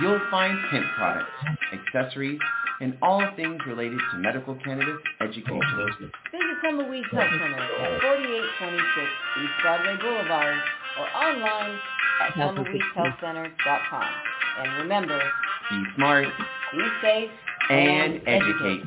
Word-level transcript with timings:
you'll 0.00 0.20
find 0.30 0.58
hemp 0.70 0.86
products, 0.96 1.30
accessories, 1.72 2.38
and 2.80 2.96
all 3.02 3.22
things 3.36 3.58
related 3.66 3.98
to 4.12 4.18
medical 4.18 4.54
cannabis 4.64 5.00
education. 5.20 6.10
Visit 6.32 6.56
Tumbleweeds 6.62 7.10
Health 7.12 7.30
Center 7.30 7.54
at 7.54 8.00
4826 8.02 9.10
East 9.42 9.52
Broadway 9.62 9.96
Boulevard 10.00 10.58
or 10.98 11.06
online 11.16 11.78
at 12.22 12.32
tumbleweedshealthcenter.com. 12.34 14.10
And 14.58 14.82
remember, 14.82 15.20
Be 15.70 15.82
smart 15.96 16.26
be 16.72 16.84
safe 17.02 17.30
and 17.70 18.20
educate. 18.26 18.82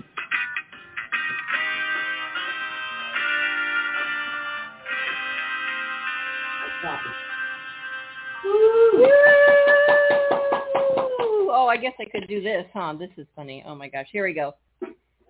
I 11.78 11.80
guess 11.80 11.94
I 12.00 12.06
could 12.06 12.28
do 12.28 12.42
this, 12.42 12.66
huh? 12.74 12.96
This 12.98 13.12
is 13.18 13.28
funny. 13.36 13.64
Oh 13.64 13.76
my 13.76 13.88
gosh, 13.88 14.08
here 14.12 14.26
we 14.26 14.34
go. 14.34 14.56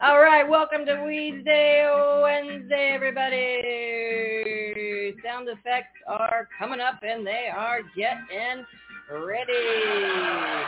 All 0.02 0.20
right, 0.22 0.48
welcome 0.48 0.86
to 0.86 0.94
Wednesday, 1.03 1.86
Wednesday, 2.23 2.94
everybody. 2.95 3.64
Sound 5.25 5.50
effects 5.50 6.00
are 6.08 6.48
coming 6.58 6.80
up, 6.80 7.02
and 7.03 7.28
they 7.28 7.50
are 7.53 7.81
getting 7.98 8.64
ready. 9.12 10.64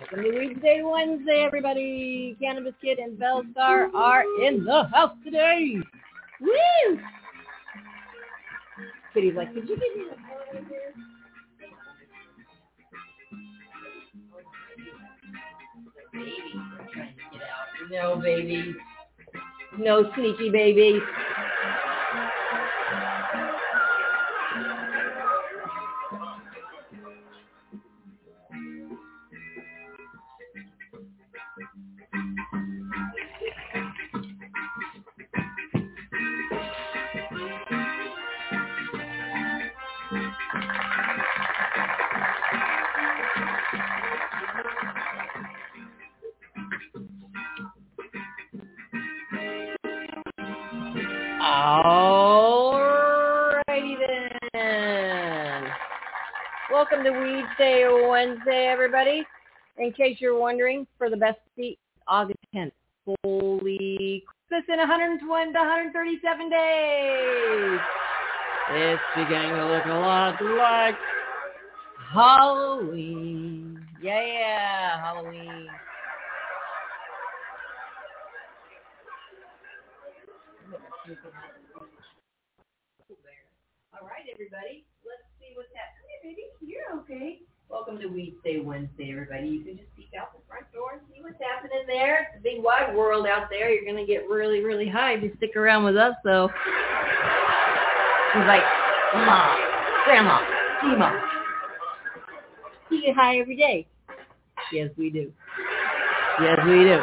Welcome 0.00 0.22
to 0.22 0.30
Weedsday 0.30 0.90
Wednesday, 0.90 1.44
everybody. 1.46 2.34
Cannabis 2.40 2.72
Kid 2.80 2.98
and 2.98 3.18
Bellstar 3.18 3.92
are 3.94 4.22
in 4.42 4.64
the 4.64 4.84
house 4.84 5.12
today. 5.22 5.76
Woo! 6.40 6.98
Kitty's 9.12 9.34
like, 9.36 9.52
could 9.52 9.68
you 9.68 9.76
give 9.76 9.96
me? 9.96 10.04
Baby, 16.14 16.32
get. 16.94 17.90
No, 17.90 18.16
baby. 18.16 18.74
No 19.78 20.10
sneaky 20.14 20.48
baby. 20.48 20.98
Wednesday, 58.30 58.68
everybody. 58.68 59.24
In 59.78 59.92
case 59.92 60.18
you're 60.20 60.38
wondering, 60.38 60.86
for 60.98 61.10
the 61.10 61.16
best 61.16 61.38
seat, 61.56 61.78
August 62.06 62.38
10th. 62.54 62.70
Holy 63.24 64.22
Christmas 64.48 64.72
in 64.72 64.78
120 64.78 65.52
to 65.52 65.58
137 65.58 66.50
days. 66.50 67.80
It's 68.72 69.02
beginning 69.16 69.56
to 69.56 69.66
look 69.66 69.84
a 69.86 69.88
lot 69.88 70.40
like 70.40 70.94
Halloween. 72.12 73.84
Yeah, 74.00 75.02
Halloween. 75.02 75.66
All 83.92 84.06
right, 84.06 84.26
everybody. 84.32 84.84
Let's 85.04 85.26
see 85.40 85.50
what's 85.56 85.74
happening. 85.74 86.06
Hey, 86.22 86.28
baby, 86.30 86.44
you're 86.60 87.00
okay. 87.00 87.40
Welcome 87.70 88.00
to 88.54 88.60
Wednesday, 88.60 89.12
everybody. 89.12 89.48
You 89.48 89.64
can 89.64 89.76
just 89.76 89.94
peek 89.96 90.10
out 90.18 90.32
the 90.32 90.40
front 90.48 90.70
door 90.72 90.92
and 90.94 91.02
see 91.12 91.22
what's 91.22 91.40
happening 91.40 91.84
there. 91.86 92.28
It's 92.34 92.40
a 92.40 92.42
big 92.42 92.62
wide 92.62 92.94
world 92.94 93.26
out 93.26 93.48
there. 93.50 93.70
You're 93.70 93.84
going 93.84 94.04
to 94.04 94.06
get 94.10 94.28
really, 94.28 94.62
really 94.64 94.88
high 94.88 95.12
if 95.14 95.22
you 95.22 95.32
stick 95.36 95.56
around 95.56 95.84
with 95.84 95.96
us, 95.96 96.14
though. 96.24 96.48
He's 98.34 98.46
like, 98.46 98.62
Mom, 99.14 99.56
Grandma, 100.04 100.40
Mom. 100.96 101.20
You 102.90 103.02
get 103.02 103.14
high 103.14 103.38
every 103.38 103.56
day. 103.56 103.86
Yes, 104.72 104.90
we 104.96 105.10
do. 105.10 105.32
Yes, 106.42 106.58
we 106.64 106.84
do. 106.84 107.00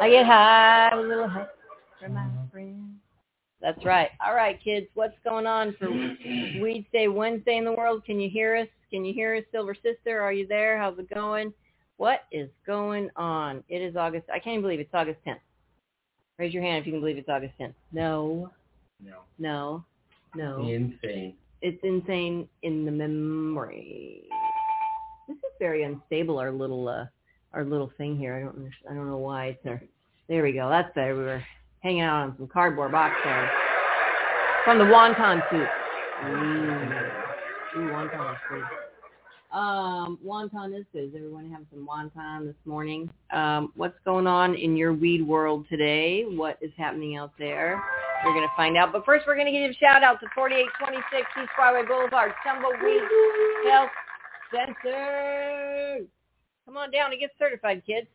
I 0.00 0.10
get 0.10 0.26
high, 0.26 0.90
a 0.92 0.96
little 0.96 1.28
high 1.28 1.46
from 2.00 2.14
my 2.14 2.26
friends. 2.50 2.80
That's 3.64 3.82
right. 3.82 4.10
All 4.24 4.34
right, 4.34 4.62
kids, 4.62 4.86
what's 4.92 5.16
going 5.24 5.46
on 5.46 5.74
for 5.78 5.88
Weedsday 5.88 7.10
Wednesday 7.10 7.56
in 7.56 7.64
the 7.64 7.72
world? 7.72 8.04
Can 8.04 8.20
you 8.20 8.28
hear 8.28 8.54
us? 8.56 8.68
Can 8.90 9.06
you 9.06 9.14
hear 9.14 9.34
us, 9.36 9.42
Silver 9.52 9.74
Sister? 9.74 10.20
Are 10.20 10.34
you 10.34 10.46
there? 10.46 10.76
How's 10.76 10.98
it 10.98 11.08
going? 11.08 11.50
What 11.96 12.24
is 12.30 12.50
going 12.66 13.08
on? 13.16 13.64
It 13.70 13.78
is 13.78 13.96
August. 13.96 14.26
I 14.28 14.38
can't 14.38 14.48
even 14.58 14.62
believe 14.62 14.80
it's 14.80 14.90
August 14.92 15.18
10th. 15.26 15.38
Raise 16.38 16.52
your 16.52 16.62
hand 16.62 16.80
if 16.82 16.86
you 16.86 16.92
can 16.92 17.00
believe 17.00 17.16
it's 17.16 17.30
August 17.30 17.54
10th. 17.58 17.72
No, 17.90 18.50
No. 19.02 19.20
no, 19.38 19.84
no. 20.34 20.68
Insane. 20.68 21.34
It's 21.62 21.82
insane 21.82 22.46
in 22.64 22.84
the 22.84 22.92
memory. 22.92 24.24
This 25.26 25.38
is 25.38 25.52
very 25.58 25.84
unstable. 25.84 26.38
Our 26.38 26.52
little, 26.52 26.86
uh, 26.86 27.06
our 27.54 27.64
little 27.64 27.90
thing 27.96 28.18
here. 28.18 28.34
I 28.36 28.40
don't, 28.40 28.70
I 28.90 28.94
don't 28.94 29.06
know 29.08 29.16
why 29.16 29.46
it's 29.46 29.64
there. 29.64 29.82
There 30.28 30.42
we 30.42 30.52
go. 30.52 30.68
That's 30.68 30.94
better. 30.94 31.16
We 31.16 31.22
were 31.22 31.42
hanging 31.84 32.00
out 32.00 32.22
on 32.22 32.34
some 32.38 32.48
cardboard 32.48 32.90
box 32.90 33.14
there 33.22 33.50
from 34.64 34.78
the 34.78 34.84
wonton 34.84 35.40
soup. 35.50 35.68
Ooh, 36.24 37.78
Ooh 37.78 37.90
wonton 37.90 38.36
good. 38.48 38.62
Um, 39.52 40.18
wonton 40.24 40.76
is 40.76 40.86
good. 40.92 41.10
Is 41.10 41.14
everyone 41.14 41.50
having 41.50 41.66
some 41.70 41.86
wonton 41.86 42.46
this 42.46 42.56
morning? 42.64 43.10
Um, 43.32 43.70
what's 43.76 43.98
going 44.04 44.26
on 44.26 44.54
in 44.54 44.76
your 44.76 44.94
weed 44.94 45.24
world 45.24 45.66
today? 45.68 46.24
What 46.24 46.58
is 46.62 46.72
happening 46.78 47.16
out 47.16 47.32
there? 47.38 47.80
We're 48.24 48.32
going 48.32 48.48
to 48.48 48.54
find 48.56 48.78
out. 48.78 48.90
But 48.90 49.04
first, 49.04 49.26
we're 49.26 49.36
going 49.36 49.46
to 49.46 49.52
give 49.52 49.70
a 49.70 49.74
shout 49.74 50.02
out 50.02 50.18
to 50.20 50.26
4826 50.34 51.26
East 51.42 51.50
Broadway 51.54 51.86
Boulevard, 51.86 52.32
Tumbleweed 52.42 53.02
Health 53.68 53.90
Center. 54.50 56.00
Come 56.64 56.78
on 56.78 56.90
down 56.90 57.12
and 57.12 57.20
get 57.20 57.30
certified, 57.38 57.82
kids. 57.86 58.06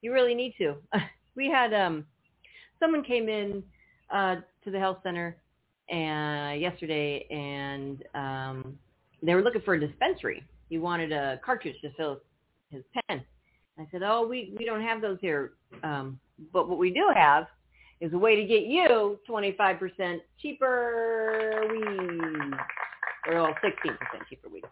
You 0.00 0.12
really 0.12 0.34
need 0.34 0.54
to. 0.58 0.76
we 1.34 1.50
had 1.50 1.74
um, 1.74 2.06
someone 2.82 3.04
came 3.04 3.28
in 3.28 3.62
uh, 4.12 4.36
to 4.64 4.70
the 4.70 4.78
health 4.78 4.98
center 5.02 5.36
and 5.88 6.60
yesterday, 6.60 7.26
and 7.30 8.02
um, 8.14 8.78
they 9.22 9.34
were 9.34 9.42
looking 9.42 9.62
for 9.62 9.74
a 9.74 9.80
dispensary. 9.80 10.42
He 10.68 10.78
wanted 10.78 11.12
a 11.12 11.40
cartridge 11.44 11.76
to 11.82 11.90
fill 11.92 12.20
his 12.70 12.82
pen. 12.94 13.22
I 13.78 13.86
said, 13.90 14.02
"Oh, 14.02 14.26
we 14.26 14.54
we 14.58 14.64
don't 14.64 14.82
have 14.82 15.00
those 15.00 15.18
here, 15.20 15.52
um, 15.82 16.18
but 16.52 16.68
what 16.68 16.78
we 16.78 16.90
do 16.92 17.10
have 17.14 17.46
is 18.00 18.12
a 18.12 18.18
way 18.18 18.34
to 18.34 18.44
get 18.44 18.64
you 18.64 19.18
25% 19.28 20.20
cheaper 20.40 21.62
weed, 21.70 22.54
or 23.28 23.34
well, 23.34 23.54
16% 23.64 23.96
cheaper 24.28 24.48
weed. 24.48 24.64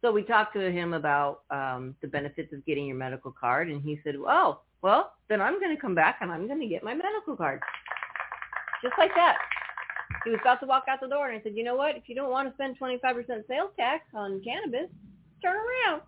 So 0.00 0.10
we 0.10 0.22
talked 0.22 0.54
to 0.54 0.72
him 0.72 0.94
about 0.94 1.42
um, 1.50 1.94
the 2.00 2.08
benefits 2.08 2.54
of 2.54 2.64
getting 2.64 2.86
your 2.86 2.96
medical 2.96 3.30
card, 3.30 3.68
and 3.68 3.82
he 3.82 4.00
said, 4.02 4.16
"Oh, 4.16 4.60
well, 4.82 5.12
then 5.28 5.40
I'm 5.40 5.60
going 5.60 5.74
to 5.74 5.80
come 5.80 5.94
back 5.94 6.18
and 6.20 6.30
I'm 6.30 6.46
going 6.46 6.60
to 6.60 6.66
get 6.66 6.82
my 6.82 6.94
medical 6.94 7.36
card." 7.36 7.60
Just 8.82 8.94
like 8.98 9.14
that. 9.14 9.36
He 10.24 10.30
was 10.30 10.40
about 10.42 10.60
to 10.60 10.66
walk 10.66 10.84
out 10.88 11.00
the 11.00 11.08
door, 11.08 11.28
and 11.28 11.38
I 11.38 11.42
said, 11.42 11.54
"You 11.54 11.64
know 11.64 11.76
what? 11.76 11.96
If 11.96 12.08
you 12.08 12.14
don't 12.14 12.30
want 12.30 12.48
to 12.48 12.54
spend 12.54 12.78
25% 12.78 13.46
sales 13.46 13.70
tax 13.76 14.04
on 14.14 14.40
cannabis, 14.42 14.90
turn 15.42 15.56
around." 15.56 16.02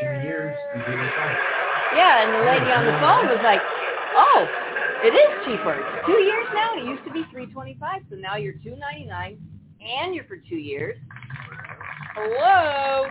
15 0.00 0.22
years, 0.22 0.56
you 0.74 0.80
get 0.80 0.94
it 0.94 1.16
back. 1.16 1.38
Yeah, 1.94 2.22
and 2.22 2.34
the 2.34 2.44
lady 2.46 2.70
on 2.72 2.84
the 2.84 2.98
phone 3.00 3.26
was 3.30 3.40
like, 3.42 3.62
"Oh, 4.14 4.46
it 5.02 5.14
is 5.14 5.44
cheaper. 5.44 5.78
Two 6.04 6.20
years 6.20 6.46
now. 6.52 6.74
It 6.76 6.84
used 6.84 7.04
to 7.04 7.12
be 7.12 7.24
325, 7.30 8.02
so 8.10 8.16
now 8.16 8.36
you're 8.36 8.54
299, 8.54 9.38
and 9.80 10.14
you're 10.14 10.24
for 10.24 10.36
two 10.36 10.56
years." 10.56 10.98
Hello. 12.14 13.08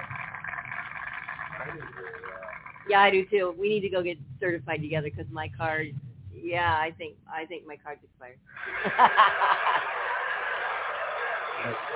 Yeah, 2.88 3.02
I 3.02 3.10
do 3.12 3.26
too. 3.26 3.56
We 3.58 3.70
need 3.70 3.82
to 3.82 3.90
go 3.90 4.04
get 4.04 4.18
certified 4.40 4.82
together 4.82 5.10
because 5.10 5.26
my 5.32 5.50
card. 5.58 5.94
Yeah, 6.34 6.78
I 6.78 6.92
think 6.98 7.16
I 7.32 7.46
think 7.46 7.66
my 7.66 7.78
card's 7.78 8.02
expired. 8.04 8.38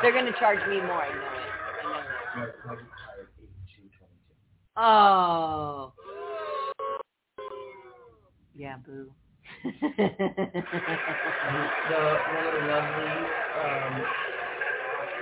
They're 0.01 0.13
gonna 0.13 0.33
charge 0.33 0.65
me 0.65 0.81
more. 0.81 1.03
I 1.03 1.11
know 1.11 1.37
it. 1.37 1.53
I 1.83 1.91
know 1.91 2.07
it. 2.09 2.15
My 2.35 2.45
credit 2.45 2.85
card, 3.05 3.27
8222. 3.37 4.05
Oh. 4.77 5.93
Yeah, 8.55 8.77
boo. 8.85 9.11
The 11.87 12.23
one 12.27 12.45
of 12.45 12.53
the 12.53 12.59
lovely, 12.59 13.33
um, 13.55 14.05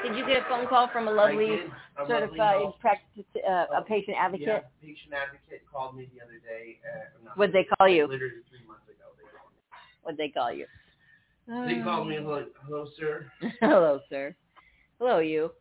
Did 0.04 0.16
you 0.16 0.26
get 0.28 0.46
a 0.46 0.50
phone 0.50 0.68
call 0.68 0.88
from 0.90 1.08
a 1.08 1.12
lovely 1.12 1.56
a 1.98 2.08
certified 2.08 2.68
practice, 2.80 3.26
uh, 3.48 3.66
a 3.76 3.82
patient 3.88 4.16
advocate? 4.20 4.48
Yeah, 4.48 4.60
patient 4.82 5.14
advocate 5.14 5.64
called 5.72 5.96
me 5.96 6.08
the 6.14 6.24
other 6.24 6.40
day. 6.48 6.80
Uh, 6.86 7.32
What'd 7.36 7.54
they 7.54 7.66
call 7.78 7.90
you? 7.90 8.08
Literally 8.08 8.44
three 8.50 8.66
months 8.68 8.84
ago. 8.88 9.06
They 9.18 9.24
called 9.38 9.52
me. 9.52 9.60
What'd 10.04 10.18
they 10.18 10.30
call 10.30 10.52
you? 10.54 10.66
They 11.48 11.82
called 11.82 12.08
me 12.08 12.20
like, 12.20 12.48
hello, 12.66 12.88
sir. 13.00 13.32
Hello, 13.62 14.02
sir. 14.10 14.36
Hello, 15.00 15.20
you. 15.20 15.52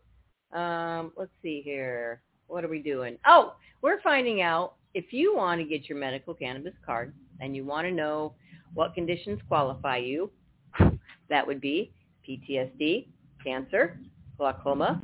Um, 0.52 1.12
let's 1.16 1.30
see 1.42 1.62
here. 1.64 2.22
What 2.48 2.64
are 2.64 2.68
we 2.68 2.80
doing? 2.80 3.18
Oh, 3.26 3.54
we're 3.82 4.00
finding 4.00 4.42
out 4.42 4.74
if 4.94 5.12
you 5.12 5.36
want 5.36 5.60
to 5.60 5.66
get 5.66 5.88
your 5.88 5.98
medical 5.98 6.34
cannabis 6.34 6.74
card 6.84 7.12
and 7.40 7.54
you 7.54 7.64
want 7.64 7.86
to 7.86 7.92
know 7.92 8.34
what 8.74 8.94
conditions 8.94 9.38
qualify 9.46 9.98
you, 9.98 10.30
that 11.28 11.46
would 11.46 11.60
be 11.60 11.92
PTSD, 12.28 13.06
cancer, 13.44 14.00
glaucoma, 14.38 15.00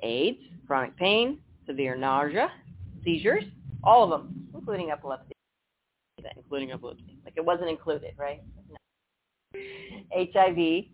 AIDS, 0.00 0.38
chronic 0.66 0.96
pain, 0.96 1.38
severe 1.66 1.96
nausea, 1.96 2.50
seizures, 3.04 3.44
all 3.82 4.04
of 4.04 4.10
them, 4.10 4.48
including 4.54 4.90
epilepsy. 4.90 5.32
Including 6.36 6.72
epilepsy. 6.72 7.18
Like 7.24 7.34
it 7.36 7.44
wasn't 7.44 7.68
included, 7.68 8.14
right? 8.18 8.42
No. 8.70 9.60
HIV, 10.12 10.84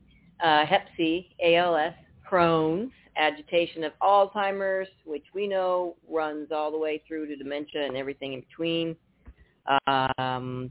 uh, 0.43 0.67
Hep 0.67 0.89
C, 0.97 1.35
ALS, 1.43 1.95
Crohn's, 2.31 2.91
agitation 3.17 3.85
of 3.85 3.93
Alzheimer's, 4.03 4.89
which 5.05 5.25
we 5.35 5.47
know 5.47 5.97
runs 6.09 6.49
all 6.51 6.71
the 6.71 6.79
way 6.79 7.03
through 7.07 7.27
to 7.27 7.37
dementia 7.37 7.85
and 7.85 7.97
everything 7.97 8.33
in 8.33 8.41
between. 8.41 8.97
Um, 9.87 10.71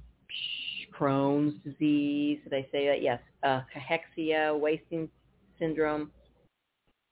Crohn's 0.98 1.56
disease, 1.64 2.40
did 2.44 2.54
I 2.54 2.68
say 2.72 2.88
that? 2.88 3.02
Yes. 3.02 3.20
Uh, 3.44 3.62
cachexia, 3.74 4.60
wasting 4.60 5.10
syndrome, 5.60 6.12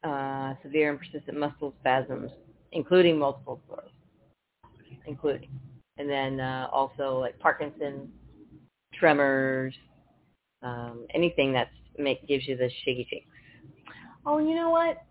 uh, 0.03 0.53
severe 0.63 0.89
and 0.91 0.99
persistent 0.99 1.37
muscle 1.37 1.73
spasms, 1.79 2.31
including 2.71 3.17
multiple 3.17 3.59
sclerosis, 3.65 3.91
including. 5.05 5.49
And 5.97 6.09
then 6.09 6.39
uh, 6.39 6.67
also 6.71 7.19
like 7.19 7.37
Parkinson's, 7.39 8.09
tremors, 8.93 9.73
um, 10.61 11.05
anything 11.13 11.53
that 11.53 11.69
make 11.97 12.25
gives 12.27 12.47
you 12.47 12.55
the 12.55 12.69
shaky 12.83 13.07
shakes. 13.09 13.27
Oh, 14.25 14.39
you 14.39 14.55
know 14.55 14.69
what? 14.69 15.03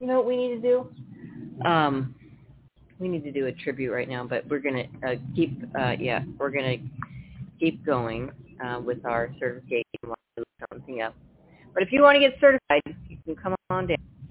You 0.00 0.06
know 0.06 0.16
what 0.16 0.26
we 0.26 0.36
need 0.36 0.60
to 0.60 0.62
do? 0.62 1.66
Um, 1.66 2.14
we 2.98 3.08
need 3.08 3.24
to 3.24 3.32
do 3.32 3.46
a 3.46 3.52
tribute 3.52 3.92
right 3.92 4.08
now, 4.08 4.24
but 4.24 4.46
we're 4.48 4.60
gonna 4.60 4.84
uh, 5.06 5.14
keep. 5.34 5.62
Uh, 5.78 5.94
yeah, 5.98 6.22
we're 6.38 6.50
gonna 6.50 6.76
keep 7.58 7.84
going 7.84 8.30
uh, 8.64 8.80
with 8.80 9.04
our 9.04 9.34
certification 9.38 9.84
while 10.02 10.16
we 10.36 10.40
look 10.40 10.70
something 10.72 11.02
up. 11.02 11.14
But 11.74 11.82
if 11.82 11.92
you 11.92 12.02
want 12.02 12.16
to 12.16 12.20
get 12.20 12.38
certified, 12.40 12.82
you 13.08 13.16
can 13.24 13.34
come 13.34 13.54
on 13.70 13.86
down, 13.86 13.96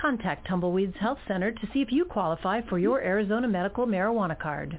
Contact 0.00 0.48
Tumbleweeds 0.48 0.96
Health 0.98 1.18
Center 1.28 1.52
to 1.52 1.68
see 1.72 1.80
if 1.80 1.92
you 1.92 2.04
qualify 2.04 2.60
for 2.62 2.78
your 2.78 3.00
Arizona 3.00 3.46
medical 3.46 3.86
marijuana 3.86 4.36
card. 4.38 4.78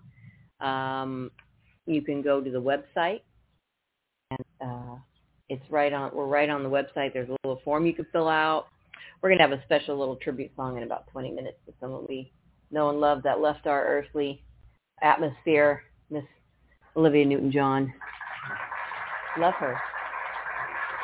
Um, 0.61 1.31
you 1.87 2.01
can 2.01 2.23
go 2.23 2.41
to 2.41 2.51
the 2.51 2.63
website. 2.63 3.21
And 4.31 4.41
uh, 4.65 4.97
it's 5.51 5.71
right 5.71 5.93
on, 5.93 6.13
we're 6.15 6.25
right 6.27 6.49
on 6.49 6.63
the 6.63 6.71
website. 6.71 7.13
There's 7.13 7.29
a 7.29 7.37
little 7.45 7.61
form 7.63 7.85
you 7.85 7.93
can 7.93 8.07
fill 8.11 8.29
out. 8.29 8.69
We're 9.21 9.29
going 9.29 9.39
to 9.39 9.45
have 9.45 9.53
a 9.53 9.63
special 9.65 9.99
little 9.99 10.17
tribute 10.17 10.53
song 10.57 10.79
in 10.79 10.83
about 10.83 11.09
20 11.09 11.33
minutes 11.33 11.59
to 11.67 11.75
someone 11.79 12.07
we 12.09 12.33
know 12.71 12.89
and 12.89 13.01
love 13.01 13.23
that 13.25 13.41
left 13.41 13.67
our 13.67 13.85
earthly 13.85 14.43
atmosphere, 15.03 15.83
Miss 16.11 16.25
Olivia 16.97 17.25
Newton-John. 17.25 17.93
Love 19.39 19.55
her. 19.55 19.79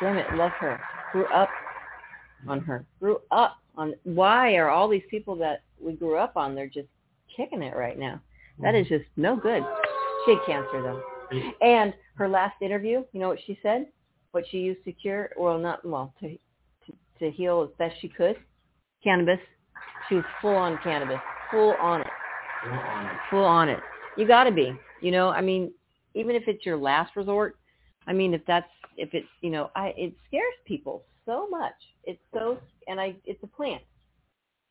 Damn 0.01 0.17
it, 0.17 0.33
love 0.35 0.51
her. 0.59 0.79
Grew 1.11 1.25
up 1.25 1.49
on 2.47 2.61
her. 2.61 2.85
Grew 2.99 3.19
up 3.31 3.57
on. 3.75 3.93
Why 4.03 4.55
are 4.55 4.69
all 4.69 4.87
these 4.87 5.03
people 5.09 5.35
that 5.37 5.63
we 5.81 5.93
grew 5.93 6.17
up 6.17 6.37
on? 6.37 6.55
They're 6.55 6.67
just 6.67 6.87
kicking 7.35 7.61
it 7.61 7.75
right 7.75 7.97
now. 7.97 8.21
That 8.61 8.75
is 8.75 8.87
just 8.87 9.05
no 9.15 9.35
good. 9.35 9.63
She 10.25 10.31
had 10.31 10.45
cancer 10.45 10.81
though, 10.83 11.01
and 11.61 11.93
her 12.15 12.27
last 12.27 12.61
interview, 12.61 13.03
you 13.13 13.19
know 13.19 13.29
what 13.29 13.39
she 13.47 13.57
said? 13.63 13.87
What 14.31 14.43
she 14.51 14.57
used 14.57 14.83
to 14.83 14.91
cure, 14.91 15.31
well, 15.37 15.57
not 15.57 15.85
well, 15.85 16.13
to 16.19 16.29
to, 16.29 16.93
to 17.19 17.31
heal 17.31 17.67
as 17.67 17.75
best 17.77 17.95
she 18.01 18.09
could. 18.09 18.35
Cannabis. 19.03 19.39
She 20.07 20.15
was 20.15 20.25
full 20.41 20.55
on 20.55 20.77
cannabis, 20.83 21.19
full 21.51 21.73
on 21.79 22.01
it 22.01 22.07
Full 23.29 23.43
on 23.43 23.69
it. 23.69 23.79
You 24.17 24.27
got 24.27 24.45
to 24.45 24.51
be. 24.51 24.73
You 25.01 25.11
know, 25.11 25.29
I 25.29 25.41
mean, 25.41 25.71
even 26.15 26.35
if 26.35 26.43
it's 26.47 26.65
your 26.65 26.77
last 26.77 27.15
resort, 27.15 27.57
I 28.07 28.13
mean, 28.13 28.33
if 28.33 28.41
that's 28.45 28.67
if 28.97 29.13
it's 29.13 29.27
you 29.41 29.49
know, 29.49 29.71
I 29.75 29.93
it 29.97 30.13
scares 30.27 30.53
people 30.65 31.03
so 31.25 31.47
much. 31.49 31.73
It's 32.03 32.19
so 32.33 32.57
and 32.87 32.99
I 32.99 33.15
it's 33.25 33.41
a 33.43 33.47
plant. 33.47 33.83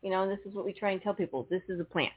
You 0.03 0.11
know, 0.11 0.23
and 0.23 0.31
this 0.31 0.39
is 0.47 0.55
what 0.55 0.65
we 0.65 0.73
try 0.73 0.93
and 0.93 1.03
tell 1.03 1.15
people. 1.15 1.47
This 1.51 1.63
is 1.69 1.81
a 1.81 1.85
plant. 1.85 2.13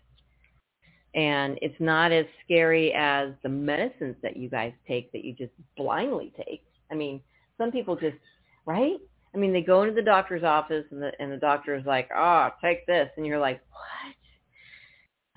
And 1.14 1.58
it's 1.62 1.80
not 1.80 2.12
as 2.12 2.26
scary 2.46 2.94
as 2.94 3.32
the 3.44 3.50
medicines 3.50 4.16
that 4.22 4.38
you 4.38 4.50
guys 4.50 4.72
take 4.88 5.12
that 5.12 5.26
you 5.26 5.34
just 5.34 5.52
blindly 5.76 6.32
take. 6.38 6.64
I 6.90 6.96
mean, 6.96 7.22
some 7.58 7.72
people 7.72 7.96
just, 7.96 8.16
right? 8.66 8.98
I 9.34 9.38
mean, 9.38 9.52
they 9.52 9.62
go 9.62 9.82
into 9.82 9.94
the 9.94 10.02
doctor's 10.02 10.44
office 10.44 10.86
and 10.92 11.02
the 11.02 11.12
and 11.20 11.32
the 11.32 11.38
doctor 11.38 11.76
is 11.76 11.86
like, 11.86 12.10
"Oh, 12.16 12.50
take 12.62 12.86
this." 12.86 13.10
And 13.18 13.26
you're 13.26 13.40
like, 13.40 13.62
"What?" 13.72 14.16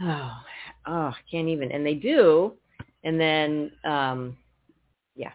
Oh, 0.00 0.32
oh, 0.86 0.92
I 0.92 1.14
can't 1.30 1.48
even. 1.48 1.72
And 1.72 1.84
they 1.84 1.94
do, 1.94 2.52
and 3.04 3.20
then, 3.20 3.72
um, 3.84 4.36
yeah, 5.16 5.32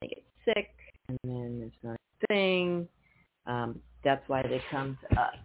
they 0.00 0.08
get 0.08 0.24
sick, 0.44 0.70
and 1.08 1.18
then 1.24 1.62
it's 1.66 1.84
not 1.84 1.94
a 1.96 2.26
thing. 2.26 2.88
Um, 3.46 3.80
that's 4.04 4.26
why 4.28 4.42
they 4.42 4.62
come 4.70 4.98
to 5.08 5.20
us. 5.20 5.36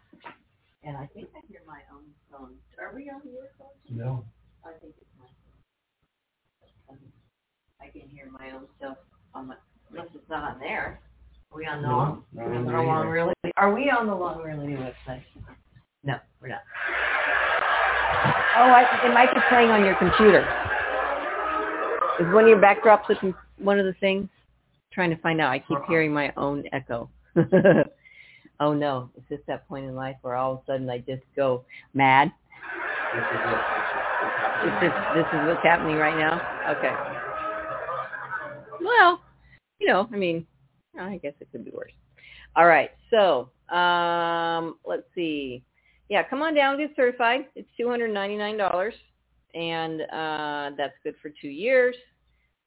And 0.83 0.95
I 0.95 1.09
think 1.13 1.29
I 1.35 1.41
hear 1.47 1.61
my 1.65 1.79
own 1.91 2.03
phone. 2.31 2.53
Are 2.79 2.93
we 2.95 3.09
on 3.09 3.21
your 3.25 3.49
phone? 3.57 3.67
No. 3.89 4.23
I 4.63 4.69
think 4.79 4.93
it's 4.97 5.09
my 5.19 5.25
phone. 6.87 6.97
I 7.81 7.87
can 7.89 8.07
hear 8.09 8.29
my 8.31 8.51
own 8.51 8.67
stuff 8.77 8.97
on 9.33 9.47
my, 9.47 9.55
unless 9.89 10.07
it's 10.13 10.29
not 10.29 10.43
on 10.53 10.59
there. 10.59 10.99
Are 11.51 11.57
we 11.57 11.65
on 11.65 11.81
the 11.81 11.87
No, 11.87 11.95
long, 11.95 12.23
not 12.33 12.45
are 12.45 12.49
we 12.49 12.57
on 12.57 12.65
the 12.65 12.71
long 12.71 13.07
really? 13.07 13.33
Are 13.57 13.73
we 13.73 13.89
on 13.89 14.07
the 14.07 14.15
long 14.15 14.43
new 14.43 14.77
website? 14.77 15.23
No, 16.03 16.15
we're 16.41 16.49
not. 16.49 16.61
Oh, 18.57 18.71
I, 18.71 18.83
it 19.05 19.13
might 19.13 19.33
be 19.33 19.41
playing 19.49 19.69
on 19.69 19.83
your 19.83 19.95
computer. 19.95 20.41
Is 22.19 22.33
one 22.33 22.45
of 22.45 22.49
your 22.49 22.59
backdrops 22.59 23.09
looking 23.09 23.33
one 23.57 23.79
of 23.79 23.85
the 23.85 23.93
things? 23.99 24.29
Trying 24.91 25.09
to 25.09 25.17
find 25.17 25.41
out. 25.41 25.51
I 25.51 25.59
keep 25.59 25.77
hearing 25.89 26.13
my 26.13 26.31
own 26.37 26.63
echo. 26.71 27.09
oh 28.59 28.73
no, 28.73 29.09
it's 29.17 29.27
just 29.27 29.45
that 29.47 29.67
point 29.67 29.85
in 29.85 29.95
life 29.95 30.15
where 30.21 30.35
all 30.35 30.53
of 30.53 30.59
a 30.59 30.65
sudden 30.65 30.89
I 30.89 30.99
just 30.99 31.23
go 31.35 31.65
mad. 31.93 32.31
This 33.13 33.23
is 33.33 33.39
it. 33.43 33.61
This 34.63 34.73
is 34.73 34.81
This 34.81 34.89
is 34.89 34.93
what's 34.93 35.15
this 35.15 35.41
is 35.41 35.47
what's 35.47 35.63
happening 35.63 35.97
right 35.97 36.17
now. 36.17 36.41
Okay. 36.69 36.93
Well, 38.81 39.21
you 39.79 39.87
know, 39.87 40.07
I 40.11 40.15
mean, 40.15 40.47
I 40.97 41.17
guess 41.17 41.33
it 41.41 41.47
could 41.51 41.65
be 41.65 41.71
worse. 41.71 41.91
All 42.55 42.67
right, 42.67 42.91
so 43.09 43.49
um, 43.75 44.77
let's 44.85 45.03
see. 45.13 45.63
Yeah, 46.09 46.23
come 46.23 46.41
on 46.41 46.53
down, 46.53 46.77
get 46.77 46.91
certified. 46.95 47.45
It's 47.55 47.69
two 47.77 47.89
hundred 47.89 48.13
ninety 48.13 48.35
nine 48.35 48.57
dollars, 48.57 48.93
and 49.53 50.01
uh, 50.01 50.71
that's 50.77 50.93
good 51.03 51.15
for 51.21 51.31
two 51.41 51.49
years. 51.49 51.95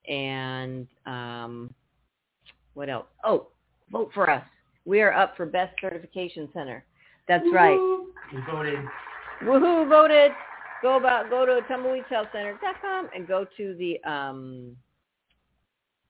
And 0.08 0.86
um, 1.06 1.72
what 2.74 2.88
else? 2.88 3.06
Oh, 3.24 3.48
vote 3.92 4.10
for 4.14 4.28
us. 4.28 4.44
We 4.84 5.02
are 5.02 5.12
up 5.12 5.36
for 5.36 5.46
best 5.46 5.74
certification 5.80 6.48
center. 6.52 6.84
That's 7.28 7.44
right. 7.52 7.78
We 8.32 8.40
voted. 8.50 8.78
Woohoo! 9.42 9.88
Voted. 9.88 10.32
Go 10.82 10.96
about 10.96 11.30
go 11.30 11.44
to 11.44 11.60
tumbleweedshealthcenter.com 11.70 13.10
and 13.14 13.26
go 13.26 13.46
to 13.56 13.74
the 13.74 14.02
um, 14.10 14.76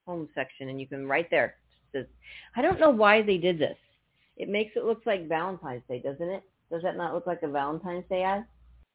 home 0.06 0.28
section, 0.34 0.68
and 0.68 0.80
you 0.80 0.86
can 0.86 1.06
right 1.06 1.28
there. 1.30 1.54
Says, 1.92 2.06
I 2.56 2.62
don't 2.62 2.78
know 2.78 2.90
why 2.90 3.22
they 3.22 3.38
did 3.38 3.58
this. 3.58 3.76
It 4.36 4.48
makes 4.48 4.76
it 4.76 4.84
look 4.84 5.02
like 5.06 5.28
Valentine's 5.28 5.82
Day, 5.88 6.00
doesn't 6.00 6.28
it? 6.28 6.42
Does 6.70 6.82
that 6.82 6.96
not 6.96 7.14
look 7.14 7.26
like 7.26 7.42
a 7.42 7.48
Valentine's 7.48 8.04
Day 8.08 8.22
ad? 8.22 8.44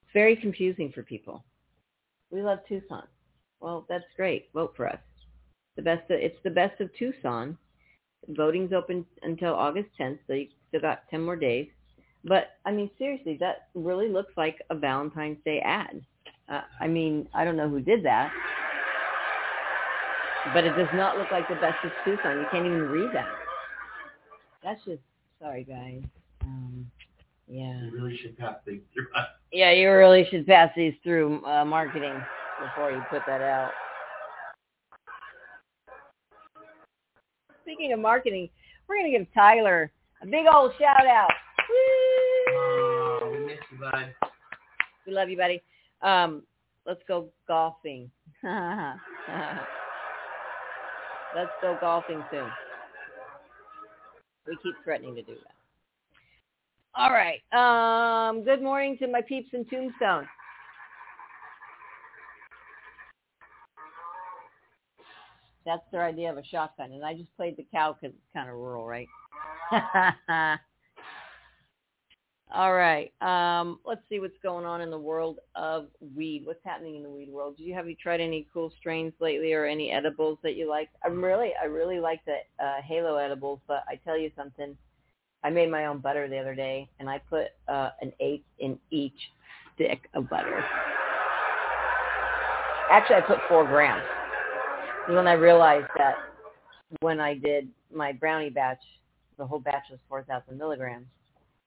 It's 0.04 0.14
very 0.14 0.36
confusing 0.36 0.92
for 0.94 1.04
people. 1.04 1.44
We 2.32 2.42
love 2.42 2.60
Tucson. 2.68 3.08
Well, 3.60 3.86
that's 3.90 4.04
great. 4.16 4.50
Vote 4.54 4.74
for 4.76 4.88
us. 4.88 5.00
The 5.76 5.82
best. 5.82 6.10
Of, 6.12 6.20
it's 6.20 6.38
the 6.44 6.50
best 6.50 6.80
of 6.82 6.90
Tucson. 6.98 7.58
Voting's 8.30 8.74
open 8.74 9.06
until 9.24 9.54
August 9.54 9.90
10th, 10.00 10.20
so 10.28 10.34
you 10.34 10.48
still 10.70 10.82
got 10.82 11.10
10 11.10 11.24
more 11.24 11.36
days. 11.36 11.68
But 12.24 12.58
I 12.66 12.72
mean, 12.72 12.90
seriously, 12.98 13.38
that 13.40 13.68
really 13.74 14.08
looks 14.08 14.34
like 14.38 14.62
a 14.70 14.76
Valentine's 14.76 15.40
Day 15.44 15.60
ad. 15.60 16.02
Uh, 16.50 16.62
I 16.80 16.88
mean, 16.88 17.28
I 17.34 17.44
don't 17.44 17.58
know 17.58 17.70
who 17.70 17.82
did 17.82 18.04
that, 18.06 18.32
but 20.54 20.64
it 20.64 20.76
does 20.76 20.88
not 20.94 21.18
look 21.18 21.32
like 21.32 21.48
the 21.48 21.56
best 21.56 21.84
of 21.84 21.92
Tucson. 22.06 22.40
You 22.40 22.46
can't 22.52 22.66
even 22.66 22.84
read 22.84 23.10
that. 23.14 23.28
That's 24.64 24.84
just 24.86 25.02
sorry, 25.40 25.64
guys. 25.64 26.04
Um, 26.44 26.90
yeah, 27.48 27.86
You 27.86 27.92
really 27.92 28.18
should 28.18 28.38
pass 28.38 28.56
things 28.66 28.82
through 28.94 29.08
yeah, 29.52 29.72
you 29.72 29.90
really 29.92 30.28
should 30.30 30.46
pass 30.48 30.72
these 30.76 30.94
through 31.04 31.44
uh, 31.46 31.66
marketing 31.66 32.16
before 32.62 32.92
you 32.92 33.02
put 33.10 33.22
that 33.28 33.42
out. 33.42 33.72
Speaking 37.64 37.94
of 37.94 38.00
marketing, 38.00 38.50
we're 38.88 38.98
gonna 38.98 39.12
give 39.12 39.28
Tyler 39.34 39.92
a 40.22 40.26
big 40.26 40.46
old 40.52 40.74
shout 40.80 41.08
out. 41.08 41.32
Woo! 41.70 42.56
Oh, 42.56 43.30
we 43.32 43.40
miss 43.46 43.60
you, 43.72 43.78
bud. 43.80 44.14
We 45.06 45.14
love 45.14 45.30
you, 45.30 45.38
buddy. 45.38 45.62
Um, 46.02 46.44
let's 46.86 47.02
go 47.08 47.30
golfing. 47.48 48.12
let's 48.44 49.00
go 51.62 51.78
golfing 51.80 52.24
soon. 52.32 52.50
We 54.48 54.58
keep 54.62 54.76
threatening 54.84 55.16
to 55.16 55.22
do 55.22 55.36
that. 55.36 55.63
All 56.96 57.10
right. 57.12 57.42
Um, 57.52 58.44
good 58.44 58.62
morning 58.62 58.98
to 59.00 59.08
my 59.08 59.22
peeps 59.22 59.50
in 59.54 59.66
Tombstone. 59.66 60.28
That's 65.66 65.82
their 65.92 66.04
idea 66.06 66.30
of 66.30 66.38
a 66.38 66.44
shotgun, 66.46 66.92
and 66.92 67.04
I 67.04 67.16
just 67.16 67.36
played 67.36 67.58
the 67.58 67.66
cow 67.72 67.98
because 68.00 68.16
it's 68.16 68.34
kind 68.34 68.48
of 68.48 68.56
rural, 68.56 68.86
right? 68.86 69.08
All 72.54 72.76
right. 72.76 73.12
Um, 73.22 73.80
let's 73.86 74.02
see 74.08 74.20
what's 74.20 74.38
going 74.44 74.66
on 74.66 74.82
in 74.82 74.92
the 74.92 75.00
world 75.00 75.40
of 75.56 75.88
weed. 76.16 76.44
What's 76.46 76.64
happening 76.64 76.96
in 76.96 77.02
the 77.02 77.10
weed 77.10 77.30
world? 77.30 77.58
Do 77.58 77.64
you 77.64 77.74
have 77.74 77.90
you 77.90 77.96
tried 77.96 78.22
any 78.22 78.46
cool 78.54 78.72
strains 78.78 79.14
lately, 79.20 79.54
or 79.54 79.66
any 79.66 79.90
edibles 79.90 80.38
that 80.44 80.56
you 80.56 80.70
like? 80.70 80.90
I'm 81.04 81.24
really, 81.24 81.54
I 81.60 81.66
really 81.66 82.00
like 82.00 82.20
the 82.26 82.36
uh, 82.64 82.82
Halo 82.86 83.16
edibles, 83.16 83.62
but 83.68 83.84
I 83.88 83.96
tell 83.96 84.18
you 84.18 84.30
something. 84.36 84.78
I 85.44 85.50
made 85.50 85.70
my 85.70 85.88
own 85.88 86.00
butter 86.00 86.28
the 86.28 86.38
other 86.38 86.56
day, 86.56 86.88
and 87.00 87.10
I 87.10 87.20
put 87.30 87.48
uh, 87.68 87.90
an 88.02 88.14
eighth 88.20 88.46
in 88.60 88.80
each 88.92 89.18
stick 89.76 90.10
of 90.14 90.30
butter. 90.30 90.64
Actually, 92.90 93.18
I 93.18 93.22
put 93.22 93.40
four 93.50 93.66
grams. 93.66 94.04
And 95.08 95.18
then 95.18 95.28
I 95.28 95.34
realized 95.34 95.88
that 95.98 96.16
when 97.02 97.20
I 97.20 97.34
did 97.34 97.68
my 97.94 98.14
brownie 98.14 98.50
batch, 98.50 98.80
the 99.38 99.46
whole 99.46 99.60
batch 99.60 99.84
was 99.90 100.00
4,000 100.08 100.58
milligrams. 100.58 101.08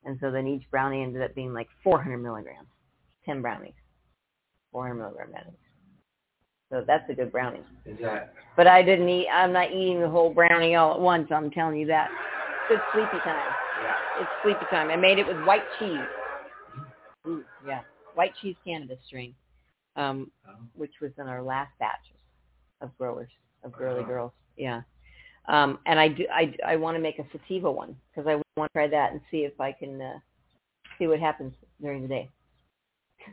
And 0.05 0.17
so 0.21 0.31
then 0.31 0.47
each 0.47 0.63
brownie 0.71 1.03
ended 1.03 1.23
up 1.23 1.35
being 1.35 1.53
like 1.53 1.69
400 1.83 2.19
milligrams, 2.19 2.69
10 3.27 3.43
brownies, 3.43 3.75
400 4.73 4.95
milligram 4.95 5.31
brownies. 5.33 5.53
So 6.71 6.85
that's 6.87 7.09
a 7.11 7.15
good 7.15 7.33
brownie. 7.33 7.61
Is 7.85 7.99
that 8.01 8.33
But 8.57 8.67
I 8.67 8.83
didn't 8.83 9.09
eat, 9.09 9.29
I'm 9.33 9.53
not 9.53 9.71
eating 9.71 10.01
the 10.01 10.09
whole 10.09 10.33
brownie 10.33 10.77
all 10.77 10.95
at 10.95 11.01
once, 11.01 11.29
I'm 11.31 11.51
telling 11.51 11.79
you 11.79 11.87
that. 11.89 12.11
It's 12.69 12.83
sleepy 12.93 13.21
time. 13.21 13.55
Yeah? 14.17 14.23
It's 14.23 14.43
sleepy 14.43 14.65
time. 14.71 14.91
I 14.91 14.97
made 14.97 15.19
it 15.19 15.27
with 15.27 15.37
white 15.47 15.63
cheese. 15.79 16.01
Ooh, 17.27 17.45
yeah, 17.67 17.81
white 18.15 18.33
cheese 18.41 18.57
cannabis 18.65 18.99
strain, 19.07 19.35
um, 19.97 20.31
which 20.77 20.93
was 21.01 21.11
in 21.19 21.27
our 21.27 21.43
last 21.43 21.73
batch 21.79 22.13
of 22.81 22.97
growers, 22.99 23.29
of 23.65 23.73
girly 23.73 24.01
Uh-huh. 24.01 24.09
girls. 24.09 24.33
Yeah. 24.57 24.83
Um, 25.49 25.79
and 25.87 25.99
I 25.99 26.09
do, 26.09 26.27
I, 26.33 26.55
I 26.67 26.77
want 26.77 26.97
to 26.97 27.01
make 27.01 27.19
a 27.19 27.27
sativa 27.33 27.71
one 27.71 27.97
because 28.11 28.29
I 28.29 28.35
want 28.57 28.71
to 28.71 28.73
try 28.73 28.89
that 28.89 29.13
and 29.13 29.21
see 29.31 29.39
if 29.45 29.61
I 29.61 29.73
can 29.73 30.01
uh, 30.01 30.19
see 30.99 31.07
what 31.07 31.21
happens 31.21 31.53
during 31.81 32.03
the 32.03 32.09
day. 32.09 32.31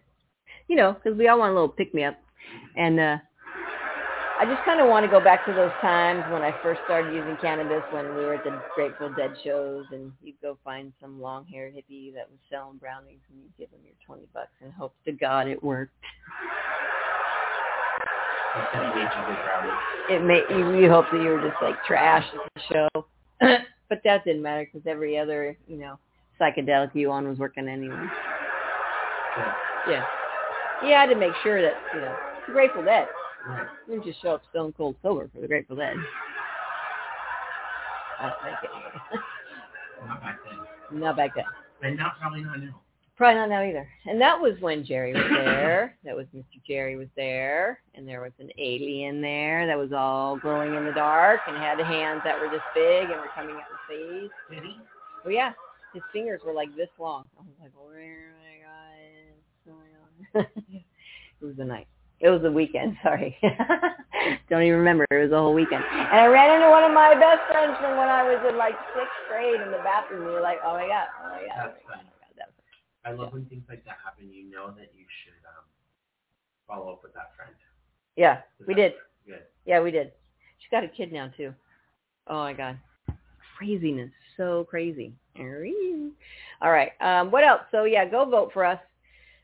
You 0.68 0.78
know, 0.78 0.94
because 0.94 1.18
we 1.18 1.28
all 1.28 1.40
want 1.40 1.52
a 1.52 1.54
little 1.54 1.68
pick 1.70 1.94
me 1.94 2.04
up, 2.06 2.16
and 2.78 3.00
uh, 3.00 3.18
I 4.40 4.46
just 4.46 4.66
kind 4.66 4.82
of 4.82 4.90
want 4.90 5.06
to 5.06 5.12
go 5.12 5.24
back 5.24 5.46
to 5.46 5.54
those 5.54 5.72
times 5.80 6.24
when 6.32 6.42
I 6.42 6.56
first 6.64 6.82
started 6.86 7.14
using 7.14 7.38
cannabis 7.38 7.84
when 7.92 8.16
we 8.16 8.24
were 8.24 8.34
at 8.34 8.44
the 8.44 8.60
Grateful 8.74 9.14
Dead 9.14 9.32
shows 9.44 9.86
and 9.92 10.12
you'd 10.24 10.42
go 10.42 10.58
find 10.64 10.92
some 11.00 11.22
long-haired 11.22 11.76
hippie 11.76 12.14
that 12.16 12.28
was 12.30 12.40
selling 12.50 12.78
brownies 12.78 13.20
and 13.30 13.44
you'd 13.44 13.58
give 13.58 13.70
them 13.70 13.80
your 13.86 13.94
20 14.06 14.28
bucks 14.34 14.50
and 14.62 14.74
hope 14.74 14.96
to 15.06 15.12
God 15.12 15.48
it 15.48 15.64
worked. 15.64 15.94
That's 18.56 18.74
gonna 18.74 18.96
make 18.96 19.04
you 19.04 19.22
good 19.28 19.44
brownie. 19.44 19.72
It 20.10 20.24
made 20.24 20.44
you, 20.50 20.82
you 20.82 20.90
hope 20.90 21.06
that 21.12 21.22
you 21.22 21.30
were 21.30 21.42
just 21.48 21.62
like 21.62 21.76
trash 21.86 22.26
at 22.34 22.54
the 22.56 22.62
show. 22.74 23.06
but 23.90 24.02
that 24.04 24.26
didn't 24.26 24.42
matter 24.42 24.68
because 24.72 24.86
every 24.88 25.18
other, 25.18 25.56
you 25.68 25.78
know, 25.78 26.00
psychedelic 26.42 26.94
you 26.96 27.12
on 27.12 27.28
was 27.28 27.38
working 27.38 27.68
anyway. 27.68 28.08
Yeah. 29.38 29.54
Yeah. 29.88 30.06
You 30.84 30.90
had 30.90 31.06
to 31.08 31.16
make 31.16 31.34
sure 31.44 31.62
that, 31.62 31.74
you 31.94 32.02
know, 32.02 32.16
Grateful 32.52 32.84
Dead. 32.84 33.08
You 33.88 34.02
just 34.04 34.22
show 34.22 34.36
up 34.36 34.42
stone 34.50 34.74
cold 34.74 34.96
sober 35.02 35.30
for 35.34 35.42
the 35.42 35.48
Grateful 35.48 35.76
Dead. 35.76 35.96
I 38.20 38.30
don't 38.30 38.36
think 38.44 38.72
anyway. 38.74 39.24
Not 40.08 40.22
back 40.22 40.40
then. 40.46 41.00
Not 41.00 41.18
back 41.18 41.36
then. 41.36 41.46
And 41.82 41.98
not 41.98 42.20
probably 42.20 42.44
not 42.44 42.60
now. 42.60 42.82
Probably 43.16 43.36
not 43.36 43.50
now 43.50 43.64
either. 43.64 43.88
And 44.06 44.20
that 44.22 44.40
was 44.40 44.54
when 44.60 44.84
Jerry 44.84 45.14
was 45.14 45.30
there. 45.30 45.96
that 46.04 46.16
was 46.16 46.26
Mr. 46.36 46.62
Jerry 46.66 46.96
was 46.96 47.10
there. 47.16 47.80
And 47.96 48.08
there 48.08 48.22
was 48.22 48.32
an 48.40 48.50
alien 48.58 49.22
there 49.22 49.68
that 49.68 49.78
was 49.78 49.92
all 49.94 50.38
glowing 50.38 50.74
in 50.74 50.86
the 50.86 50.94
dark 50.94 51.42
and 51.48 51.58
had 51.58 51.80
hands 51.80 52.22
that 52.24 52.40
were 52.40 52.50
this 52.50 52.62
big 52.74 53.04
and 53.04 53.20
were 53.20 53.30
coming 53.36 53.56
out 53.56 53.64
his 53.70 54.00
face. 54.00 54.32
Did 54.50 54.64
he? 54.64 54.78
Oh 55.26 55.30
yeah. 55.30 55.52
His 55.94 56.02
fingers 56.12 56.42
were 56.44 56.54
like 56.54 56.76
this 56.76 56.90
long. 56.98 57.26
I 57.38 57.42
was 57.42 57.54
like, 57.62 57.72
oh 57.78 57.90
my 57.92 58.58
God, 58.66 59.84
what's 60.34 60.44
going 60.44 60.48
on? 60.48 60.76
it 61.42 61.46
was 61.46 61.60
a 61.60 61.66
night. 61.66 61.88
It 62.24 62.30
was 62.30 62.44
a 62.46 62.52
weekend, 62.52 62.96
sorry. 63.04 63.38
Don't 64.50 64.64
even 64.64 64.80
remember. 64.80 65.06
It 65.12 65.24
was 65.28 65.32
a 65.32 65.38
whole 65.38 65.54
weekend. 65.54 65.84
And 65.84 66.20
I 66.24 66.26
ran 66.28 66.56
into 66.56 66.70
one 66.70 66.84
of 66.84 66.94
my 66.94 67.14
best 67.14 67.44
friends 67.52 67.76
from 67.82 67.98
when 67.98 68.08
I 68.08 68.24
was 68.24 68.40
in 68.50 68.58
like 68.58 68.76
sixth 68.96 69.12
grade 69.30 69.60
in 69.60 69.72
the 69.72 69.84
bathroom. 69.84 70.26
We 70.26 70.32
were 70.32 70.42
like, 70.42 70.60
oh 70.66 70.74
my 70.74 70.88
God, 70.88 71.08
oh 71.20 71.30
my 71.30 71.44
God, 71.44 71.52
oh 71.52 71.68
That's 71.68 71.84
my 71.84 71.96
God, 71.96 72.00
fun. 72.00 72.06
oh 72.08 72.16
my 72.24 72.32
God. 72.40 72.52
I 73.04 73.12
love 73.12 73.34
when 73.34 73.46
things 73.46 73.64
like 73.68 73.84
that 73.84 73.98
happen. 74.04 74.32
You 74.32 74.50
know 74.50 74.72
that 74.72 74.92
you 74.96 75.04
should 75.24 75.36
um, 75.46 75.66
follow 76.66 76.94
up 76.94 77.04
with 77.04 77.14
that 77.14 77.36
friend. 77.36 77.52
Yeah, 78.16 78.40
we 78.66 78.74
did. 78.74 78.94
Good. 79.28 79.44
Yeah, 79.66 79.82
we 79.82 79.92
did. 79.92 80.14
She's 80.60 80.72
got 80.72 80.86
a 80.86 80.88
kid 80.88 81.12
now 81.12 81.30
too. 81.36 81.54
Oh 82.28 82.38
my 82.38 82.54
god. 82.54 82.80
Craziness. 83.58 84.12
So 84.38 84.66
crazy. 84.70 85.12
All 86.62 86.72
right. 86.72 86.92
Um, 87.02 87.32
what 87.32 87.44
else? 87.44 87.62
So 87.72 87.84
yeah, 87.84 88.06
go 88.06 88.24
vote 88.24 88.52
for 88.54 88.64
us. 88.64 88.80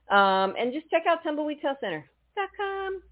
Um, 0.09 0.55
and 0.57 0.71
just 0.71 0.89
check 0.89 1.03
out 1.07 1.19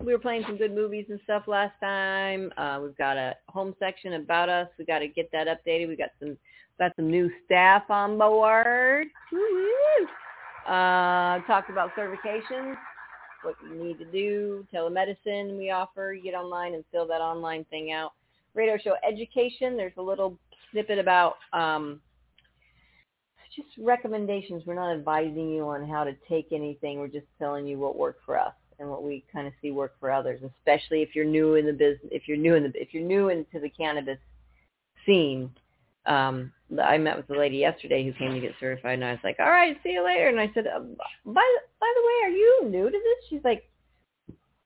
We 0.08 0.14
were 0.14 0.20
playing 0.20 0.44
some 0.48 0.58
good 0.58 0.74
movies 0.74 1.08
and 1.10 1.20
stuff 1.26 1.44
last 1.48 1.74
time. 1.82 2.52
Uh, 2.56 2.80
we've 2.82 2.98
got 2.98 3.18
a 3.18 3.36
home 3.50 3.76
section 3.78 4.14
about 4.14 4.48
us. 4.48 4.70
We 4.80 4.86
got 4.86 5.00
to 5.00 5.08
get 5.10 5.30
that 5.34 5.48
updated. 5.48 5.90
We 5.90 5.98
got 5.98 6.12
some 6.20 6.38
got 6.80 6.94
some 6.96 7.10
new 7.10 7.30
staff 7.44 7.84
on 7.90 8.18
board. 8.18 9.08
Woo-hoo. 9.34 10.72
Uh, 10.72 11.40
talked 11.46 11.70
about 11.70 11.92
certifications. 11.96 12.78
what 13.44 13.56
you 13.64 13.84
need 13.84 14.00
to 14.00 14.06
do. 14.06 14.66
Telemedicine 14.74 15.58
we 15.58 15.72
offer. 15.72 16.16
Get 16.24 16.34
online 16.34 16.74
and 16.74 16.86
fill 16.92 17.08
that 17.08 17.20
online 17.20 17.66
thing 17.66 17.92
out. 17.92 18.14
Radio 18.54 18.78
show 18.82 18.96
education. 19.06 19.76
There's 19.76 19.98
a 19.98 20.02
little 20.02 20.38
snippet 20.72 21.00
about 21.00 21.36
um, 21.52 22.00
just 23.54 23.68
recommendations. 23.80 24.64
We're 24.66 24.76
not 24.76 24.94
advising 24.94 25.50
you 25.50 25.68
on 25.68 25.86
how 25.86 26.04
to 26.06 26.16
take 26.30 26.48
anything. 26.54 27.00
We're 27.00 27.08
just 27.08 27.28
telling 27.40 27.68
you 27.68 27.78
what 27.78 27.98
worked 27.98 28.24
for 28.26 28.40
us 28.40 28.54
and 28.80 28.90
what 28.90 29.04
we 29.04 29.24
kind 29.32 29.48
of 29.48 29.54
see 29.62 29.72
work 29.72 29.94
for 30.00 30.12
others, 30.12 30.42
especially 30.60 31.02
if 31.02 31.16
you're 31.16 31.26
new 31.26 31.56
in 31.56 31.66
the 31.66 31.74
business. 31.74 32.10
If 32.12 32.28
you're 32.28 32.38
new 32.38 32.56
in 32.56 32.64
the 32.64 32.72
if 32.76 32.94
you're 32.94 33.04
new 33.04 33.30
into 33.30 33.60
the 33.60 33.70
cannabis 33.70 34.20
scene. 35.06 35.52
Um, 36.06 36.54
I 36.82 36.98
met 36.98 37.18
with 37.18 37.30
a 37.30 37.38
lady 37.38 37.58
yesterday 37.58 38.06
who 38.06 38.14
came 38.14 38.34
to 38.34 38.40
get 38.40 38.54
certified, 38.60 38.94
and 38.94 39.06
I 39.06 39.12
was 39.12 39.20
like, 39.24 39.38
"All 39.40 39.50
right, 39.50 39.78
see 39.84 39.92
you 39.92 40.06
later." 40.06 40.28
And 40.28 40.40
I 40.40 40.50
said, 40.54 40.68
uh, 40.68 40.80
"By 41.26 41.58
by 41.80 41.94
the 41.96 42.08
way, 42.08 42.14
are 42.24 42.30
you 42.30 42.62
new 42.70 42.86
to 42.86 42.92
this?" 42.92 43.30
She's 43.30 43.44
like, 43.44 43.70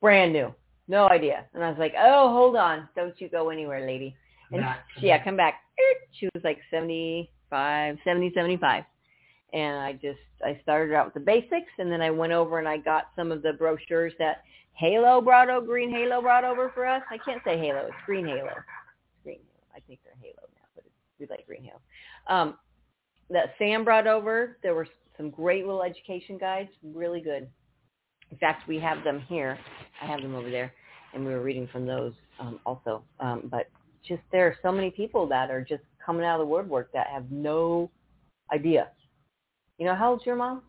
"Brand 0.02 0.34
new, 0.34 0.54
no 0.88 1.10
idea." 1.10 1.46
And 1.54 1.64
I 1.64 1.70
was 1.70 1.80
like, 1.80 1.94
"Oh, 1.98 2.32
hold 2.32 2.56
on, 2.56 2.88
don't 2.96 3.20
you 3.20 3.30
go 3.30 3.50
anywhere, 3.50 3.86
lady." 3.86 4.16
And 4.52 4.64
she, 5.00 5.08
yeah, 5.08 5.24
come 5.24 5.38
back. 5.38 5.62
She 6.12 6.28
was 6.36 6.44
like 6.44 6.60
75, 6.70 7.98
70, 8.04 8.34
75. 8.34 8.84
And 9.54 9.78
I 9.80 9.94
just, 9.94 10.20
I 10.46 10.60
started 10.64 10.94
out 10.94 11.06
with 11.06 11.14
the 11.14 11.20
basics 11.20 11.72
and 11.78 11.92
then 11.92 12.02
I 12.02 12.10
went 12.10 12.32
over 12.32 12.60
and 12.60 12.68
I 12.68 12.78
got 12.78 13.08
some 13.16 13.32
of 13.32 13.42
the 13.42 13.54
brochures 13.54 14.14
that 14.18 14.44
Halo 14.74 15.22
brought 15.22 15.50
over, 15.50 15.66
Green 15.66 15.92
Halo 15.92 16.22
brought 16.22 16.44
over 16.44 16.72
for 16.74 16.86
us. 16.86 17.04
I 17.10 17.18
can't 17.18 17.42
say 17.44 17.58
Halo, 17.58 17.86
it's 17.88 17.96
Green 18.06 18.26
Halo. 18.26 18.50
Green 19.24 19.40
Halo. 19.40 19.76
I 19.76 19.80
think 19.82 20.00
they're 20.04 20.14
Halo 20.22 20.48
now, 20.56 20.68
but 20.74 20.86
it's, 20.86 20.96
we 21.20 21.28
like 21.28 21.46
Green 21.46 21.64
Halo. 21.64 21.80
Um, 22.28 22.56
that 23.30 23.54
Sam 23.58 23.84
brought 23.84 24.08
over, 24.08 24.58
there 24.64 24.74
were 24.74 24.88
some 25.18 25.30
great 25.30 25.66
little 25.66 25.84
education 25.84 26.38
guides, 26.38 26.70
really 26.84 27.22
good. 27.22 27.48
In 28.32 28.38
fact, 28.38 28.68
we 28.68 28.80
have 28.80 29.04
them 29.04 29.22
here. 29.28 29.58
I 30.02 30.06
have 30.06 30.22
them 30.22 30.36
over 30.36 30.50
there, 30.50 30.74
and 31.14 31.26
we 31.26 31.32
were 31.32 31.42
reading 31.42 31.68
from 31.72 31.86
those 31.86 32.14
um, 32.40 32.60
also. 32.66 33.04
Um, 33.20 33.50
but 33.52 33.70
just 34.08 34.22
there 34.32 34.48
are 34.48 34.56
so 34.64 34.72
many 34.72 34.90
people 34.90 35.28
that 35.28 35.52
are 35.52 35.62
just 35.62 35.84
coming 36.04 36.26
out 36.26 36.40
of 36.40 36.48
the 36.48 36.52
woodwork 36.52 36.92
that 36.94 37.08
have 37.08 37.30
no 37.30 37.92
idea. 38.52 38.88
You 39.82 39.88
know, 39.88 39.96
how 39.96 40.12
old's 40.12 40.28
your 40.28 40.36
mom? 40.36 40.62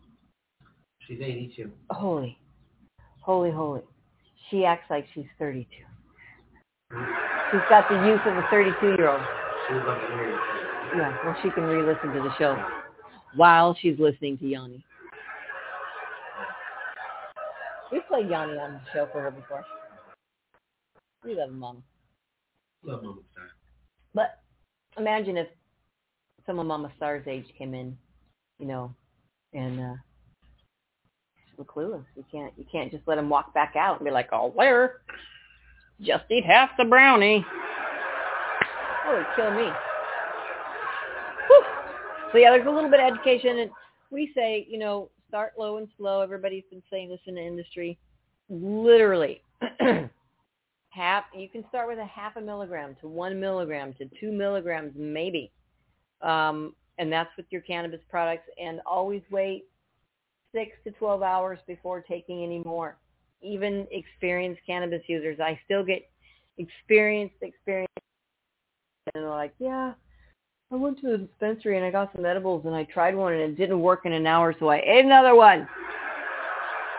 She's 1.07 1.21
82. 1.21 1.71
Holy, 1.91 2.35
holy, 3.19 3.51
holy. 3.51 3.81
She 4.49 4.65
acts 4.65 4.89
like 4.89 5.05
she's 5.13 5.27
32. 5.37 5.67
She's 6.89 7.61
got 7.69 7.87
the 7.89 8.07
youth 8.07 8.21
of 8.25 8.35
a 8.35 8.41
32-year-old. 8.51 9.21
She 9.67 9.73
would 9.75 9.85
love 9.85 10.01
to 10.01 10.07
hear 10.07 10.29
you. 10.31 10.37
Yeah, 10.97 11.15
well, 11.23 11.35
she 11.43 11.51
can 11.51 11.61
re-listen 11.61 12.11
to 12.11 12.23
the 12.23 12.31
show 12.39 12.57
while 13.35 13.77
she's 13.79 13.99
listening 13.99 14.39
to 14.39 14.47
Yanni. 14.47 14.83
We 17.91 17.99
played 18.07 18.31
Yanni 18.31 18.57
on 18.57 18.73
the 18.73 18.81
show 18.93 19.07
for 19.11 19.21
her 19.21 19.29
before. 19.29 19.63
We 21.23 21.35
love 21.35 21.51
Mama. 21.51 21.83
Love 22.81 23.03
Mama 23.03 23.21
Star. 23.31 23.45
But 24.15 24.39
imagine 24.97 25.37
if 25.37 25.49
some 26.47 26.57
of 26.57 26.65
Mama 26.65 26.91
Star's 26.97 27.27
age 27.27 27.45
came 27.55 27.75
in, 27.75 27.95
you 28.57 28.65
know, 28.65 28.91
and 29.53 29.79
uh 29.79 29.93
we're 31.57 31.65
clueless. 31.65 32.05
You 32.15 32.25
can't 32.31 32.53
you 32.57 32.65
can't 32.71 32.91
just 32.91 33.07
let 33.07 33.15
them 33.15 33.29
walk 33.29 33.53
back 33.53 33.75
out 33.75 33.97
and 33.99 34.05
be 34.05 34.11
like, 34.11 34.29
oh, 34.31 34.51
where? 34.51 35.01
Just 36.01 36.25
eat 36.31 36.45
half 36.45 36.71
the 36.77 36.85
brownie. 36.85 37.45
Oh, 39.05 39.13
it'd 39.15 39.27
kill 39.35 39.51
me. 39.51 39.69
Whew. 41.47 41.63
So 42.31 42.37
yeah, 42.37 42.51
there's 42.51 42.67
a 42.67 42.71
little 42.71 42.89
bit 42.89 42.99
of 42.99 43.13
education, 43.13 43.59
and 43.59 43.71
we 44.09 44.31
say, 44.33 44.65
you 44.69 44.79
know, 44.79 45.09
start 45.27 45.53
low 45.57 45.77
and 45.77 45.87
slow. 45.97 46.21
Everybody's 46.21 46.63
been 46.69 46.83
saying 46.89 47.09
this 47.09 47.19
in 47.27 47.35
the 47.35 47.41
industry. 47.41 47.97
Literally, 48.49 49.41
half. 50.89 51.25
You 51.35 51.49
can 51.49 51.63
start 51.69 51.87
with 51.87 51.99
a 51.99 52.05
half 52.05 52.35
a 52.35 52.41
milligram 52.41 52.95
to 53.01 53.07
one 53.07 53.39
milligram 53.39 53.93
to 53.95 54.09
two 54.19 54.31
milligrams, 54.31 54.93
maybe, 54.95 55.51
um, 56.21 56.73
and 56.97 57.11
that's 57.11 57.29
with 57.37 57.45
your 57.49 57.61
cannabis 57.61 58.01
products. 58.09 58.47
And 58.61 58.81
always 58.85 59.21
wait 59.31 59.65
six 60.53 60.71
to 60.85 60.91
twelve 60.91 61.21
hours 61.21 61.59
before 61.67 62.01
taking 62.01 62.43
any 62.43 62.59
more. 62.59 62.97
Even 63.41 63.87
experienced 63.91 64.61
cannabis 64.65 65.01
users, 65.07 65.39
I 65.39 65.59
still 65.65 65.83
get 65.83 66.09
experienced, 66.57 67.35
experienced, 67.41 67.91
and 69.13 69.23
they're 69.23 69.29
like, 69.29 69.53
yeah. 69.59 69.93
I 70.71 70.75
went 70.75 70.99
to 71.01 71.11
the 71.11 71.17
dispensary 71.19 71.77
and 71.77 71.85
I 71.85 71.91
got 71.91 72.11
some 72.15 72.25
edibles 72.25 72.65
and 72.65 72.73
I 72.73 72.83
tried 72.85 73.15
one 73.15 73.33
and 73.33 73.41
it 73.43 73.57
didn't 73.57 73.79
work 73.79 74.05
in 74.05 74.13
an 74.13 74.25
hour, 74.25 74.55
so 74.59 74.69
I 74.69 74.77
ate 74.77 75.05
another 75.05 75.35
one. 75.35 75.67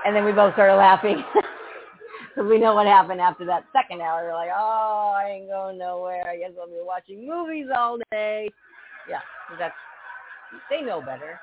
And 0.07 0.14
then 0.14 0.24
we 0.24 0.33
both 0.33 0.52
started 0.52 0.76
laughing 0.76 1.24
because 1.33 2.48
we 2.50 2.59
know 2.59 2.74
what 2.74 2.87
happened 2.87 3.20
after 3.20 3.44
that 3.46 3.64
second 3.72 4.00
hour. 4.00 4.24
We're 4.26 4.35
like, 4.35 4.50
oh, 4.54 5.14
I 5.16 5.28
ain't 5.30 5.48
going 5.48 5.78
nowhere. 5.78 6.28
I 6.28 6.37
guess 6.37 6.50
I'll 6.61 6.68
be 6.68 6.74
watching 6.83 7.26
movies 7.26 7.66
all 7.76 7.98
day. 8.12 8.48
Yeah, 9.08 9.20
that's 9.58 9.74
they 10.70 10.82
know 10.82 11.00
better. 11.00 11.40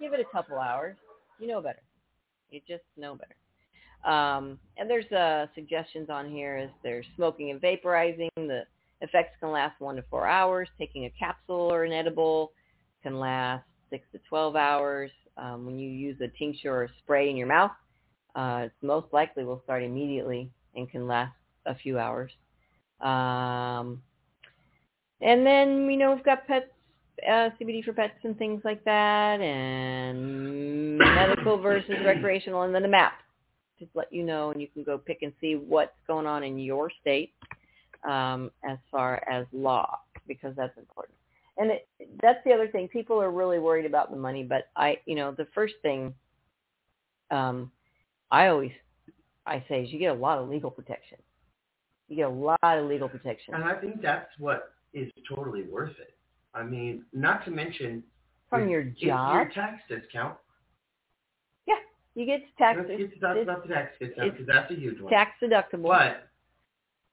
Give 0.00 0.12
it 0.12 0.20
a 0.20 0.24
couple 0.32 0.58
hours. 0.58 0.96
You 1.38 1.48
know 1.48 1.60
better. 1.60 1.82
You 2.50 2.60
just 2.66 2.84
know 2.96 3.14
better. 3.16 3.36
Um, 4.04 4.58
and 4.76 4.88
there's 4.88 5.10
uh, 5.12 5.46
suggestions 5.54 6.10
on 6.10 6.30
here 6.30 6.56
is 6.58 6.70
there's 6.82 7.06
smoking 7.16 7.50
and 7.50 7.60
vaporizing. 7.60 8.28
The 8.36 8.62
effects 9.00 9.36
can 9.40 9.50
last 9.50 9.80
one 9.80 9.96
to 9.96 10.04
four 10.10 10.26
hours. 10.26 10.68
Taking 10.78 11.06
a 11.06 11.10
capsule 11.18 11.72
or 11.72 11.84
an 11.84 11.92
edible 11.92 12.52
can 13.02 13.18
last 13.18 13.64
six 13.90 14.06
to 14.12 14.20
12 14.28 14.56
hours. 14.56 15.10
Um, 15.36 15.66
when 15.66 15.78
you 15.78 15.90
use 15.90 16.18
a 16.20 16.28
tincture 16.38 16.72
or 16.72 16.88
spray 17.02 17.28
in 17.30 17.36
your 17.36 17.46
mouth, 17.46 17.72
uh, 18.34 18.62
it's 18.66 18.74
most 18.82 19.06
likely 19.12 19.44
will 19.44 19.60
start 19.64 19.82
immediately 19.82 20.50
and 20.74 20.90
can 20.90 21.06
last 21.06 21.34
a 21.66 21.74
few 21.74 21.98
hours. 21.98 22.30
Um, 23.00 24.02
and 25.20 25.46
then, 25.46 25.90
you 25.90 25.96
know, 25.96 26.14
we've 26.14 26.24
got 26.24 26.46
pets, 26.46 26.66
uh, 27.26 27.50
CBD 27.60 27.84
for 27.84 27.92
pets 27.92 28.14
and 28.24 28.36
things 28.38 28.62
like 28.64 28.84
that, 28.84 29.40
and 29.40 30.98
medical 30.98 31.58
versus 31.62 31.96
recreational, 32.04 32.62
and 32.62 32.74
then 32.74 32.84
a 32.84 32.88
map 32.88 33.14
to 33.78 33.86
let 33.94 34.12
you 34.12 34.24
know, 34.24 34.50
and 34.50 34.60
you 34.60 34.68
can 34.68 34.82
go 34.82 34.98
pick 34.98 35.18
and 35.22 35.32
see 35.40 35.54
what's 35.54 35.92
going 36.06 36.26
on 36.26 36.42
in 36.42 36.58
your 36.58 36.90
state 37.00 37.34
um, 38.08 38.50
as 38.68 38.78
far 38.90 39.22
as 39.30 39.46
law, 39.52 39.98
because 40.26 40.54
that's 40.56 40.76
important. 40.78 41.16
And 41.58 41.70
it, 41.70 41.88
that's 42.22 42.38
the 42.44 42.52
other 42.52 42.68
thing. 42.68 42.88
People 42.88 43.20
are 43.20 43.30
really 43.30 43.58
worried 43.58 43.86
about 43.86 44.10
the 44.10 44.16
money, 44.16 44.44
but 44.44 44.68
I, 44.76 44.98
you 45.06 45.14
know, 45.14 45.32
the 45.32 45.46
first 45.54 45.74
thing 45.82 46.14
um, 47.30 47.70
I 48.30 48.48
always 48.48 48.72
I 49.46 49.64
say 49.68 49.82
is 49.82 49.92
you 49.92 49.98
get 49.98 50.10
a 50.10 50.18
lot 50.18 50.38
of 50.38 50.48
legal 50.48 50.70
protection. 50.70 51.18
You 52.08 52.16
get 52.16 52.26
a 52.26 52.28
lot 52.28 52.58
of 52.62 52.86
legal 52.86 53.08
protection 53.08 53.54
And 53.54 53.64
I 53.64 53.74
think 53.74 54.00
that's 54.00 54.30
what 54.38 54.72
is 54.96 55.12
totally 55.28 55.62
worth 55.64 55.92
it. 56.00 56.14
I 56.54 56.62
mean, 56.62 57.04
not 57.12 57.44
to 57.44 57.50
mention 57.50 58.02
from 58.48 58.68
your 58.68 58.82
job. 58.84 59.34
your 59.34 59.48
tax 59.54 59.82
discount. 59.88 60.36
Yeah, 61.66 61.74
you 62.14 62.24
get 62.26 62.40
tax 62.56 62.78
Let's 62.78 62.88
get 62.98 63.12
to 63.14 63.20
talk 63.20 63.36
it's 63.36 63.42
about 63.44 63.66
the 63.66 63.74
tax 63.74 63.92
discount 64.00 64.32
because 64.32 64.46
that's 64.46 64.70
a 64.70 64.74
huge 64.74 65.00
one. 65.00 65.12
tax 65.12 65.32
deductible. 65.42 65.88
But 65.88 66.28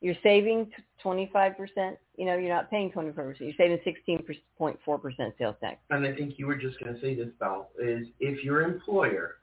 You're 0.02 0.16
saving 0.24 0.72
twenty 1.02 1.30
five 1.34 1.58
percent. 1.58 1.98
You 2.18 2.26
know, 2.26 2.38
you're 2.38 2.54
not 2.54 2.70
paying 2.70 2.92
twenty 2.92 3.10
five 3.10 3.26
percent. 3.26 3.50
You're 3.50 3.58
saving 3.68 3.80
sixteen 3.84 4.24
point 4.58 4.80
four 4.86 4.98
percent 5.00 5.34
sales 5.38 5.56
tax. 5.62 5.78
and 5.90 6.06
I 6.06 6.14
think 6.16 6.36
you 6.38 6.48
were 6.48 6.56
just 6.56 6.80
going 6.80 6.94
to 6.96 7.02
say 7.02 7.16
this, 7.16 7.30
Val, 7.40 7.70
is 7.82 8.08
if 8.20 8.44
your 8.44 8.62
employer 8.62 9.36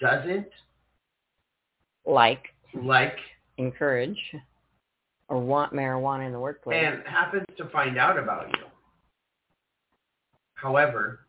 doesn't 0.00 0.48
Like 2.04 2.42
like 2.82 3.16
encourage 3.58 4.18
or 5.32 5.40
want 5.40 5.72
marijuana 5.72 6.26
in 6.26 6.32
the 6.32 6.38
workplace. 6.38 6.84
and 6.84 7.02
happens 7.06 7.46
to 7.56 7.66
find 7.70 7.96
out 7.96 8.18
about 8.18 8.48
you, 8.50 8.64
however, 10.52 11.20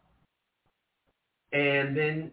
and 1.53 1.95
then 1.95 2.29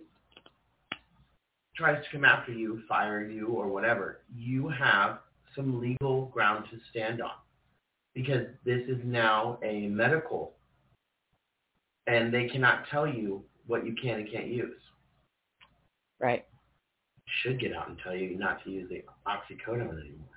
tries 1.76 2.02
to 2.04 2.10
come 2.10 2.24
after 2.24 2.50
you, 2.50 2.82
fire 2.88 3.24
you, 3.24 3.46
or 3.46 3.68
whatever, 3.68 4.22
you 4.34 4.68
have 4.68 5.20
some 5.54 5.80
legal 5.80 6.26
ground 6.26 6.64
to 6.72 6.78
stand 6.90 7.22
on 7.22 7.30
because 8.14 8.46
this 8.64 8.82
is 8.88 8.98
now 9.04 9.56
a 9.62 9.86
medical 9.86 10.54
and 12.08 12.34
they 12.34 12.48
cannot 12.48 12.82
tell 12.90 13.06
you 13.06 13.44
what 13.68 13.86
you 13.86 13.94
can 13.94 14.16
and 14.18 14.30
can't 14.30 14.48
use. 14.48 14.80
right. 16.18 16.44
Should 17.44 17.60
get 17.60 17.72
out 17.72 17.88
and 17.88 17.96
tell 18.02 18.12
you 18.12 18.36
not 18.36 18.64
to 18.64 18.70
use 18.70 18.90
the 18.90 19.04
oxycodone 19.24 20.00
anymore. 20.00 20.29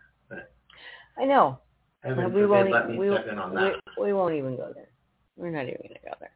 I 1.18 1.26
know. 1.26 1.60
Heaven 2.04 2.34
we 2.34 2.42
forbid 2.42 2.50
won't. 2.50 2.72
let 2.72 2.90
me 2.90 2.98
we, 2.98 3.10
step 3.10 3.28
in 3.28 3.40
on 3.40 3.56
that. 3.56 3.76
we, 3.98 4.06
we 4.06 4.14
won't 4.14 4.36
even 4.36 4.58
go 4.58 4.72
there. 4.74 4.90
We're 5.38 5.52
not 5.52 5.64
even 5.64 5.78
gonna 5.82 6.00
go 6.04 6.16
there. 6.20 6.32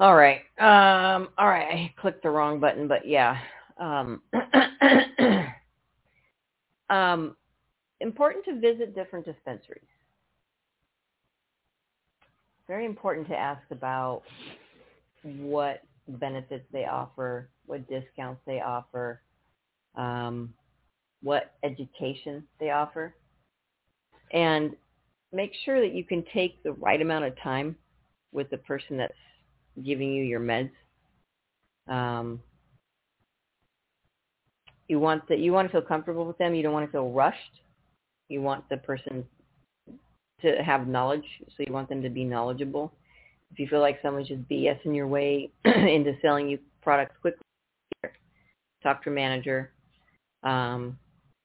All 0.00 0.14
right. 0.16 0.40
Um. 0.58 1.28
All 1.38 1.48
right. 1.48 1.66
I 1.68 1.94
clicked 2.00 2.22
the 2.22 2.30
wrong 2.30 2.60
button, 2.60 2.88
but 2.88 3.06
yeah. 3.06 3.38
Um. 3.78 4.22
um. 6.90 7.36
Important 8.00 8.44
to 8.46 8.60
visit 8.60 8.94
different 8.94 9.24
dispensaries. 9.24 9.82
Very 12.66 12.86
important 12.86 13.28
to 13.28 13.36
ask 13.36 13.62
about 13.70 14.22
what 15.22 15.82
benefits 16.08 16.64
they 16.72 16.84
offer, 16.84 17.48
what 17.66 17.88
discounts 17.88 18.40
they 18.46 18.60
offer, 18.60 19.20
um, 19.96 20.52
what 21.24 21.54
education 21.64 22.44
they 22.60 22.70
offer, 22.70 23.14
and 24.32 24.76
make 25.32 25.52
sure 25.64 25.80
that 25.80 25.94
you 25.94 26.04
can 26.04 26.24
take 26.32 26.62
the 26.62 26.72
right 26.72 27.00
amount 27.02 27.24
of 27.24 27.34
time 27.42 27.74
with 28.32 28.48
the 28.50 28.58
person 28.58 28.96
that's 28.96 29.12
giving 29.84 30.12
you 30.12 30.22
your 30.22 30.40
meds. 30.40 30.70
Um, 31.88 32.40
you 34.88 35.00
want 35.00 35.26
that 35.28 35.38
you 35.38 35.52
want 35.52 35.66
to 35.66 35.72
feel 35.72 35.82
comfortable 35.82 36.26
with 36.26 36.38
them. 36.38 36.54
You 36.54 36.62
don't 36.62 36.72
want 36.72 36.86
to 36.86 36.92
feel 36.92 37.10
rushed. 37.10 37.38
You 38.28 38.42
want 38.42 38.68
the 38.68 38.76
person 38.76 39.24
to 40.42 40.62
have 40.62 40.86
knowledge, 40.86 41.24
so 41.48 41.64
you 41.66 41.72
want 41.72 41.88
them 41.88 42.02
to 42.02 42.10
be 42.10 42.24
knowledgeable. 42.24 42.92
If 43.50 43.58
you 43.58 43.66
feel 43.68 43.80
like 43.80 43.98
someone's 44.02 44.28
just 44.28 44.48
BSing 44.48 44.94
your 44.94 45.06
way 45.06 45.50
into 45.64 46.16
selling 46.20 46.48
you 46.48 46.58
products 46.82 47.14
quickly, 47.20 47.40
talk 48.82 49.02
to 49.04 49.10
a 49.10 49.12
manager. 49.12 49.72
Um, 50.42 50.98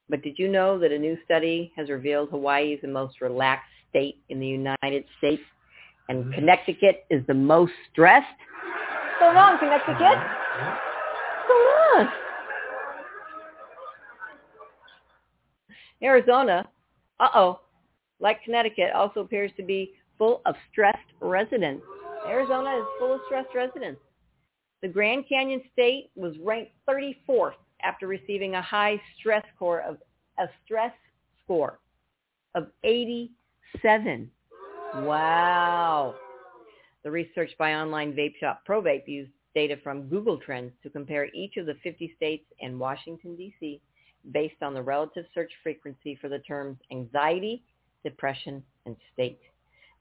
but 0.09 0.23
did 0.23 0.39
you 0.39 0.47
know 0.47 0.79
that 0.79 0.91
a 0.91 0.97
new 0.97 1.17
study 1.23 1.71
has 1.75 1.89
revealed 1.89 2.29
Hawaii 2.29 2.73
is 2.73 2.81
the 2.81 2.87
most 2.87 3.21
relaxed 3.21 3.69
state 3.89 4.17
in 4.29 4.39
the 4.39 4.47
United 4.47 5.05
States, 5.17 5.43
and 6.09 6.23
mm-hmm. 6.23 6.33
Connecticut 6.33 7.05
is 7.09 7.25
the 7.27 7.33
most 7.33 7.71
stressed? 7.91 8.25
What's 9.19 9.35
going 9.35 9.37
on, 9.37 9.59
Connecticut? 9.59 9.99
What's 9.99 11.47
going 11.47 12.07
on? 12.07 12.09
Arizona, 16.01 16.67
uh-oh, 17.19 17.59
like 18.19 18.43
Connecticut, 18.43 18.91
also 18.95 19.19
appears 19.19 19.51
to 19.57 19.63
be 19.63 19.93
full 20.17 20.41
of 20.45 20.55
stressed 20.71 20.97
residents. 21.19 21.83
Arizona 22.27 22.77
is 22.77 22.85
full 22.99 23.13
of 23.13 23.21
stressed 23.27 23.53
residents. 23.53 23.99
The 24.81 24.87
Grand 24.87 25.25
Canyon 25.27 25.61
State 25.73 26.09
was 26.15 26.35
ranked 26.41 26.71
34th 26.89 27.53
after 27.83 28.07
receiving 28.07 28.55
a 28.55 28.61
high 28.61 29.01
stress 29.17 29.43
score 29.55 29.81
of 29.81 29.97
a 30.37 30.47
stress 30.65 30.93
score 31.43 31.79
of 32.55 32.67
87. 32.83 34.29
Wow. 34.95 36.15
The 37.03 37.11
research 37.11 37.51
by 37.57 37.75
online 37.75 38.13
vape 38.13 38.37
shop 38.39 38.61
ProVape 38.67 39.07
used 39.07 39.31
data 39.55 39.77
from 39.83 40.07
Google 40.09 40.37
Trends 40.37 40.71
to 40.83 40.89
compare 40.89 41.27
each 41.33 41.57
of 41.57 41.65
the 41.65 41.75
50 41.83 42.13
states 42.15 42.45
and 42.61 42.79
Washington, 42.79 43.35
D.C. 43.35 43.81
based 44.31 44.61
on 44.61 44.73
the 44.73 44.81
relative 44.81 45.25
search 45.33 45.51
frequency 45.63 46.17
for 46.21 46.29
the 46.29 46.39
terms 46.39 46.77
anxiety, 46.91 47.63
depression, 48.03 48.63
and 48.85 48.95
state. 49.13 49.39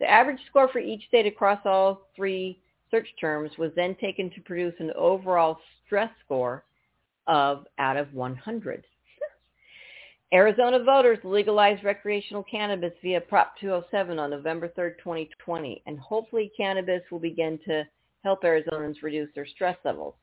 The 0.01 0.11
average 0.11 0.41
score 0.49 0.69
for 0.69 0.79
each 0.79 1.07
state 1.09 1.27
across 1.27 1.61
all 1.65 2.09
three 2.15 2.61
search 2.91 3.09
terms 3.21 3.51
was 3.59 3.73
then 3.75 3.95
taken 3.97 4.31
to 4.31 4.41
produce 4.43 4.75
an 4.79 4.93
overall 4.97 5.59
stress 5.85 6.11
score 6.25 6.65
of 7.29 7.67
out 7.79 7.97
of 7.97 8.13
100. 8.13 8.85
Arizona 10.33 10.83
voters 10.83 11.19
legalized 11.25 11.85
recreational 11.85 12.43
cannabis 12.43 12.93
via 13.03 13.21
Prop 13.21 13.55
207 13.61 14.19
on 14.19 14.31
November 14.31 14.71
3, 14.75 14.91
2020, 14.99 15.83
and 15.87 15.99
hopefully 15.99 16.53
cannabis 16.55 17.01
will 17.11 17.19
begin 17.19 17.59
to 17.65 17.85
help 18.25 18.43
Arizonans 18.43 19.03
reduce 19.03 19.31
their 19.35 19.47
stress 19.47 19.77
levels. 19.85 20.15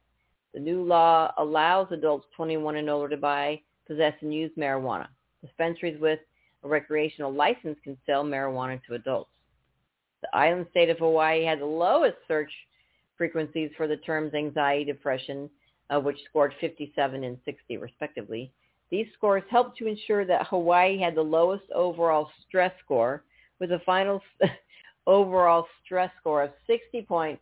The 0.53 0.59
new 0.59 0.83
law 0.83 1.33
allows 1.37 1.87
adults 1.91 2.27
21 2.35 2.75
and 2.75 2.89
older 2.89 3.09
to 3.09 3.17
buy, 3.17 3.61
possess, 3.87 4.13
and 4.21 4.33
use 4.33 4.51
marijuana. 4.57 5.07
Dispensaries 5.41 5.99
with 5.99 6.19
a 6.63 6.67
recreational 6.67 7.33
license 7.33 7.77
can 7.83 7.97
sell 8.05 8.23
marijuana 8.23 8.79
to 8.85 8.93
adults. 8.93 9.31
The 10.21 10.37
island 10.37 10.67
state 10.69 10.89
of 10.89 10.99
Hawaii 10.99 11.43
had 11.43 11.59
the 11.59 11.65
lowest 11.65 12.17
search 12.27 12.51
frequencies 13.17 13.71
for 13.75 13.87
the 13.87 13.97
terms 13.97 14.33
anxiety, 14.33 14.85
depression, 14.85 15.49
uh, 15.89 15.99
which 15.99 16.17
scored 16.29 16.53
57 16.59 17.23
and 17.23 17.37
60 17.45 17.77
respectively. 17.77 18.51
These 18.91 19.07
scores 19.17 19.43
helped 19.49 19.77
to 19.79 19.87
ensure 19.87 20.25
that 20.25 20.47
Hawaii 20.47 20.99
had 20.99 21.15
the 21.15 21.21
lowest 21.21 21.63
overall 21.73 22.29
stress 22.47 22.71
score 22.83 23.23
with 23.59 23.71
a 23.71 23.79
final 23.85 24.21
overall 25.07 25.67
stress 25.83 26.11
score 26.19 26.43
of 26.43 26.51
60.666. 26.69 27.39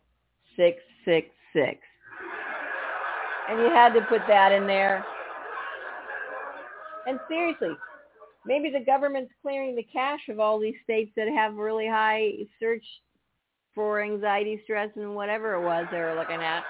And 3.46 3.60
you 3.60 3.66
had 3.66 3.92
to 3.92 4.00
put 4.08 4.22
that 4.26 4.52
in 4.52 4.66
there. 4.66 5.04
And 7.06 7.20
seriously, 7.28 7.76
maybe 8.46 8.70
the 8.70 8.84
government's 8.84 9.32
clearing 9.42 9.76
the 9.76 9.82
cache 9.82 10.28
of 10.30 10.40
all 10.40 10.58
these 10.58 10.76
states 10.82 11.12
that 11.16 11.28
have 11.28 11.54
really 11.56 11.86
high 11.86 12.32
search 12.58 12.84
for 13.74 14.02
anxiety, 14.02 14.60
stress, 14.64 14.88
and 14.96 15.14
whatever 15.14 15.54
it 15.54 15.62
was 15.62 15.86
they 15.90 15.98
were 15.98 16.14
looking 16.14 16.40
at. 16.40 16.64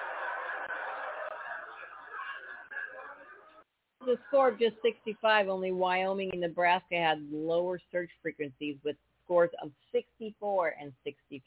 The 4.06 4.18
score 4.28 4.48
of 4.48 4.58
just 4.58 4.76
65, 4.82 5.48
only 5.48 5.72
Wyoming 5.72 6.30
and 6.32 6.40
Nebraska 6.42 6.96
had 6.96 7.26
lower 7.32 7.80
search 7.90 8.10
frequencies 8.20 8.76
with 8.84 8.96
scores 9.24 9.50
of 9.62 9.70
64 9.92 10.74
and 10.78 10.92
63. 11.04 11.42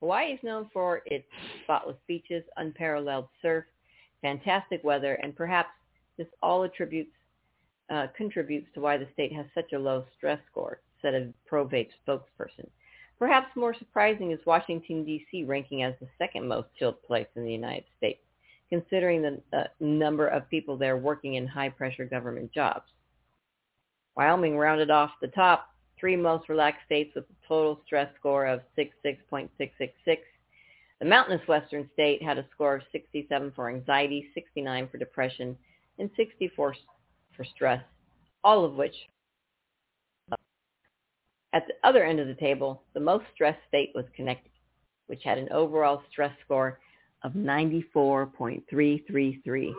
Hawaii 0.00 0.32
is 0.32 0.40
known 0.42 0.68
for 0.72 1.02
its 1.06 1.26
spotless 1.62 1.96
beaches, 2.08 2.42
unparalleled 2.56 3.28
surf, 3.40 3.64
fantastic 4.22 4.82
weather, 4.82 5.14
and 5.22 5.36
perhaps 5.36 5.70
this 6.18 6.26
all 6.42 6.64
attributes 6.64 7.12
uh, 7.90 8.08
contributes 8.16 8.66
to 8.74 8.80
why 8.80 8.96
the 8.96 9.06
state 9.12 9.32
has 9.32 9.46
such 9.54 9.72
a 9.72 9.78
low 9.78 10.04
stress 10.16 10.40
score, 10.50 10.80
said 11.00 11.14
a 11.14 11.32
ProVape 11.48 11.90
spokesperson. 12.06 12.68
Perhaps 13.20 13.54
more 13.54 13.74
surprising 13.74 14.32
is 14.32 14.40
Washington, 14.46 15.04
D.C. 15.04 15.44
ranking 15.44 15.84
as 15.84 15.94
the 16.00 16.08
second 16.18 16.48
most 16.48 16.68
chilled 16.76 17.00
place 17.04 17.28
in 17.36 17.44
the 17.44 17.52
United 17.52 17.84
States, 17.96 18.20
considering 18.70 19.22
the 19.22 19.40
uh, 19.56 19.64
number 19.80 20.26
of 20.26 20.48
people 20.48 20.76
there 20.76 20.96
working 20.96 21.34
in 21.34 21.46
high-pressure 21.46 22.06
government 22.06 22.52
jobs. 22.52 22.90
Wyoming 24.16 24.56
rounded 24.56 24.90
off 24.90 25.10
the 25.20 25.28
top 25.28 25.68
three 25.98 26.16
most 26.16 26.48
relaxed 26.48 26.84
states 26.86 27.14
with 27.14 27.24
a 27.24 27.48
total 27.48 27.80
stress 27.86 28.08
score 28.18 28.46
of 28.46 28.60
66.666. 28.78 29.48
The 31.00 31.04
mountainous 31.06 31.46
western 31.48 31.88
state 31.92 32.22
had 32.22 32.38
a 32.38 32.46
score 32.54 32.76
of 32.76 32.82
67 32.92 33.52
for 33.54 33.68
anxiety, 33.68 34.30
69 34.34 34.88
for 34.90 34.98
depression, 34.98 35.56
and 35.98 36.10
64 36.16 36.74
for 37.36 37.44
stress, 37.44 37.82
all 38.42 38.64
of 38.64 38.74
which 38.74 38.94
at 41.54 41.68
the 41.68 41.74
other 41.84 42.04
end 42.04 42.18
of 42.18 42.26
the 42.26 42.34
table, 42.34 42.82
the 42.94 43.00
most 43.00 43.24
stressed 43.32 43.60
state 43.68 43.92
was 43.94 44.04
Connecticut, 44.16 44.50
which 45.06 45.22
had 45.22 45.38
an 45.38 45.48
overall 45.52 46.02
stress 46.10 46.32
score 46.44 46.80
of 47.24 47.32
94.333. 47.32 49.74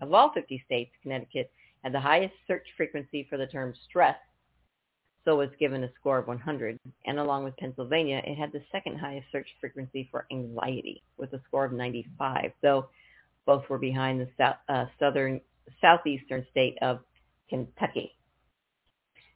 Of 0.00 0.14
all 0.14 0.32
50 0.32 0.62
states, 0.64 0.92
Connecticut 1.02 1.50
had 1.82 1.92
the 1.92 2.00
highest 2.00 2.32
search 2.46 2.66
frequency 2.76 3.26
for 3.28 3.36
the 3.36 3.46
term 3.46 3.74
stress, 3.88 4.16
so 5.24 5.36
was 5.36 5.50
given 5.58 5.82
a 5.84 5.90
score 5.98 6.18
of 6.18 6.28
100. 6.28 6.78
And 7.04 7.18
along 7.18 7.42
with 7.44 7.56
Pennsylvania, 7.56 8.22
it 8.24 8.36
had 8.36 8.52
the 8.52 8.62
second 8.70 8.98
highest 8.98 9.26
search 9.32 9.48
frequency 9.60 10.06
for 10.10 10.26
anxiety 10.30 11.02
with 11.18 11.32
a 11.32 11.40
score 11.48 11.64
of 11.64 11.72
95. 11.72 12.52
So 12.62 12.90
both 13.44 13.68
were 13.68 13.78
behind 13.78 14.20
the 14.20 14.28
south, 14.38 14.56
uh, 14.68 14.84
southern 15.00 15.40
southeastern 15.80 16.46
state 16.50 16.78
of 16.80 17.00
Kentucky. 17.48 18.12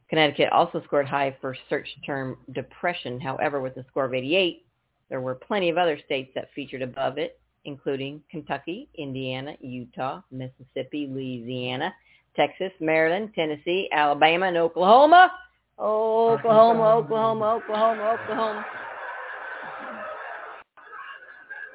Connecticut 0.09 0.49
also 0.51 0.81
scored 0.85 1.07
high 1.07 1.35
for 1.41 1.55
search 1.69 1.87
term 2.05 2.37
depression. 2.53 3.19
However, 3.19 3.59
with 3.61 3.75
a 3.77 3.85
score 3.89 4.05
of 4.05 4.13
88, 4.13 4.65
there 5.11 5.19
were 5.19 5.35
plenty 5.35 5.69
of 5.69 5.77
other 5.77 5.99
states 6.05 6.31
that 6.35 6.47
featured 6.55 6.81
above 6.81 7.17
it, 7.17 7.37
including 7.65 8.23
Kentucky, 8.31 8.87
Indiana, 8.95 9.55
Utah, 9.59 10.21
Mississippi, 10.31 11.05
Louisiana, 11.11 11.93
Texas, 12.33 12.71
Maryland, 12.79 13.31
Tennessee, 13.35 13.89
Alabama, 13.91 14.45
and 14.47 14.55
Oklahoma. 14.55 15.33
Oklahoma, 15.77 16.95
Oklahoma, 16.95 17.55
Oklahoma, 17.55 18.17
Oklahoma. 18.21 18.65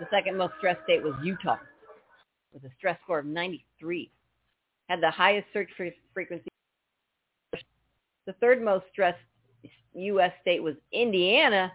The 0.01 0.07
second 0.11 0.38
most 0.38 0.55
stressed 0.57 0.83
state 0.85 1.03
was 1.03 1.12
Utah 1.22 1.59
with 2.55 2.64
a 2.64 2.70
stress 2.79 2.99
score 3.05 3.18
of 3.18 3.27
93. 3.27 4.11
Had 4.88 5.03
the 5.03 5.11
highest 5.11 5.46
search 5.53 5.68
frequency. 6.14 6.49
The 7.53 8.33
third 8.40 8.62
most 8.62 8.87
stressed 8.92 9.18
U.S. 9.94 10.33
state 10.40 10.62
was 10.62 10.75
Indiana. 10.90 11.70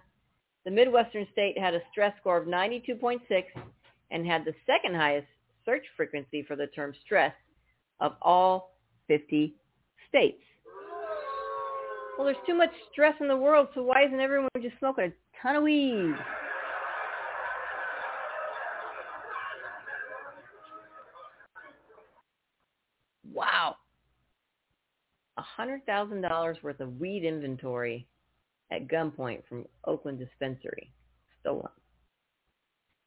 The 0.64 0.72
Midwestern 0.72 1.28
state 1.32 1.58
had 1.58 1.74
a 1.74 1.82
stress 1.92 2.14
score 2.20 2.38
of 2.38 2.48
92.6 2.48 3.20
and 4.12 4.28
had 4.28 4.46
the 4.46 4.54
second 4.66 4.96
highest 4.96 5.28
search 5.66 5.84
frequency 5.98 6.44
for 6.44 6.56
the 6.56 6.68
term 6.68 6.94
stress 7.04 7.34
of 8.00 8.14
all 8.22 8.76
50 9.08 9.56
states. 10.08 10.42
Well, 12.18 12.26
there's 12.26 12.38
too 12.46 12.56
much 12.56 12.72
stress 12.92 13.16
in 13.20 13.28
the 13.28 13.38
world, 13.38 13.70
so 13.74 13.82
why 13.82 14.06
isn't 14.06 14.20
everyone 14.20 14.50
just 14.62 14.78
smoking 14.78 15.06
a 15.06 15.42
ton 15.42 15.56
of 15.56 15.64
weed? 15.64 16.14
Wow. 23.34 23.78
$100,000 25.40 26.64
worth 26.64 26.80
of 26.80 27.00
weed 27.00 27.24
inventory 27.24 28.06
at 28.72 28.88
gunpoint 28.88 29.46
from 29.48 29.66
Oakland 29.86 30.20
dispensary. 30.20 30.92
Stolen. 31.42 31.70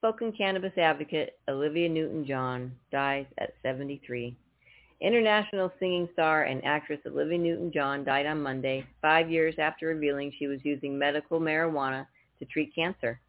outspoken 0.05 0.33
cannabis 0.33 0.77
advocate 0.77 1.39
Olivia 1.49 1.89
Newton-John 1.89 2.73
dies 2.91 3.27
at 3.39 3.55
73. 3.63 4.37
International 5.01 5.73
singing 5.79 6.09
star 6.13 6.45
and 6.45 6.65
actress 6.65 7.01
Olivia 7.07 7.39
Newton-John 7.39 8.05
died 8.05 8.27
on 8.27 8.43
Monday, 8.43 8.85
five 9.01 9.31
years 9.31 9.55
after 9.59 9.87
revealing 9.87 10.33
she 10.39 10.47
was 10.47 10.61
using 10.63 10.99
medical 10.99 11.41
marijuana 11.41 12.07
to 12.39 12.45
treat 12.47 12.75
cancer. 12.75 13.21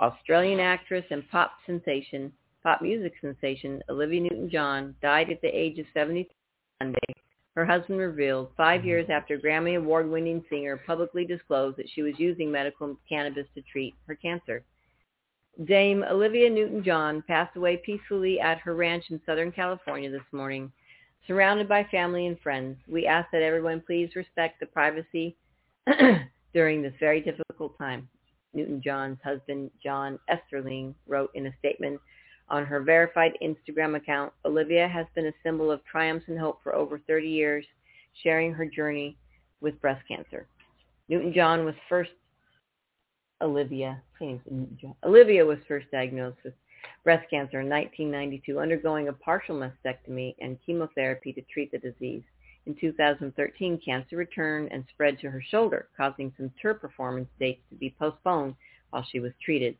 Australian 0.00 0.60
actress 0.60 1.04
and 1.10 1.28
pop 1.30 1.52
sensation, 1.66 2.32
pop 2.62 2.82
music 2.82 3.12
sensation 3.20 3.82
Olivia 3.88 4.20
Newton-John 4.20 4.94
died 5.00 5.30
at 5.30 5.40
the 5.40 5.48
age 5.48 5.78
of 5.78 5.86
73 5.94 6.28
Monday. 6.80 7.23
Her 7.54 7.64
husband 7.64 8.00
revealed 8.00 8.50
five 8.56 8.80
mm-hmm. 8.80 8.88
years 8.88 9.06
after 9.10 9.38
Grammy 9.38 9.78
award-winning 9.78 10.44
singer 10.50 10.76
publicly 10.76 11.24
disclosed 11.24 11.76
that 11.78 11.88
she 11.88 12.02
was 12.02 12.18
using 12.18 12.50
medical 12.50 12.96
cannabis 13.08 13.46
to 13.54 13.62
treat 13.62 13.94
her 14.06 14.14
cancer. 14.14 14.64
Dame 15.64 16.04
Olivia 16.10 16.50
Newton-John 16.50 17.22
passed 17.28 17.56
away 17.56 17.76
peacefully 17.76 18.40
at 18.40 18.58
her 18.58 18.74
ranch 18.74 19.04
in 19.10 19.20
Southern 19.24 19.52
California 19.52 20.10
this 20.10 20.32
morning, 20.32 20.72
surrounded 21.28 21.68
by 21.68 21.84
family 21.84 22.26
and 22.26 22.40
friends. 22.40 22.76
We 22.88 23.06
ask 23.06 23.30
that 23.30 23.42
everyone 23.42 23.80
please 23.86 24.16
respect 24.16 24.58
the 24.58 24.66
privacy 24.66 25.36
during 26.52 26.82
this 26.82 26.94
very 26.98 27.20
difficult 27.20 27.78
time. 27.78 28.08
Newton-John's 28.52 29.18
husband, 29.22 29.70
John 29.82 30.18
Easterling, 30.32 30.94
wrote 31.06 31.30
in 31.34 31.46
a 31.46 31.56
statement 31.60 32.00
on 32.48 32.64
her 32.66 32.80
verified 32.80 33.32
Instagram 33.42 33.96
account, 33.96 34.32
Olivia 34.44 34.86
has 34.88 35.06
been 35.14 35.26
a 35.26 35.32
symbol 35.42 35.70
of 35.70 35.84
triumphs 35.84 36.26
and 36.28 36.38
hope 36.38 36.62
for 36.62 36.74
over 36.74 37.00
30 37.06 37.28
years, 37.28 37.64
sharing 38.22 38.52
her 38.52 38.66
journey 38.66 39.16
with 39.60 39.80
breast 39.80 40.06
cancer. 40.06 40.46
Newton-John 41.08 41.64
was 41.64 41.74
first 41.88 42.10
Olivia, 43.40 44.00
Olivia 45.04 45.44
was 45.44 45.58
first 45.66 45.90
diagnosed 45.90 46.38
with 46.44 46.54
breast 47.02 47.28
cancer 47.28 47.60
in 47.60 47.68
1992, 47.68 48.58
undergoing 48.58 49.08
a 49.08 49.12
partial 49.12 49.56
mastectomy 49.56 50.34
and 50.40 50.58
chemotherapy 50.64 51.32
to 51.32 51.42
treat 51.42 51.70
the 51.72 51.78
disease. 51.78 52.22
In 52.66 52.74
2013, 52.74 53.80
cancer 53.84 54.16
returned 54.16 54.70
and 54.72 54.84
spread 54.88 55.18
to 55.18 55.30
her 55.30 55.42
shoulder, 55.42 55.88
causing 55.96 56.32
some 56.36 56.50
tour 56.60 56.72
performance 56.74 57.28
dates 57.38 57.60
to 57.68 57.74
be 57.74 57.94
postponed 57.98 58.54
while 58.90 59.04
she 59.10 59.20
was 59.20 59.32
treated. 59.44 59.76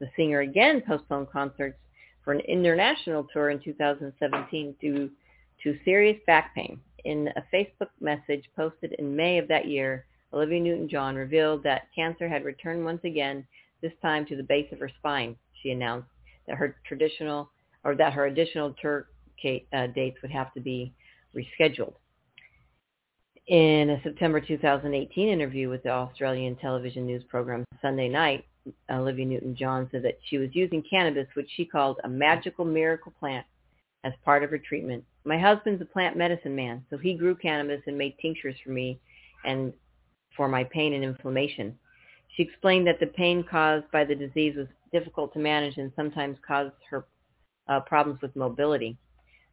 The 0.00 0.10
singer 0.16 0.40
again 0.40 0.82
postponed 0.84 1.30
concerts 1.30 1.78
for 2.24 2.32
an 2.32 2.40
international 2.40 3.26
tour 3.32 3.50
in 3.50 3.60
2017 3.60 4.74
due 4.80 5.10
to 5.62 5.78
serious 5.84 6.18
back 6.26 6.54
pain. 6.54 6.80
In 7.04 7.28
a 7.36 7.44
Facebook 7.54 7.90
message 8.00 8.44
posted 8.56 8.94
in 8.98 9.14
May 9.14 9.38
of 9.38 9.48
that 9.48 9.68
year, 9.68 10.06
Olivia 10.32 10.60
Newton-John 10.60 11.14
revealed 11.14 11.62
that 11.62 11.88
cancer 11.94 12.28
had 12.28 12.44
returned 12.44 12.84
once 12.84 13.04
again, 13.04 13.46
this 13.82 13.92
time 14.00 14.24
to 14.26 14.36
the 14.36 14.42
base 14.42 14.72
of 14.72 14.80
her 14.80 14.90
spine. 14.98 15.36
She 15.62 15.70
announced 15.70 16.08
that 16.46 16.56
her 16.56 16.76
traditional 16.86 17.50
or 17.84 17.94
that 17.94 18.14
her 18.14 18.26
additional 18.26 18.74
tour 18.80 19.08
uh, 19.44 19.86
dates 19.88 20.16
would 20.22 20.30
have 20.30 20.52
to 20.54 20.60
be 20.60 20.92
rescheduled. 21.36 21.94
In 23.46 23.90
a 23.90 24.02
September 24.02 24.40
2018 24.40 25.28
interview 25.28 25.68
with 25.68 25.82
the 25.82 25.90
Australian 25.90 26.56
television 26.56 27.06
news 27.06 27.22
program 27.24 27.64
Sunday 27.82 28.08
Night, 28.08 28.46
Olivia 28.90 29.26
Newton-John 29.26 29.88
said 29.90 30.02
that 30.04 30.18
she 30.24 30.38
was 30.38 30.50
using 30.52 30.82
cannabis, 30.88 31.26
which 31.34 31.48
she 31.56 31.64
called 31.64 32.00
a 32.04 32.08
magical 32.08 32.64
miracle 32.64 33.12
plant, 33.18 33.46
as 34.04 34.12
part 34.24 34.42
of 34.42 34.50
her 34.50 34.58
treatment. 34.58 35.04
My 35.24 35.38
husband's 35.38 35.82
a 35.82 35.86
plant 35.86 36.16
medicine 36.16 36.54
man, 36.54 36.84
so 36.90 36.98
he 36.98 37.14
grew 37.14 37.34
cannabis 37.34 37.82
and 37.86 37.96
made 37.96 38.16
tinctures 38.20 38.56
for 38.62 38.70
me 38.70 39.00
and 39.44 39.72
for 40.36 40.48
my 40.48 40.64
pain 40.64 40.92
and 40.92 41.04
inflammation. 41.04 41.78
She 42.36 42.42
explained 42.42 42.86
that 42.86 43.00
the 43.00 43.06
pain 43.06 43.44
caused 43.48 43.90
by 43.90 44.04
the 44.04 44.14
disease 44.14 44.56
was 44.56 44.66
difficult 44.92 45.32
to 45.32 45.38
manage 45.38 45.76
and 45.78 45.92
sometimes 45.96 46.36
caused 46.46 46.74
her 46.90 47.06
uh, 47.68 47.80
problems 47.80 48.20
with 48.20 48.34
mobility. 48.36 48.96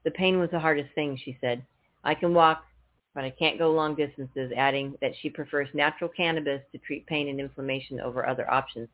The 0.03 0.11
pain 0.11 0.39
was 0.39 0.49
the 0.51 0.59
hardest 0.59 0.93
thing, 0.95 1.17
she 1.23 1.37
said. 1.39 1.63
I 2.03 2.15
can 2.15 2.33
walk 2.33 2.65
but 3.13 3.23
I 3.23 3.29
can't 3.31 3.59
go 3.59 3.71
long 3.71 3.95
distances, 3.95 4.51
adding 4.55 4.95
that 5.01 5.11
she 5.21 5.29
prefers 5.29 5.67
natural 5.73 6.09
cannabis 6.09 6.61
to 6.71 6.77
treat 6.77 7.05
pain 7.07 7.27
and 7.27 7.39
inflammation 7.39 7.99
over 7.99 8.25
other 8.25 8.49
options. 8.49 8.87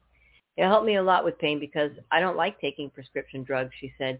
It 0.57 0.65
helped 0.65 0.85
me 0.85 0.95
a 0.95 1.03
lot 1.03 1.23
with 1.23 1.37
pain 1.37 1.59
because 1.59 1.91
I 2.11 2.19
don't 2.19 2.35
like 2.35 2.59
taking 2.59 2.89
prescription 2.89 3.43
drugs, 3.43 3.71
she 3.79 3.93
said. 3.97 4.19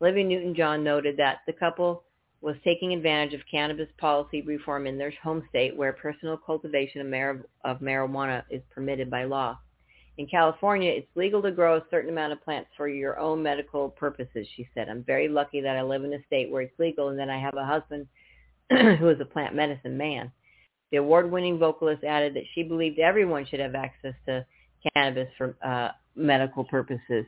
Olivia 0.00 0.24
Newton-John 0.24 0.82
noted 0.82 1.16
that 1.18 1.40
the 1.46 1.52
couple 1.52 2.04
was 2.40 2.56
taking 2.64 2.92
advantage 2.92 3.34
of 3.34 3.40
cannabis 3.50 3.88
policy 3.98 4.42
reform 4.42 4.86
in 4.86 4.98
their 4.98 5.12
home 5.22 5.42
state 5.48 5.76
where 5.76 5.92
personal 5.92 6.36
cultivation 6.36 7.00
of, 7.00 7.06
mar- 7.06 7.46
of 7.64 7.80
marijuana 7.80 8.42
is 8.50 8.62
permitted 8.70 9.10
by 9.10 9.24
law. 9.24 9.58
In 10.18 10.26
California, 10.26 10.90
it's 10.90 11.08
legal 11.14 11.42
to 11.42 11.50
grow 11.50 11.76
a 11.76 11.84
certain 11.90 12.10
amount 12.10 12.32
of 12.32 12.42
plants 12.42 12.70
for 12.76 12.88
your 12.88 13.18
own 13.18 13.42
medical 13.42 13.90
purposes, 13.90 14.46
she 14.56 14.66
said. 14.74 14.88
I'm 14.88 15.04
very 15.04 15.28
lucky 15.28 15.60
that 15.60 15.76
I 15.76 15.82
live 15.82 16.04
in 16.04 16.12
a 16.14 16.24
state 16.26 16.50
where 16.50 16.62
it's 16.62 16.78
legal 16.78 17.08
and 17.08 17.18
that 17.18 17.28
I 17.28 17.38
have 17.38 17.54
a 17.54 17.66
husband 17.66 18.06
who 18.70 19.08
is 19.10 19.20
a 19.20 19.26
plant 19.26 19.54
medicine 19.54 19.98
man. 19.98 20.32
The 20.90 20.98
award-winning 20.98 21.58
vocalist 21.58 22.04
added 22.04 22.34
that 22.34 22.44
she 22.54 22.62
believed 22.62 22.98
everyone 22.98 23.44
should 23.44 23.60
have 23.60 23.74
access 23.74 24.14
to 24.26 24.46
cannabis 24.94 25.28
for 25.36 25.56
uh, 25.64 25.90
medical 26.14 26.64
purposes. 26.64 27.24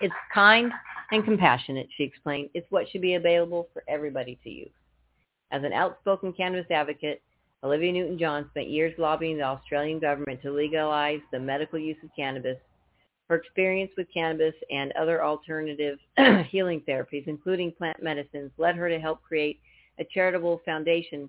It's 0.00 0.14
kind 0.32 0.72
and 1.10 1.24
compassionate, 1.24 1.88
she 1.96 2.04
explained. 2.04 2.50
It's 2.54 2.66
what 2.70 2.88
should 2.90 3.02
be 3.02 3.14
available 3.14 3.68
for 3.72 3.82
everybody 3.88 4.38
to 4.44 4.50
use. 4.50 4.70
As 5.50 5.64
an 5.64 5.72
outspoken 5.72 6.32
cannabis 6.32 6.70
advocate, 6.70 7.22
Olivia 7.64 7.92
Newton-John 7.92 8.46
spent 8.50 8.68
years 8.68 8.94
lobbying 8.98 9.38
the 9.38 9.44
Australian 9.44 9.98
government 9.98 10.40
to 10.42 10.52
legalize 10.52 11.20
the 11.32 11.40
medical 11.40 11.78
use 11.78 11.96
of 12.04 12.10
cannabis 12.14 12.58
her 13.28 13.36
experience 13.36 13.90
with 13.96 14.06
cannabis 14.12 14.54
and 14.70 14.92
other 14.92 15.22
alternative 15.22 15.98
healing 16.48 16.82
therapies, 16.88 17.26
including 17.26 17.72
plant 17.72 18.02
medicines, 18.02 18.50
led 18.56 18.74
her 18.74 18.88
to 18.88 18.98
help 18.98 19.22
create 19.22 19.60
a 19.98 20.04
charitable 20.04 20.60
foundation 20.64 21.28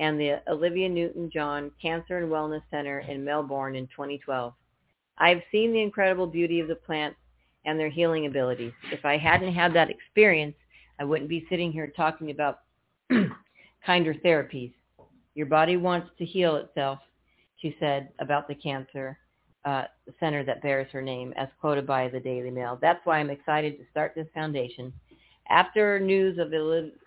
and 0.00 0.18
the 0.18 0.40
Olivia 0.48 0.88
Newton-John 0.88 1.70
Cancer 1.80 2.18
and 2.18 2.32
Wellness 2.32 2.62
Center 2.70 3.00
in 3.00 3.22
Melbourne 3.22 3.76
in 3.76 3.86
2012. 3.88 4.54
I've 5.18 5.42
seen 5.52 5.72
the 5.72 5.82
incredible 5.82 6.26
beauty 6.26 6.58
of 6.58 6.68
the 6.68 6.74
plants 6.74 7.18
and 7.66 7.78
their 7.78 7.90
healing 7.90 8.24
abilities. 8.24 8.72
If 8.90 9.04
I 9.04 9.18
hadn't 9.18 9.52
had 9.52 9.74
that 9.74 9.90
experience, 9.90 10.56
I 10.98 11.04
wouldn't 11.04 11.28
be 11.28 11.46
sitting 11.50 11.70
here 11.70 11.92
talking 11.94 12.30
about 12.30 12.60
kinder 13.86 14.14
therapies. 14.14 14.72
Your 15.34 15.46
body 15.46 15.76
wants 15.76 16.08
to 16.16 16.24
heal 16.24 16.56
itself, 16.56 16.98
she 17.58 17.76
said 17.78 18.08
about 18.20 18.48
the 18.48 18.54
cancer 18.54 19.18
uh, 19.66 19.84
center 20.18 20.42
that 20.44 20.62
bears 20.62 20.90
her 20.92 21.02
name, 21.02 21.34
as 21.36 21.48
quoted 21.60 21.86
by 21.86 22.08
the 22.08 22.20
Daily 22.20 22.50
Mail. 22.50 22.78
That's 22.80 23.04
why 23.04 23.18
I'm 23.18 23.28
excited 23.28 23.76
to 23.76 23.84
start 23.90 24.14
this 24.16 24.26
foundation. 24.32 24.94
After 25.50 26.00
news 26.00 26.38
of 26.38 26.54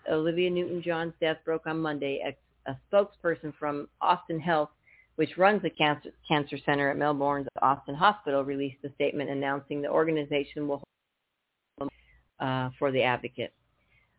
Olivia 0.08 0.50
Newton-John's 0.50 1.14
death 1.20 1.38
broke 1.44 1.66
on 1.66 1.80
Monday, 1.80 2.22
a, 2.24 2.36
a 2.66 2.76
spokesperson 2.90 3.52
from 3.58 3.88
Austin 4.00 4.40
Health, 4.40 4.70
which 5.16 5.38
runs 5.38 5.62
the 5.62 5.70
cancer, 5.70 6.10
cancer 6.26 6.58
center 6.64 6.90
at 6.90 6.96
Melbourne's 6.96 7.46
Austin 7.62 7.94
Hospital, 7.94 8.44
released 8.44 8.84
a 8.84 8.92
statement 8.94 9.30
announcing 9.30 9.80
the 9.80 9.88
organization 9.88 10.66
will 10.66 10.82
hold 11.78 11.90
uh, 12.40 12.70
for 12.78 12.90
the 12.90 13.02
advocate. 13.02 13.52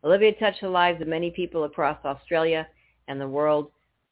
Olivia 0.04 0.34
touched 0.34 0.62
the 0.62 0.70
lives 0.70 1.02
of 1.02 1.08
many 1.08 1.32
people 1.32 1.64
across 1.64 1.98
Australia 2.06 2.68
and 3.08 3.20
the 3.20 3.28
world 3.28 3.72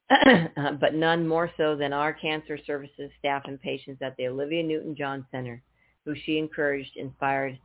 but 0.79 0.93
none 0.93 1.27
more 1.27 1.49
so 1.57 1.75
than 1.75 1.93
our 1.93 2.13
cancer 2.13 2.57
services 2.65 3.09
staff 3.19 3.43
and 3.45 3.61
patients 3.61 4.01
at 4.01 4.15
the 4.17 4.27
Olivia 4.27 4.61
Newton-John 4.63 5.25
Center, 5.31 5.61
who 6.05 6.13
she 6.25 6.37
encouraged, 6.37 6.97
inspired, 6.97 7.57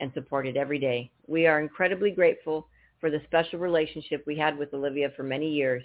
and 0.00 0.10
supported 0.12 0.56
every 0.56 0.78
day. 0.78 1.10
We 1.26 1.46
are 1.46 1.60
incredibly 1.60 2.10
grateful 2.10 2.68
for 3.00 3.10
the 3.10 3.22
special 3.26 3.58
relationship 3.58 4.24
we 4.26 4.36
had 4.36 4.58
with 4.58 4.74
Olivia 4.74 5.10
for 5.16 5.22
many 5.22 5.50
years. 5.50 5.84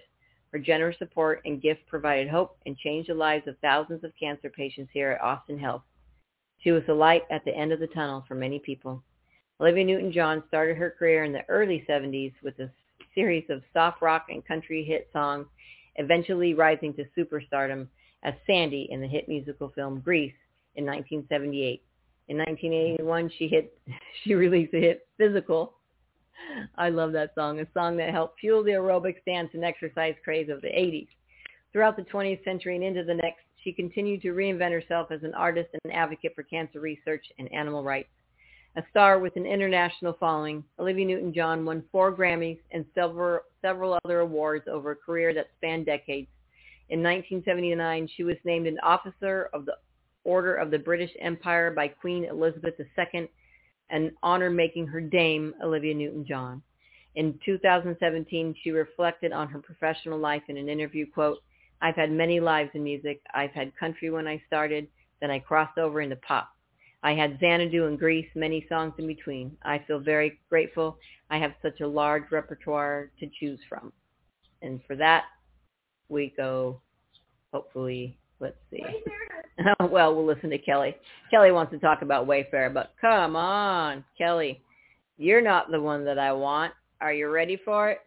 Her 0.51 0.59
generous 0.59 0.97
support 0.97 1.41
and 1.45 1.61
gift 1.61 1.81
provided 1.87 2.27
hope 2.27 2.57
and 2.65 2.77
changed 2.77 3.09
the 3.09 3.13
lives 3.13 3.47
of 3.47 3.57
thousands 3.59 4.03
of 4.03 4.11
cancer 4.19 4.49
patients 4.49 4.89
here 4.93 5.11
at 5.11 5.21
Austin 5.21 5.59
Health. 5.59 5.83
She 6.59 6.71
was 6.71 6.83
a 6.87 6.93
light 6.93 7.23
at 7.29 7.45
the 7.45 7.55
end 7.55 7.71
of 7.71 7.79
the 7.79 7.87
tunnel 7.87 8.25
for 8.27 8.35
many 8.35 8.59
people. 8.59 9.03
Olivia 9.61 9.85
Newton-John 9.85 10.43
started 10.47 10.77
her 10.77 10.89
career 10.89 11.23
in 11.23 11.33
the 11.33 11.47
early 11.49 11.85
70s 11.87 12.33
with 12.43 12.57
a 12.59 12.71
series 13.13 13.45
of 13.49 13.61
soft 13.73 14.01
rock 14.01 14.27
and 14.29 14.45
country 14.45 14.83
hit 14.83 15.09
songs 15.13 15.45
eventually 15.95 16.53
rising 16.53 16.93
to 16.93 17.05
superstardom 17.17 17.87
as 18.23 18.33
Sandy 18.47 18.87
in 18.89 19.01
the 19.01 19.07
hit 19.07 19.27
musical 19.27 19.69
film 19.69 19.99
Grease 19.99 20.33
in 20.75 20.85
1978. 20.85 21.83
In 22.29 22.37
1981, 22.37 23.31
she 23.37 23.47
hit 23.47 23.77
she 24.23 24.35
released 24.35 24.71
the 24.71 24.79
hit 24.79 25.07
Physical. 25.17 25.73
I 26.77 26.89
love 26.89 27.11
that 27.13 27.35
song, 27.35 27.59
a 27.59 27.67
song 27.73 27.97
that 27.97 28.11
helped 28.11 28.39
fuel 28.39 28.63
the 28.63 28.71
aerobics 28.71 29.23
dance 29.25 29.49
and 29.53 29.63
exercise 29.63 30.15
craze 30.23 30.49
of 30.49 30.61
the 30.61 30.67
80s. 30.67 31.07
Throughout 31.71 31.95
the 31.95 32.03
20th 32.03 32.43
century 32.43 32.75
and 32.75 32.83
into 32.83 33.03
the 33.03 33.13
next, 33.13 33.43
she 33.63 33.73
continued 33.73 34.21
to 34.21 34.33
reinvent 34.33 34.71
herself 34.71 35.11
as 35.11 35.23
an 35.23 35.33
artist 35.33 35.69
and 35.73 35.91
an 35.91 35.97
advocate 35.97 36.33
for 36.35 36.43
cancer 36.43 36.79
research 36.79 37.25
and 37.37 37.51
animal 37.53 37.83
rights. 37.83 38.09
A 38.75 38.83
star 38.89 39.19
with 39.19 39.35
an 39.35 39.45
international 39.45 40.15
following, 40.19 40.63
Olivia 40.79 41.05
Newton-John 41.05 41.65
won 41.65 41.83
four 41.91 42.11
Grammys 42.15 42.59
and 42.71 42.85
several, 42.95 43.39
several 43.61 43.97
other 44.05 44.19
awards 44.21 44.67
over 44.67 44.91
a 44.91 44.95
career 44.95 45.33
that 45.33 45.49
spanned 45.57 45.85
decades. 45.85 46.29
In 46.89 47.03
1979, 47.03 48.09
she 48.15 48.23
was 48.23 48.37
named 48.45 48.67
an 48.67 48.79
Officer 48.81 49.49
of 49.53 49.65
the 49.65 49.75
Order 50.23 50.55
of 50.55 50.69
the 50.69 50.79
British 50.79 51.11
Empire 51.19 51.71
by 51.71 51.87
Queen 51.87 52.25
Elizabeth 52.25 52.75
II, 52.79 53.29
an 53.89 54.11
honor 54.23 54.49
making 54.49 54.87
her 54.87 55.01
Dame 55.01 55.53
Olivia 55.63 55.93
Newton-John. 55.93 56.61
In 57.15 57.39
2017, 57.43 58.55
she 58.63 58.71
reflected 58.71 59.31
on 59.31 59.47
her 59.49 59.59
professional 59.59 60.19
life 60.19 60.43
in 60.47 60.57
an 60.57 60.69
interview, 60.69 61.05
quote, 61.11 61.39
I've 61.81 61.95
had 61.95 62.11
many 62.11 62.39
lives 62.39 62.71
in 62.73 62.83
music. 62.83 63.21
I've 63.33 63.51
had 63.51 63.75
country 63.77 64.09
when 64.09 64.27
I 64.27 64.41
started, 64.47 64.87
then 65.21 65.31
I 65.31 65.39
crossed 65.39 65.77
over 65.77 66.01
into 66.01 66.17
pop. 66.17 66.49
I 67.01 67.13
had 67.13 67.39
Xanadu 67.39 67.87
and 67.87 67.97
Grease, 67.97 68.27
many 68.35 68.65
songs 68.67 68.93
in 68.97 69.07
between. 69.07 69.55
I 69.63 69.79
feel 69.87 69.99
very 69.99 70.39
grateful. 70.49 70.97
I 71.29 71.37
have 71.37 71.53
such 71.61 71.79
a 71.79 71.87
large 71.87 72.29
repertoire 72.31 73.11
to 73.19 73.29
choose 73.39 73.59
from. 73.69 73.93
And 74.61 74.81
for 74.85 74.97
that, 74.97 75.25
we 76.09 76.33
go, 76.35 76.81
hopefully, 77.53 78.17
let's 78.39 78.57
see. 78.69 78.83
well, 79.91 80.15
we'll 80.15 80.25
listen 80.25 80.49
to 80.49 80.57
Kelly. 80.57 80.95
Kelly 81.31 81.51
wants 81.51 81.71
to 81.73 81.79
talk 81.79 82.01
about 82.01 82.27
Wayfair, 82.27 82.73
but 82.73 82.93
come 82.99 83.35
on, 83.35 84.03
Kelly. 84.17 84.61
You're 85.17 85.41
not 85.41 85.69
the 85.69 85.81
one 85.81 86.05
that 86.05 86.17
I 86.17 86.31
want. 86.31 86.73
Are 87.01 87.13
you 87.13 87.29
ready 87.29 87.59
for 87.63 87.89
it? 87.89 87.99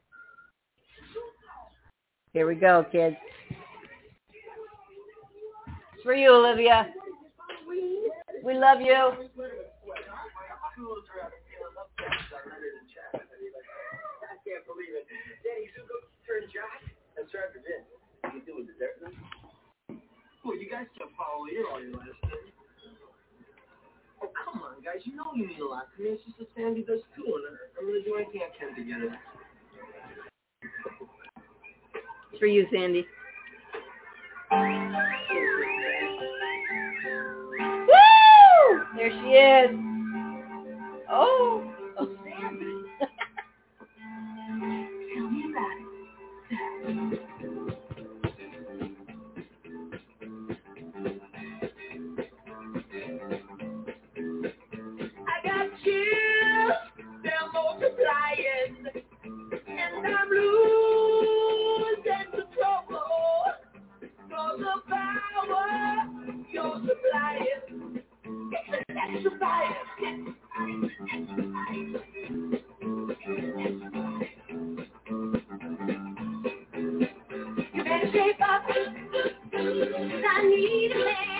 Here 2.33 2.47
we 2.47 2.55
go, 2.55 2.87
kids. 2.90 3.16
It's 5.95 6.03
for 6.03 6.14
you, 6.14 6.33
Olivia. 6.33 6.88
We 8.42 8.55
love 8.55 8.81
you. 8.81 8.95
I 8.95 9.12
can't 14.42 14.64
believe 14.66 14.97
it. 14.97 15.07
Danny 15.45 15.68
Zuko 15.77 16.09
turned 16.27 16.49
Josh 16.49 16.90
and 17.18 17.29
served 17.31 17.57
it 17.57 17.64
in. 17.68 17.85
You 18.35 18.40
do 18.47 18.59
a 18.59 18.64
dessert 18.64 18.97
Well, 20.44 20.57
you 20.59 20.68
guys 20.68 20.87
kept 20.98 21.14
Paul 21.16 21.46
here 21.48 21.64
all 21.70 21.81
your 21.81 21.92
last 21.92 22.18
day. 22.22 22.50
Oh, 24.22 24.31
come 24.44 24.62
on, 24.62 24.83
guys. 24.83 25.02
You 25.05 25.14
know 25.14 25.31
you 25.37 25.46
need 25.46 25.61
a 25.61 25.66
lot 25.66 25.87
to 25.96 26.02
me. 26.02 26.11
It's 26.11 26.24
just 26.24 26.38
that 26.38 26.48
Sandy 26.57 26.83
does 26.83 27.00
too, 27.14 27.24
and 27.26 27.57
I'm 27.78 27.87
really 27.87 28.02
doing 28.02 28.24
anything 28.24 28.42
I 28.42 28.50
can 28.59 28.74
to 28.74 28.83
get 28.83 29.02
it. 29.02 29.12
It's 32.33 32.38
for 32.40 32.46
you, 32.46 32.66
Sandy. 32.72 33.07
Woo! 37.87 38.83
There 38.96 39.11
she 39.11 39.28
is. 39.31 39.70
Oh. 41.09 41.72
oh 41.98 42.16
Sandy. 42.24 42.71
Shape 78.12 78.40
up, 78.42 78.66
'cause 78.66 78.88
I 79.53 80.42
need 80.46 80.92
a 80.92 80.98
man. 81.05 81.32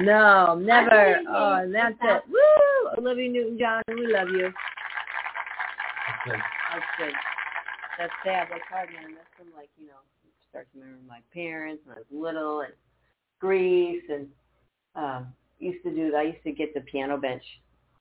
No, 0.00 0.54
never. 0.54 1.20
Oh, 1.28 1.54
and 1.62 1.74
that's 1.74 1.96
it. 2.02 2.22
Woo! 2.28 2.90
Olivia 2.98 3.30
Newton-John, 3.30 3.82
we 3.88 4.12
love 4.12 4.28
you. 4.28 4.52
That's 6.26 6.84
good. 6.98 7.12
That's 7.98 8.12
sad. 8.24 8.48
That's 8.50 8.62
hard, 8.70 8.88
man. 8.90 9.14
That's 9.14 9.28
from 9.36 9.48
like, 9.56 9.68
you 9.78 9.86
know, 9.86 10.00
start 10.48 10.68
to 10.72 10.80
remember 10.80 11.02
my 11.06 11.20
parents 11.32 11.82
when 11.84 11.96
I 11.96 11.98
was 12.00 12.06
little 12.10 12.60
and 12.60 12.72
Grease 13.40 14.02
and 14.10 14.26
um 14.96 15.32
used 15.58 15.82
to 15.84 15.90
do. 15.90 16.14
I 16.16 16.22
used 16.22 16.42
to 16.44 16.52
get 16.52 16.74
the 16.74 16.80
piano 16.80 17.16
bench. 17.16 17.42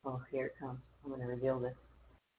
Oh, 0.05 0.21
here 0.31 0.47
it 0.47 0.55
comes. 0.59 0.79
I'm 1.03 1.11
going 1.11 1.21
to 1.21 1.27
reveal 1.27 1.59
this. 1.59 1.75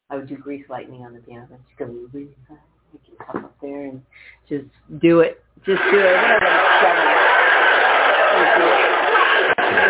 I 0.09 0.17
would 0.17 0.29
do 0.29 0.37
grease 0.37 0.65
lightning 0.69 1.03
on 1.03 1.15
the 1.15 1.21
piano 1.21 1.47
bench. 1.47 1.63
Go 1.79 1.85
really 1.85 2.29
fast. 2.49 2.61
You 2.93 2.99
can 3.07 3.27
come 3.33 3.45
up 3.45 3.55
there 3.63 3.85
and 3.85 4.03
just 4.49 4.65
do 5.01 5.21
it. 5.21 5.45
Just 5.65 5.81
do 5.93 5.99
it. 5.99 6.15
Whatever. 8.43 8.67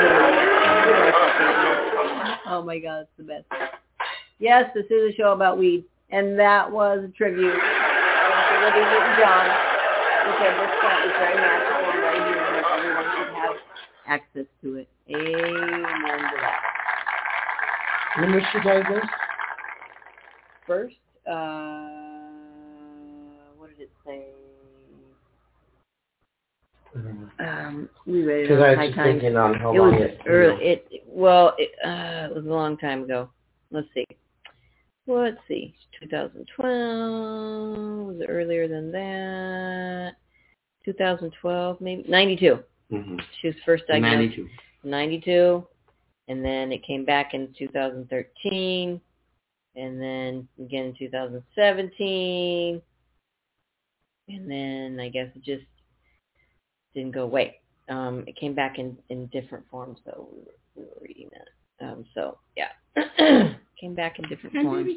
Just 0.01 0.87
do 0.87 0.95
it. 1.05 1.15
Oh 2.47 2.63
my 2.65 2.79
God, 2.79 3.01
it's 3.03 3.11
the 3.17 3.25
best. 3.25 3.45
Yes, 4.39 4.71
this 4.75 4.87
is 4.87 5.13
a 5.13 5.17
show 5.17 5.33
about 5.33 5.59
weed, 5.59 5.85
and 6.11 6.39
that 6.39 6.71
was 6.71 7.05
a 7.05 7.09
tribute 7.09 7.53
to 7.53 8.55
Olivia 8.57 8.85
Newton-John, 8.89 9.47
who 10.25 10.31
said 10.41 10.53
this 10.57 10.73
plant 10.81 11.05
is 11.07 11.13
very 11.19 11.37
magical 11.37 11.85
and 11.91 12.01
very 12.01 12.19
healing, 12.19 12.57
and 12.57 12.65
everyone 12.73 13.09
should 13.17 13.33
have 13.35 13.57
access 14.07 14.49
to 14.63 14.69
it. 14.77 14.89
Amen 15.09 15.35
to 15.37 16.37
that. 16.41 16.59
When 18.19 18.31
was 18.33 18.45
she 18.53 18.59
diagnosed? 18.61 19.15
First, 20.67 20.97
uh, 21.31 21.89
what 23.57 23.69
did 23.71 23.81
it 23.81 23.93
say? 24.05 24.40
Um, 27.39 27.89
we 28.07 28.23
read 28.23 28.45
it 28.45 28.49
Because 28.49 28.63
I 28.63 28.69
was 28.71 28.79
High 28.79 28.87
just 28.87 28.97
Times. 28.99 29.13
thinking 29.21 29.37
on 29.37 29.55
how 29.55 29.75
it 29.75 29.79
long 29.79 29.93
was 29.93 30.03
it. 30.03 30.21
you 30.25 30.33
know. 30.33 30.59
It 30.61 30.87
well, 31.07 31.55
it 31.59 31.71
uh, 31.85 32.29
it 32.31 32.35
was 32.37 32.45
a 32.45 32.49
long 32.49 32.77
time 32.79 33.05
ago. 33.05 33.31
Let's 33.71 33.89
see. 33.95 34.05
Well, 35.07 35.23
let's 35.25 35.39
see. 35.49 35.75
2012 36.03 38.07
was 38.07 38.21
it 38.21 38.27
earlier 38.29 38.69
than 38.69 38.93
that? 38.93 40.13
2012, 40.85 41.81
maybe 41.81 42.05
92. 42.09 42.59
Mhm. 42.93 43.21
She 43.41 43.49
was 43.49 43.57
first 43.65 43.87
diagnosed 43.87 44.37
92. 44.37 44.49
92, 44.85 45.67
and 46.29 46.45
then 46.45 46.73
it 46.73 46.83
came 46.85 47.05
back 47.05 47.35
in 47.35 47.53
2013, 47.59 49.01
and 49.77 50.01
then 50.03 50.49
again 50.59 50.87
in 50.87 50.95
2017, 50.95 52.83
and 54.29 54.51
then 54.51 55.01
I 55.01 55.09
guess 55.09 55.29
it 55.35 55.43
just 55.43 55.65
didn't 56.95 57.13
go 57.13 57.23
away. 57.23 57.61
Um, 57.89 58.25
it 58.27 58.37
came 58.37 58.55
back 58.55 58.79
in, 58.79 58.97
in 59.09 59.27
different 59.27 59.65
forms, 59.71 59.99
though. 60.05 60.29
We 60.33 60.39
were, 60.39 60.55
we 60.77 60.83
were 60.83 61.03
reading 61.03 61.29
that. 61.33 61.87
Um, 61.87 62.05
so, 62.15 62.39
yeah. 62.57 62.69
came 63.81 63.95
back 63.95 64.19
in 64.19 64.29
different 64.29 64.55
forms. 64.63 64.93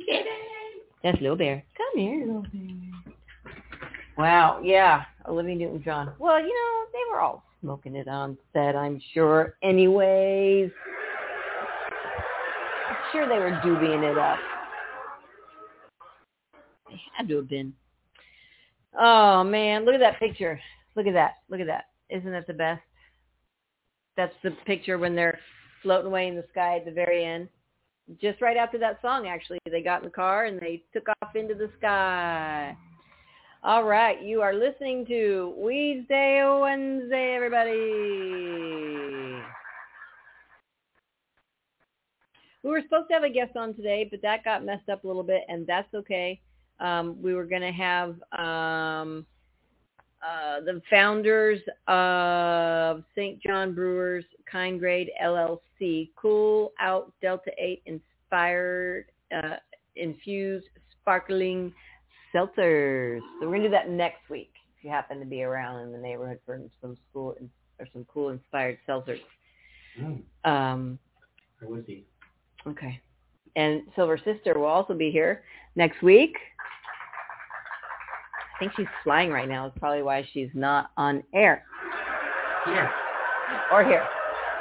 That's 1.03 1.19
Little 1.21 1.37
Bear. 1.37 1.63
Come 1.77 2.01
here, 2.01 2.25
Little 2.25 2.41
Bear. 2.41 3.53
Wow, 4.17 4.61
yeah. 4.63 5.03
Olivia 5.27 5.55
Newton-John. 5.55 6.13
Well, 6.19 6.39
you 6.39 6.47
know, 6.47 6.85
they 6.91 7.11
were 7.11 7.19
all 7.19 7.43
smoking 7.61 7.95
it 7.95 8.07
on 8.07 8.37
set, 8.53 8.75
I'm 8.75 9.01
sure. 9.13 9.55
Anyways. 9.63 10.69
I'm 12.89 12.95
sure 13.11 13.27
they 13.27 13.39
were 13.39 13.59
doobieing 13.63 14.09
it 14.09 14.17
up. 14.17 14.37
They 16.89 17.01
had 17.17 17.27
to 17.29 17.37
have 17.37 17.49
been. 17.49 17.73
Oh, 18.99 19.43
man. 19.43 19.85
Look 19.85 19.95
at 19.95 19.99
that 19.99 20.19
picture. 20.19 20.59
Look 20.95 21.07
at 21.07 21.13
that. 21.13 21.35
Look 21.49 21.59
at 21.59 21.67
that. 21.67 21.85
Isn't 22.09 22.31
that 22.31 22.47
the 22.47 22.53
best? 22.53 22.81
That's 24.15 24.33
the 24.43 24.51
picture 24.65 24.97
when 24.97 25.15
they're 25.15 25.39
floating 25.81 26.07
away 26.07 26.27
in 26.27 26.35
the 26.35 26.45
sky 26.51 26.77
at 26.77 26.85
the 26.85 26.91
very 26.91 27.25
end. 27.25 27.49
Just 28.21 28.41
right 28.41 28.57
after 28.57 28.77
that 28.79 29.01
song, 29.01 29.27
actually. 29.27 29.59
They 29.69 29.81
got 29.81 30.01
in 30.01 30.05
the 30.05 30.11
car 30.11 30.45
and 30.45 30.59
they 30.59 30.83
took 30.93 31.07
off 31.09 31.35
into 31.35 31.55
the 31.55 31.69
sky. 31.77 32.75
All 33.63 33.85
right, 33.85 34.21
you 34.21 34.41
are 34.41 34.53
listening 34.53 35.05
to 35.05 35.53
Wednesday, 35.55 36.43
Wednesday, 36.59 37.33
everybody. 37.33 37.71
We 42.61 42.69
were 42.69 42.81
supposed 42.81 43.07
to 43.07 43.13
have 43.13 43.23
a 43.23 43.29
guest 43.29 43.55
on 43.55 43.73
today, 43.73 44.05
but 44.09 44.21
that 44.21 44.43
got 44.43 44.65
messed 44.65 44.89
up 44.89 45.05
a 45.05 45.07
little 45.07 45.23
bit, 45.23 45.43
and 45.47 45.65
that's 45.65 45.93
okay. 45.93 46.41
Um, 46.81 47.21
we 47.21 47.33
were 47.33 47.45
going 47.45 47.61
to 47.61 47.71
have 47.71 48.15
um, 48.37 49.25
uh, 50.23 50.61
the 50.61 50.81
founders 50.89 51.59
of 51.87 53.03
St. 53.15 53.41
John 53.41 53.73
Brewers 53.73 54.25
Kind 54.49 54.79
Grade 54.79 55.09
LLC, 55.21 56.09
Cool 56.15 56.71
Out 56.79 57.11
Delta 57.21 57.51
8 57.57 57.81
inspired, 57.85 59.05
uh, 59.35 59.55
infused 59.95 60.67
sparkling 61.01 61.73
seltzers. 62.33 63.19
So 63.39 63.47
we're 63.47 63.47
going 63.47 63.61
to 63.63 63.67
do 63.67 63.71
that 63.71 63.89
next 63.89 64.29
week 64.29 64.51
if 64.77 64.83
you 64.83 64.89
happen 64.89 65.19
to 65.19 65.25
be 65.25 65.43
around 65.43 65.81
in 65.81 65.91
the 65.91 65.97
neighborhood 65.97 66.39
for 66.45 66.59
some 66.81 66.97
school 67.09 67.35
or 67.79 67.87
some 67.91 68.05
cool 68.11 68.29
inspired 68.29 68.77
seltzers. 68.87 69.21
Mm. 69.99 70.21
Um, 70.45 70.99
Where 71.59 71.69
was 71.69 71.83
he? 71.85 72.05
okay. 72.65 72.99
And 73.55 73.83
Silver 73.95 74.17
Sister 74.17 74.57
will 74.57 74.65
also 74.65 74.93
be 74.93 75.11
here 75.11 75.43
next 75.75 76.01
week. 76.01 76.35
I 78.55 78.59
think 78.59 78.71
she's 78.75 78.87
flying 79.03 79.29
right 79.31 79.47
now. 79.49 79.67
Is 79.67 79.73
probably 79.79 80.03
why 80.03 80.27
she's 80.33 80.49
not 80.53 80.91
on 80.97 81.23
air 81.33 81.65
Here. 82.65 82.91
or 83.71 83.83
here. 83.83 84.05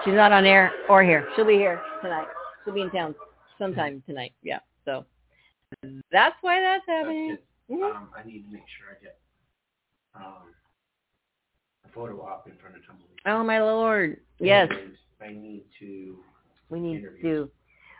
She's 0.04 0.14
not 0.14 0.32
on 0.32 0.44
air 0.44 0.72
or 0.88 1.02
here. 1.04 1.28
She'll 1.36 1.44
be 1.46 1.54
here 1.54 1.80
tonight. 2.02 2.26
She'll 2.64 2.74
be 2.74 2.80
in 2.82 2.90
town 2.90 3.14
sometime 3.58 4.02
tonight. 4.06 4.32
Yeah. 4.42 4.58
So 4.84 5.04
that's 6.10 6.34
why 6.40 6.60
that's 6.60 6.84
That's 6.86 6.98
happening. 7.00 7.28
good. 7.68 7.76
Mhm. 7.76 7.94
Um, 7.96 8.08
I 8.16 8.26
need 8.26 8.44
to 8.46 8.52
make 8.52 8.64
sure 8.76 8.88
I 8.90 9.02
get 9.02 9.18
um, 10.14 10.52
a 11.84 11.88
photo 11.94 12.20
op 12.22 12.48
in 12.48 12.56
front 12.56 12.76
of 12.76 12.84
Tumbleweed. 12.86 13.18
Oh 13.26 13.44
my 13.44 13.60
lord. 13.62 14.20
Yes. 14.38 14.68
I 15.20 15.28
need 15.28 15.64
to. 15.78 16.16
We 16.68 16.80
need 16.80 16.96
Interviews. 16.98 17.48
to 17.48 17.50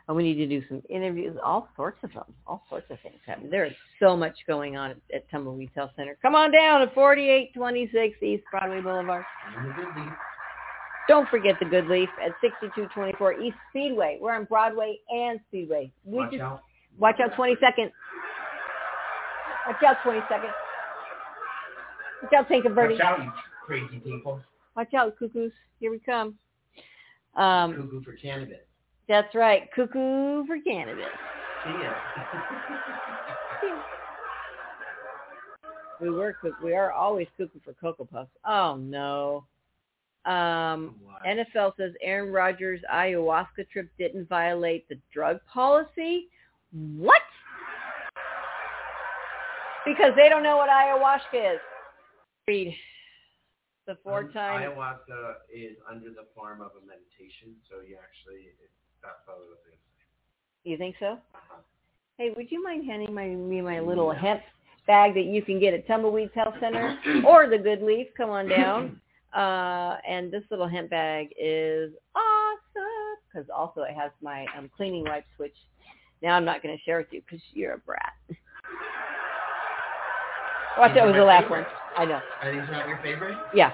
and 0.09 0.17
we 0.17 0.23
need 0.23 0.35
to 0.35 0.47
do 0.47 0.63
some 0.69 0.83
interviews, 0.89 1.37
all 1.45 1.69
sorts 1.77 1.99
of 2.03 2.13
them, 2.13 2.25
all 2.47 2.65
sorts 2.69 2.87
of 2.91 2.99
things 3.01 3.17
happening. 3.27 3.51
There 3.51 3.65
is 3.65 3.73
so 4.01 4.17
much 4.17 4.35
going 4.47 4.77
on 4.77 4.91
at, 4.91 4.97
at 5.15 5.31
Tumbleweed 5.31 5.71
Health 5.75 5.93
Center. 5.97 6.17
Come 6.23 6.35
on 6.35 6.51
down 6.51 6.83
at 6.83 6.93
4826 6.95 8.23
East 8.23 8.43
Broadway 8.51 8.81
Boulevard. 8.81 9.25
I'm 9.57 9.71
a 9.71 9.75
good 9.75 9.89
lead. 9.97 10.13
Don't 11.09 11.29
forget 11.29 11.57
the 11.59 11.67
Good 11.67 11.89
Leaf 11.89 12.09
at 12.25 12.31
6224 12.41 13.41
East 13.41 13.57
Speedway. 13.71 14.19
We're 14.21 14.35
on 14.35 14.45
Broadway 14.45 14.99
and 15.11 15.41
Speedway. 15.49 15.91
We 16.05 16.19
Watch 16.19 16.31
just 16.31 16.43
out. 16.43 16.63
watch 16.97 17.17
out 17.21 17.35
20 17.35 17.57
seconds. 17.61 17.91
Watch 19.67 19.83
out 19.85 19.97
20 20.05 20.21
seconds. 20.29 20.53
Watch 22.23 22.33
out. 22.35 22.49
Watch 22.51 23.01
out, 23.01 23.25
you 23.25 23.33
crazy 23.67 23.99
people. 23.99 24.41
Watch 24.77 24.95
out, 24.95 25.19
cuckoos. 25.19 25.53
Here 25.81 25.91
we 25.91 25.99
come. 25.99 26.35
Um, 27.35 27.75
Cuckoo 27.75 28.03
for 28.05 28.13
cannabis. 28.13 28.59
That's 29.13 29.35
right. 29.35 29.71
Cuckoo 29.75 30.47
for 30.47 30.59
cannabis. 30.67 31.05
See. 31.65 31.71
We 36.01 36.11
were 36.11 36.35
we 36.65 36.75
are 36.75 36.91
always 36.91 37.29
cuckoo 37.37 37.61
for 37.65 37.75
Cocoa 37.75 38.05
Puffs. 38.05 38.33
Oh 38.45 38.75
no. 38.75 39.45
Um? 40.25 40.97
NFL 41.25 41.77
says 41.77 41.93
Aaron 42.03 42.33
Rodgers' 42.33 42.81
ayahuasca 42.93 43.69
trip 43.73 43.89
didn't 43.99 44.29
violate 44.29 44.89
the 44.89 44.99
drug 45.15 45.39
policy. 45.53 46.29
What? 46.73 47.23
Because 49.87 50.13
they 50.17 50.29
don't 50.29 50.43
know 50.43 50.57
what 50.57 50.69
ayahuasca 50.71 51.55
is. 51.55 51.61
Read 52.49 52.75
the 53.87 53.93
Um, 53.93 53.99
four-time. 54.03 54.63
Ayahuasca 54.63 55.35
is 55.53 55.77
under 55.89 56.11
the 56.11 56.27
form 56.35 56.61
of 56.61 56.73
a 56.83 56.87
meditation, 56.87 57.55
so 57.69 57.81
you 57.81 57.99
actually, 57.99 58.55
it, 58.63 58.71
that's 59.03 59.15
what 59.27 59.37
I 59.37 59.39
was 59.41 59.59
going 59.65 59.79
You 60.65 60.79
think 60.79 60.97
so? 61.01 61.07
Uh-huh. 61.35 61.57
Hey, 62.19 62.31
would 62.37 62.51
you 62.51 62.63
mind 62.63 62.85
handing 62.87 63.13
my 63.15 63.29
me 63.29 63.61
my 63.61 63.81
little 63.81 64.13
Yeah. 64.13 64.21
hemp 64.21 64.43
bag 64.87 65.15
that 65.15 65.25
you 65.25 65.43
can 65.43 65.59
get 65.61 65.75
at 65.75 65.87
Tumbleweeds 65.87 66.33
Health 66.35 66.55
Center 66.61 66.97
or 67.27 67.49
the 67.49 67.59
Good 67.59 67.83
Leaf? 67.83 68.09
Come 68.17 68.31
on 68.31 68.49
down. 68.49 69.01
Uh, 69.33 69.97
and 70.07 70.31
this 70.31 70.43
little 70.51 70.69
hemp 70.69 70.91
bag 70.91 71.29
is 71.41 71.91
awesome 72.15 73.17
because 73.33 73.49
also 73.49 73.81
it 73.81 73.95
has 73.95 74.11
my 74.21 74.45
um, 74.59 74.69
cleaning 74.77 75.05
wipes, 75.05 75.25
which 75.39 75.57
Now 76.21 76.37
I'm 76.37 76.45
not 76.45 76.63
going 76.63 76.77
to 76.77 76.83
share 76.85 76.99
with 76.99 77.07
you 77.13 77.23
because 77.23 77.43
you're 77.55 77.73
a 77.73 77.79
brat. 77.79 78.13
Watch, 80.79 80.93
that 80.95 81.07
was 81.07 81.15
the 81.15 81.25
last 81.25 81.49
one. 81.49 81.65
I 81.97 82.05
know. 82.05 82.21
Are 82.43 82.53
these 82.53 82.71
not 82.71 82.87
your 82.87 82.99
favorite? 83.03 83.39
Yeah, 83.55 83.73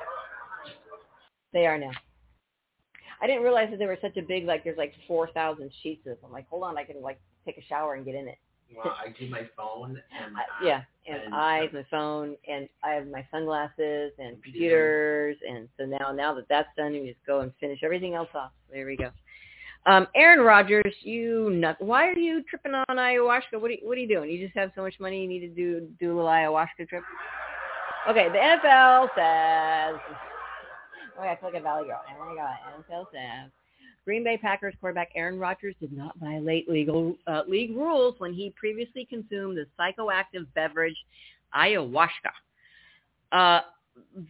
they 1.53 1.67
are 1.67 1.77
now. 1.77 1.91
I 3.21 3.27
didn't 3.27 3.43
realize 3.43 3.69
that 3.71 3.79
they 3.79 3.87
were 3.87 3.99
such 4.01 4.17
a 4.17 4.23
big 4.23 4.45
like. 4.45 4.65
There's 4.65 4.79
like 4.79 4.95
four 5.07 5.29
thousand 5.33 5.71
sheets 5.83 6.07
of 6.07 6.17
them. 6.21 6.27
I'm 6.27 6.33
like, 6.33 6.49
hold 6.49 6.65
on, 6.65 6.77
I 6.79 6.85
can 6.85 7.03
like 7.03 7.21
take 7.45 7.59
a 7.59 7.63
shower 7.69 7.95
and 7.95 8.05
get 8.05 8.15
in 8.15 8.29
it. 8.29 8.39
Well, 8.77 8.95
I 9.03 9.09
do 9.19 9.31
my 9.31 9.49
phone 9.57 9.91
and 10.21 10.37
I, 10.37 10.65
yeah, 10.65 10.83
and, 11.07 11.23
And- 11.25 11.35
eyes, 11.35 11.71
my 11.73 11.87
phone, 11.91 12.37
and 12.47 12.69
I 12.85 12.91
have 12.91 13.07
my 13.09 13.27
sunglasses 13.31 14.13
and 14.19 14.43
computers, 14.43 15.37
and 15.49 15.69
so 15.79 15.87
now 15.87 16.13
now 16.13 16.35
that 16.35 16.47
that's 16.49 16.69
done, 16.77 16.93
you 16.95 17.07
just 17.07 17.25
go 17.27 17.41
and 17.41 17.51
finish 17.61 17.81
everything 17.83 18.15
else 18.15 18.29
off. 18.35 18.53
There 18.71 18.85
we 18.87 18.97
go. 18.97 19.11
Um, 19.87 20.07
Aaron 20.15 20.45
Rodgers, 20.45 20.95
you 21.01 21.49
nut. 21.51 21.77
Why 21.79 22.09
are 22.09 22.19
you 22.19 22.43
tripping 22.43 22.75
on 22.75 22.85
ayahuasca? 22.91 23.59
What 23.59 23.71
are 23.71 23.75
you, 23.75 23.79
what 23.85 23.97
are 23.97 24.01
you 24.01 24.09
doing? 24.09 24.29
You 24.31 24.45
just 24.45 24.57
have 24.59 24.71
so 24.75 24.83
much 24.83 24.95
money, 25.01 25.23
you 25.23 25.29
need 25.29 25.41
to 25.41 25.49
do 25.49 25.89
do 25.99 26.13
a 26.13 26.15
little 26.15 26.31
ayahuasca 26.31 26.89
trip. 26.91 27.03
Okay, 28.09 28.29
the 28.29 28.39
NFL 28.39 29.09
says. 29.17 30.01
Oh, 31.19 31.23
I 31.23 31.37
feel 31.37 31.51
like 31.51 31.59
a 31.59 31.63
Valley 31.63 31.87
Girl. 31.89 32.01
Oh 32.09 32.27
my 32.27 32.35
God, 32.35 32.57
NFL 32.79 33.07
says 33.13 33.51
Green 34.05 34.25
Bay 34.25 34.39
Packers 34.39 34.75
quarterback 34.81 35.11
Aaron 35.15 35.39
Rodgers 35.39 35.75
did 35.81 35.93
not 35.93 36.17
violate 36.19 36.69
legal 36.69 37.17
uh, 37.27 37.43
league 37.49 37.77
rules 37.77 38.15
when 38.19 38.33
he 38.33 38.55
previously 38.57 39.05
consumed 39.05 39.59
the 39.59 39.67
psychoactive 39.79 40.47
beverage 40.55 40.97
ayahuasca. 41.55 42.09
Uh, 43.33 43.61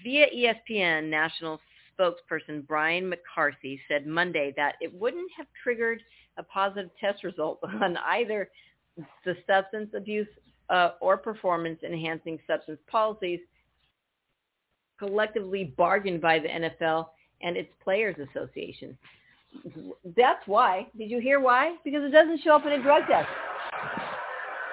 via 0.02 0.26
ESPN, 0.34 1.08
national 1.08 1.60
spokesperson 1.98 2.66
Brian 2.66 3.08
McCarthy 3.08 3.80
said 3.86 4.06
Monday 4.06 4.52
that 4.56 4.76
it 4.80 4.92
wouldn't 4.92 5.30
have 5.36 5.46
triggered 5.62 6.00
a 6.38 6.42
positive 6.42 6.90
test 7.00 7.22
result 7.22 7.58
on 7.82 7.96
either 7.98 8.48
the 9.24 9.36
substance 9.46 9.90
abuse 9.94 10.26
uh, 10.70 10.90
or 11.00 11.16
performance-enhancing 11.16 12.38
substance 12.46 12.80
policies 12.90 13.40
collectively 14.98 15.74
bargained 15.76 16.20
by 16.20 16.38
the 16.38 16.48
NFL 16.48 17.08
and 17.42 17.56
its 17.56 17.70
Players 17.82 18.16
Association. 18.30 18.96
That's 20.16 20.46
why. 20.46 20.86
Did 20.96 21.10
you 21.10 21.20
hear 21.20 21.40
why? 21.40 21.76
Because 21.84 22.04
it 22.04 22.10
doesn't 22.10 22.42
show 22.42 22.56
up 22.56 22.66
in 22.66 22.72
a 22.72 22.82
drug 22.82 23.04
test. 23.06 23.28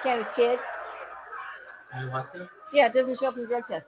Can 0.02 0.20
it, 0.20 0.26
kid? 0.36 0.58
Ayahuasca? 1.96 2.48
Yeah, 2.72 2.86
it 2.86 2.94
doesn't 2.94 3.18
show 3.18 3.26
up 3.26 3.36
in 3.36 3.42
the 3.42 3.48
drug 3.48 3.62
test. 3.70 3.86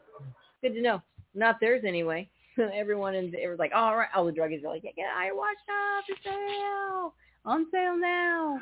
Good 0.63 0.75
to 0.75 0.81
know. 0.81 1.03
Not 1.35 1.61
theirs 1.61 1.83
anyway. 1.87 2.29
Everyone 2.75 3.15
in 3.15 3.33
it 3.35 3.49
was 3.49 3.59
like, 3.59 3.73
oh, 3.75 3.79
all 3.79 3.97
right. 3.97 4.09
All 4.15 4.25
the 4.25 4.33
druggies 4.33 4.65
are 4.65 4.71
like, 4.71 4.83
yeah, 4.85 4.91
get 4.97 5.07
ayahuasca 5.17 6.01
for 6.07 6.17
sale, 6.25 7.15
on 7.45 7.67
sale 7.71 7.97
now. 7.97 8.61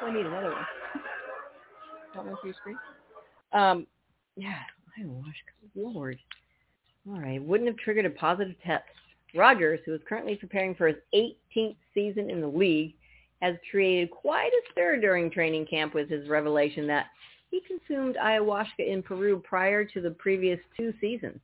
Oh, 0.00 0.06
I 0.06 0.12
need 0.12 0.26
another 0.26 0.52
one. 0.52 0.66
Want 2.14 2.28
one 2.28 2.36
for 2.40 2.46
your 2.46 2.54
screen? 2.54 2.78
Um, 3.52 3.86
yeah, 4.36 4.58
ayahuasca. 4.98 5.32
Lord. 5.74 6.18
All 7.08 7.20
right. 7.20 7.42
Wouldn't 7.42 7.68
have 7.68 7.78
triggered 7.78 8.06
a 8.06 8.10
positive 8.10 8.54
test. 8.64 8.84
Rodgers, 9.34 9.80
who 9.84 9.94
is 9.94 10.00
currently 10.08 10.36
preparing 10.36 10.74
for 10.74 10.86
his 10.86 10.96
18th 11.14 11.76
season 11.92 12.30
in 12.30 12.40
the 12.40 12.48
league, 12.48 12.94
has 13.42 13.56
created 13.70 14.10
quite 14.10 14.52
a 14.52 14.72
stir 14.72 15.00
during 15.00 15.30
training 15.30 15.66
camp 15.66 15.92
with 15.92 16.08
his 16.08 16.28
revelation 16.28 16.86
that 16.86 17.06
he 17.50 17.60
consumed 17.60 18.16
ayahuasca 18.16 18.78
in 18.78 19.02
Peru 19.02 19.42
prior 19.44 19.84
to 19.84 20.00
the 20.00 20.10
previous 20.12 20.58
two 20.76 20.92
seasons. 21.00 21.38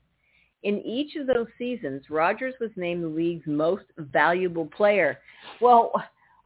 In 0.63 0.81
each 0.81 1.17
of 1.17 1.27
those 1.27 1.47
seasons, 1.59 2.03
Rodgers 2.11 2.55
was 2.61 2.71
named 2.77 3.03
the 3.03 3.09
league's 3.09 3.47
most 3.47 3.85
valuable 3.99 4.67
player. 4.67 5.19
Well, 5.61 5.93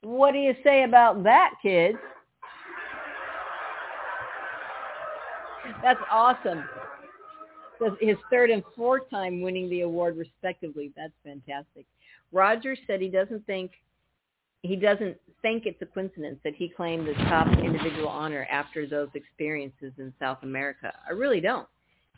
what 0.03 0.33
do 0.33 0.39
you 0.39 0.55
say 0.63 0.85
about 0.85 1.23
that, 1.25 1.55
kids? 1.63 1.99
That's 5.83 6.01
awesome. 6.11 6.65
His 8.01 8.17
third 8.31 8.51
and 8.51 8.63
fourth 8.77 9.09
time 9.11 9.43
winning 9.43 9.69
the 9.69 9.83
award 9.83 10.17
respectively. 10.17 10.93
That's 10.97 11.13
fantastic. 11.25 11.87
Rodgers 12.33 12.79
said 12.87 13.01
he 13.01 13.09
doesn't 13.09 13.45
think 13.47 13.73
he 14.63 14.77
doesn't 14.77 15.19
think 15.43 15.67
it's 15.67 15.81
a 15.83 15.87
coincidence 15.87 16.39
that 16.43 16.55
he 16.55 16.71
claimed 16.71 17.07
the 17.07 17.13
top 17.25 17.47
individual 17.59 18.09
honor 18.09 18.47
after 18.51 18.87
those 18.87 19.09
experiences 19.15 19.93
in 19.99 20.11
South 20.19 20.39
America. 20.43 20.91
I 21.07 21.13
really 21.13 21.41
don't. 21.41 21.69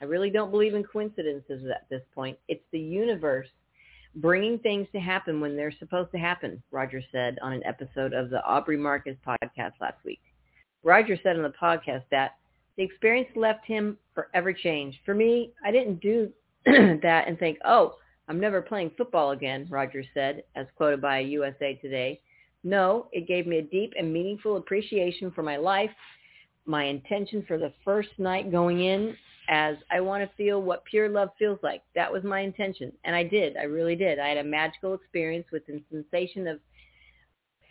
I 0.01 0.05
really 0.05 0.31
don't 0.31 0.53
believe 0.53 0.75
in 0.75 0.85
coincidences 0.85 1.65
at 1.69 1.89
this 1.91 2.03
point. 2.15 2.39
It's 2.47 2.63
the 2.71 2.79
universe 2.79 3.49
bringing 4.17 4.59
things 4.61 4.87
to 4.93 5.01
happen 5.01 5.41
when 5.41 5.57
they're 5.57 5.75
supposed 5.79 6.13
to 6.13 6.19
happen, 6.19 6.63
Roger 6.71 7.03
said 7.11 7.37
on 7.43 7.53
an 7.53 7.65
episode 7.65 8.13
of 8.13 8.31
the 8.31 8.45
Aubrey 8.45 8.77
Marcus 8.77 9.17
podcast 9.27 9.73
last 9.81 9.99
week. 10.05 10.21
Roger 10.85 11.19
said 11.23 11.37
on 11.37 11.43
the 11.43 11.53
podcast 11.61 12.05
that 12.13 12.37
the 12.77 12.83
experience 12.83 13.29
left 13.35 13.67
him 13.67 13.97
forever 14.15 14.53
changed. 14.53 14.99
For 15.05 15.15
me, 15.15 15.53
I 15.65 15.71
didn't 15.71 16.01
do 16.01 16.31
that 16.67 17.25
and 17.27 17.39
think, 17.39 17.59
oh, 17.65 17.95
I'm 18.29 18.41
never 18.41 18.61
playing 18.61 18.91
football 18.97 19.31
again, 19.31 19.67
Rodgers 19.71 20.07
said, 20.13 20.43
as 20.57 20.67
quoted 20.77 21.01
by 21.01 21.21
USA 21.21 21.75
Today. 21.75 22.21
No, 22.65 23.07
it 23.13 23.29
gave 23.29 23.47
me 23.47 23.59
a 23.59 23.63
deep 23.63 23.93
and 23.97 24.13
meaningful 24.13 24.57
appreciation 24.57 25.31
for 25.31 25.43
my 25.43 25.57
life, 25.57 25.91
my 26.65 26.85
intention 26.85 27.45
for 27.47 27.59
the 27.59 27.73
first 27.85 28.09
night 28.19 28.51
going 28.51 28.83
in 28.83 29.17
as 29.49 29.77
I 29.93 30.01
want 30.01 30.29
to 30.29 30.37
feel 30.37 30.61
what 30.61 30.85
pure 30.85 31.09
love 31.09 31.29
feels 31.39 31.61
like. 31.63 31.83
That 31.95 32.13
was 32.13 32.25
my 32.25 32.41
intention. 32.41 32.91
And 33.05 33.15
I 33.15 33.23
did. 33.23 33.57
I 33.57 33.63
really 33.63 33.95
did. 33.95 34.19
I 34.19 34.29
had 34.29 34.39
a 34.39 34.45
magical 34.45 34.95
experience 34.95 35.47
with 35.53 35.65
the 35.67 35.81
sensation 35.91 36.49
of 36.49 36.59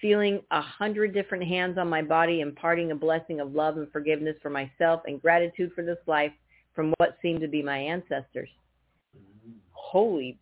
feeling 0.02 0.42
a 0.52 0.62
hundred 0.62 1.14
different 1.14 1.44
hands 1.44 1.78
on 1.78 1.90
my 1.90 2.02
body, 2.02 2.42
imparting 2.42 2.92
a 2.92 2.96
blessing 2.96 3.40
of 3.40 3.54
love 3.54 3.78
and 3.78 3.92
forgiveness 3.92 4.36
for 4.42 4.50
myself 4.50 5.02
and 5.06 5.22
gratitude 5.22 5.72
for 5.74 5.84
this 5.84 5.98
life 6.08 6.32
from 6.74 6.94
what 6.98 7.18
seemed 7.22 7.42
to 7.42 7.48
be 7.48 7.62
my 7.62 7.78
ancestors. 7.78 8.50
Holy, 9.72 10.38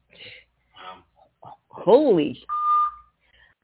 holy. 1.70 2.44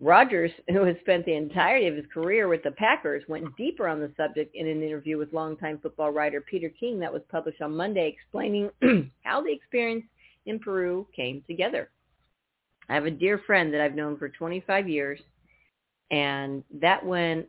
Rodgers, 0.02 0.52
who 0.70 0.86
has 0.86 0.96
spent 1.02 1.26
the 1.26 1.36
entirety 1.36 1.88
of 1.88 1.96
his 1.96 2.06
career 2.14 2.48
with 2.48 2.64
the 2.64 2.72
Packers, 2.72 3.24
went 3.28 3.56
deeper 3.58 3.88
on 3.88 4.00
the 4.00 4.12
subject 4.16 4.56
in 4.56 4.68
an 4.68 4.84
interview 4.84 5.18
with 5.18 5.34
longtime 5.34 5.80
football 5.82 6.12
writer 6.12 6.42
Peter 6.42 6.70
King 6.70 7.00
that 7.00 7.12
was 7.12 7.22
published 7.30 7.62
on 7.62 7.76
Monday, 7.76 8.08
explaining 8.08 8.70
how 9.24 9.42
the 9.42 9.52
experience 9.52 10.06
in 10.46 10.60
Peru 10.60 11.08
came 11.16 11.44
together. 11.48 11.90
I 12.88 12.96
have 12.96 13.06
a 13.06 13.12
dear 13.12 13.40
friend 13.46 13.74
that 13.74 13.82
I've 13.82 13.96
known 13.96 14.18
for 14.18 14.30
25 14.30 14.90
years 14.90 15.20
and 16.12 16.64
that 16.82 17.06
went 17.06 17.48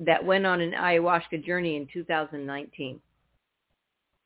that 0.00 0.24
went 0.24 0.46
on 0.46 0.60
an 0.60 0.72
ayahuasca 0.72 1.44
journey 1.44 1.76
in 1.76 1.88
2019. 1.92 3.00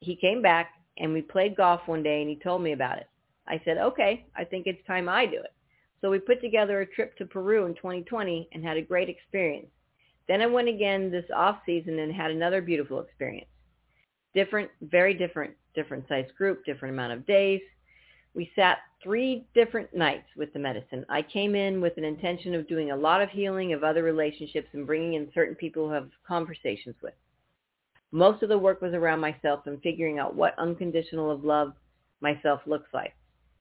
He 0.01 0.17
came 0.17 0.43
back 0.43 0.73
and 0.99 1.13
we 1.13 1.23
played 1.23 1.57
golf 1.57 1.81
one 1.87 2.03
day 2.03 2.21
and 2.21 2.29
he 2.29 2.37
told 2.37 2.63
me 2.63 2.73
about 2.73 2.99
it. 2.99 3.09
I 3.49 3.61
said, 3.65 3.79
okay, 3.79 4.27
I 4.37 4.45
think 4.45 4.67
it's 4.67 4.87
time 4.87 5.09
I 5.09 5.27
do 5.27 5.37
it. 5.37 5.53
So 6.01 6.11
we 6.11 6.19
put 6.19 6.41
together 6.41 6.81
a 6.81 6.87
trip 6.87 7.17
to 7.19 7.27
Peru 7.27 7.65
in 7.67 7.75
2020 7.75 8.49
and 8.53 8.65
had 8.65 8.77
a 8.77 8.83
great 8.83 9.09
experience. 9.09 9.69
Then 10.29 10.43
I 10.43 10.47
went 10.47 10.69
again 10.69 11.11
this 11.11 11.25
off 11.35 11.59
season 11.65 11.99
and 12.01 12.13
had 12.13 12.31
another 12.31 12.61
beautiful 12.61 13.01
experience. 13.01 13.49
Different, 14.35 14.71
very 14.83 15.15
different, 15.15 15.55
different 15.75 16.07
size 16.09 16.29
group, 16.37 16.65
different 16.65 16.95
amount 16.95 17.13
of 17.13 17.27
days. 17.27 17.61
We 18.35 18.51
sat 18.57 18.79
three 19.03 19.47
different 19.55 19.95
nights 19.95 20.27
with 20.37 20.53
the 20.53 20.59
medicine. 20.59 21.05
I 21.09 21.23
came 21.23 21.55
in 21.55 21.81
with 21.81 21.97
an 21.97 22.05
intention 22.05 22.55
of 22.55 22.69
doing 22.69 22.91
a 22.91 22.97
lot 22.97 23.21
of 23.21 23.29
healing 23.31 23.73
of 23.73 23.85
other 23.85 24.03
relationships 24.03 24.69
and 24.73 24.87
bringing 24.87 25.15
in 25.15 25.31
certain 25.35 25.55
people 25.55 25.87
who 25.87 25.95
have 25.95 26.09
conversations 26.27 26.97
with. 27.03 27.15
Most 28.11 28.43
of 28.43 28.49
the 28.49 28.59
work 28.59 28.81
was 28.81 28.95
around 28.95 29.21
myself 29.21 29.67
and 29.67 29.83
figuring 29.83 30.19
out 30.19 30.35
what 30.35 30.59
unconditional 30.59 31.31
of 31.31 31.45
love 31.45 31.73
myself 32.21 32.61
looks 32.67 32.89
like. 32.95 33.15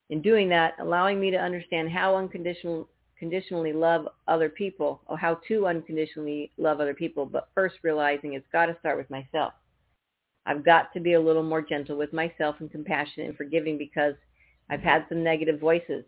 In 0.10 0.22
doing 0.22 0.50
that, 0.50 0.74
allowing 0.80 1.20
me 1.20 1.32
to 1.32 1.38
understand 1.38 1.90
how 1.90 2.16
unconditional 2.16 2.88
conditionally 3.18 3.72
love 3.72 4.08
other 4.28 4.50
people 4.50 5.02
or 5.06 5.18
how 5.18 5.36
to 5.48 5.68
unconditionally 5.68 6.52
love 6.58 6.82
other 6.82 6.94
people, 6.94 7.26
but 7.26 7.50
first 7.54 7.76
realizing 7.84 8.34
it's 8.34 8.48
got 8.52 8.66
to 8.66 8.76
start 8.80 8.98
with 8.98 9.10
myself. 9.10 9.54
I've 10.46 10.66
got 10.66 10.92
to 10.94 11.00
be 11.00 11.14
a 11.14 11.22
little 11.22 11.44
more 11.44 11.62
gentle 11.62 11.98
with 11.98 12.12
myself 12.14 12.56
and 12.60 12.72
compassionate 12.72 13.30
and 13.30 13.38
forgiving 13.38 13.78
because 13.78 14.16
I've 14.72 14.82
had 14.82 15.06
some 15.10 15.22
negative 15.22 15.60
voices, 15.60 16.06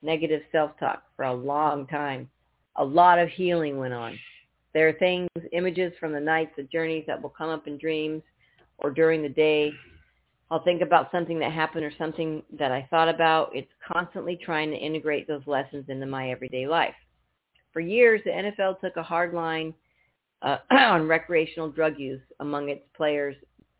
negative 0.00 0.42
self-talk 0.52 1.02
for 1.16 1.24
a 1.24 1.34
long 1.34 1.88
time. 1.88 2.30
A 2.76 2.84
lot 2.84 3.18
of 3.18 3.28
healing 3.28 3.78
went 3.78 3.92
on. 3.92 4.16
There 4.72 4.88
are 4.88 4.92
things, 4.92 5.28
images 5.52 5.92
from 5.98 6.12
the 6.12 6.20
nights, 6.20 6.52
the 6.56 6.62
journeys 6.62 7.04
that 7.08 7.20
will 7.20 7.30
come 7.30 7.50
up 7.50 7.66
in 7.66 7.78
dreams 7.78 8.22
or 8.78 8.90
during 8.90 9.22
the 9.22 9.28
day. 9.28 9.72
I'll 10.50 10.62
think 10.62 10.82
about 10.82 11.10
something 11.10 11.40
that 11.40 11.50
happened 11.50 11.84
or 11.84 11.92
something 11.98 12.44
that 12.56 12.70
I 12.70 12.86
thought 12.90 13.08
about. 13.08 13.50
It's 13.52 13.70
constantly 13.92 14.38
trying 14.40 14.70
to 14.70 14.76
integrate 14.76 15.26
those 15.26 15.42
lessons 15.46 15.86
into 15.88 16.06
my 16.06 16.30
everyday 16.30 16.68
life. 16.68 16.94
For 17.72 17.80
years, 17.80 18.20
the 18.24 18.30
NFL 18.30 18.80
took 18.80 18.96
a 18.96 19.02
hard 19.02 19.34
line 19.34 19.74
uh, 20.42 20.58
on 20.70 21.08
recreational 21.08 21.70
drug 21.70 21.98
use 21.98 22.22
among 22.38 22.68
its 22.68 22.82
players 22.96 23.34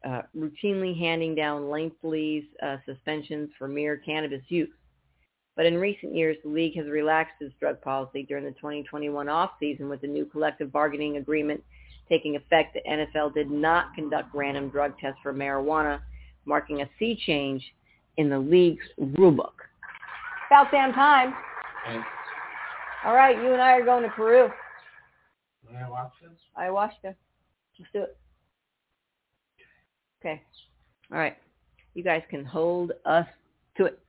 uh, 0.06 0.22
routinely 0.36 0.96
handing 0.96 1.34
down 1.34 1.68
lengthy 1.68 2.48
uh, 2.62 2.76
suspensions 2.86 3.50
for 3.58 3.66
mere 3.66 3.96
cannabis 3.96 4.42
use. 4.48 4.70
But 5.56 5.66
in 5.66 5.78
recent 5.78 6.14
years, 6.14 6.36
the 6.44 6.50
league 6.50 6.76
has 6.76 6.86
relaxed 6.86 7.34
its 7.40 7.54
drug 7.58 7.80
policy 7.80 8.22
during 8.22 8.44
the 8.44 8.52
2021 8.52 9.26
offseason 9.26 9.88
with 9.88 10.02
the 10.02 10.06
new 10.06 10.26
collective 10.26 10.70
bargaining 10.70 11.16
agreement 11.16 11.62
taking 12.08 12.36
effect. 12.36 12.74
The 12.74 12.88
NFL 12.88 13.34
did 13.34 13.50
not 13.50 13.94
conduct 13.94 14.34
random 14.34 14.68
drug 14.68 14.98
tests 14.98 15.18
for 15.22 15.32
marijuana, 15.32 16.00
marking 16.44 16.82
a 16.82 16.90
sea 16.98 17.18
change 17.26 17.64
in 18.16 18.28
the 18.28 18.38
league's 18.38 18.84
rulebook. 19.00 19.54
About 20.50 20.70
damn 20.70 20.92
time. 20.92 21.34
Thanks. 21.86 22.06
All 23.04 23.14
right, 23.14 23.36
you 23.36 23.52
and 23.52 23.62
I 23.62 23.72
are 23.72 23.84
going 23.84 24.02
to 24.02 24.10
Peru. 24.10 24.48
Ayahuasca? 25.72 26.10
Ayahuasca. 26.58 27.14
Let's 27.78 27.90
do 27.92 28.02
it. 28.02 28.16
Okay. 30.26 30.42
All 31.12 31.18
right. 31.18 31.36
You 31.94 32.02
guys 32.02 32.22
can 32.28 32.44
hold 32.44 32.90
us 33.04 33.26
to 33.76 33.84
it. 33.84 34.00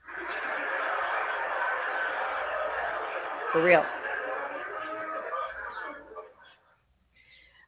For 3.54 3.64
real. 3.64 3.84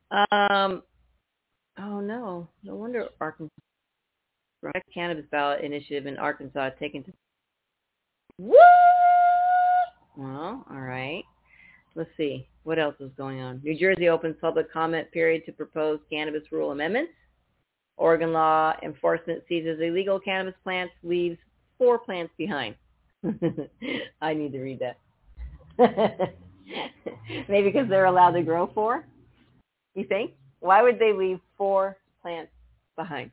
Um, 0.09 0.81
oh 1.77 1.99
no, 1.99 2.47
no 2.63 2.75
wonder 2.75 3.05
Arkansas 3.21 3.53
cannabis 4.91 5.25
ballot 5.29 5.61
initiative 5.61 6.07
in 6.07 6.17
Arkansas 6.17 6.71
taken 6.79 7.03
to 7.03 7.13
Woo! 8.39 8.55
Well, 10.17 10.65
all 10.71 10.81
right. 10.81 11.23
Let's 11.93 12.09
see. 12.17 12.47
What 12.63 12.79
else 12.79 12.95
is 12.99 13.11
going 13.15 13.41
on? 13.41 13.61
New 13.63 13.77
Jersey 13.77 14.09
opens 14.09 14.37
public 14.41 14.73
comment 14.73 15.11
period 15.11 15.43
to 15.45 15.51
propose 15.51 15.99
cannabis 16.09 16.51
rule 16.51 16.71
amendments. 16.71 17.11
Oregon 17.99 18.31
law 18.31 18.73
enforcement 18.81 19.43
seizes 19.47 19.79
illegal 19.81 20.19
cannabis 20.19 20.55
plants, 20.63 20.93
leaves 21.03 21.37
four 21.77 21.99
plants 21.99 22.33
behind. 22.37 22.75
I 24.21 24.33
need 24.33 24.53
to 24.53 24.59
read 24.59 24.79
that. 24.79 24.97
Maybe 27.49 27.69
because 27.69 27.89
they're 27.89 28.05
allowed 28.05 28.31
to 28.31 28.41
grow 28.41 28.71
four? 28.73 29.05
You 29.95 30.05
think? 30.05 30.31
Why 30.61 30.81
would 30.81 30.97
they 30.97 31.11
leave 31.11 31.39
four 31.57 31.97
plants 32.21 32.51
behind? 32.95 33.31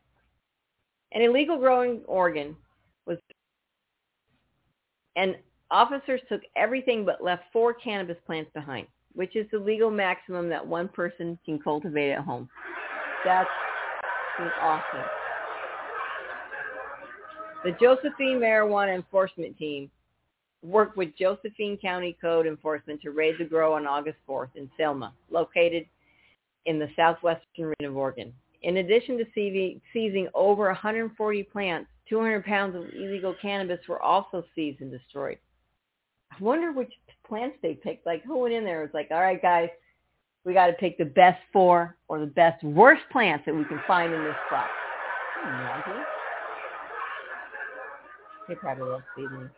An 1.13 1.23
illegal 1.23 1.59
growing 1.59 2.01
Oregon 2.07 2.57
was, 3.07 3.19
and 5.15 5.37
officers 5.71 6.21
took 6.29 6.41
everything 6.57 7.05
but 7.05 7.23
left 7.23 7.45
four 7.53 7.73
cannabis 7.73 8.17
plants 8.27 8.51
behind, 8.53 8.89
which 9.15 9.37
is 9.37 9.47
the 9.53 9.59
legal 9.59 9.93
maximum 9.93 10.49
that 10.49 10.67
one 10.67 10.89
person 10.89 11.39
can 11.45 11.61
cultivate 11.61 12.11
at 12.11 12.25
home. 12.25 12.49
That's 13.25 13.49
awesome. 14.61 15.05
The 17.65 17.73
Josephine 17.81 18.39
Marijuana 18.39 18.95
Enforcement 18.95 19.57
Team 19.59 19.91
worked 20.63 20.97
with 20.97 21.17
Josephine 21.19 21.77
County 21.79 22.17
Code 22.21 22.47
Enforcement 22.47 23.01
to 23.03 23.11
raid 23.11 23.37
the 23.39 23.45
grow 23.45 23.75
on 23.75 23.87
August 23.87 24.19
4th 24.29 24.51
in 24.55 24.71
Selma, 24.77 25.13
located 25.31 25.87
in 26.67 26.79
the 26.79 26.89
southwestern 26.97 27.67
region 27.67 27.87
of 27.87 27.97
Oregon. 27.97 28.33
In 28.63 28.79
addition 28.79 29.19
to 29.19 29.25
seizing 29.93 30.29
over 30.35 30.67
140 30.67 31.43
plants, 31.45 31.89
200 32.09 32.45
pounds 32.45 32.77
of 32.77 32.83
illegal 32.95 33.35
cannabis 33.41 33.81
were 33.89 34.03
also 34.03 34.45
seized 34.55 34.81
and 34.81 34.91
destroyed. 34.91 35.39
I 36.33 36.43
wonder 36.43 36.73
which 36.73 36.93
plants 37.27 37.57
they 37.63 37.75
picked. 37.75 38.07
Like 38.07 38.25
who 38.25 38.39
went 38.39 38.55
in 38.55 38.65
there 38.65 38.83
and 38.83 38.91
was 38.91 38.95
like, 38.95 39.09
all 39.11 39.21
right, 39.21 39.41
guys, 39.41 39.69
we 40.47 40.55
got 40.55 40.69
to 40.69 40.73
pick 40.75 40.97
the 40.97 41.05
best 41.05 41.41
four 41.53 41.97
or 42.07 42.21
the 42.21 42.27
best 42.27 42.63
worst 42.63 43.03
plants 43.11 43.45
that 43.45 43.55
we 43.55 43.65
can 43.65 43.81
find 43.87 44.15
in 44.15 44.23
this 44.23 44.37
crop. 44.49 44.71
They 48.49 48.55
probably 48.55 48.89
love 48.89 49.03
seedlings. 49.17 49.51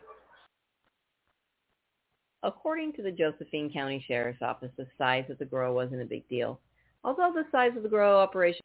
According 2.41 2.93
to 2.93 3.03
the 3.03 3.11
Josephine 3.11 3.71
County 3.71 4.03
Sheriff's 4.07 4.41
Office, 4.41 4.71
the 4.77 4.87
size 4.97 5.25
of 5.29 5.37
the 5.37 5.45
grow 5.45 5.73
wasn't 5.73 6.01
a 6.01 6.05
big 6.05 6.27
deal. 6.27 6.59
Although 7.03 7.33
the 7.35 7.45
size 7.51 7.71
of 7.77 7.83
the 7.83 7.89
grow 7.89 8.17
operation 8.17 8.61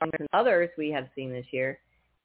than 0.00 0.26
others 0.32 0.70
we 0.78 0.90
have 0.90 1.08
seen 1.14 1.30
this 1.30 1.46
year, 1.50 1.78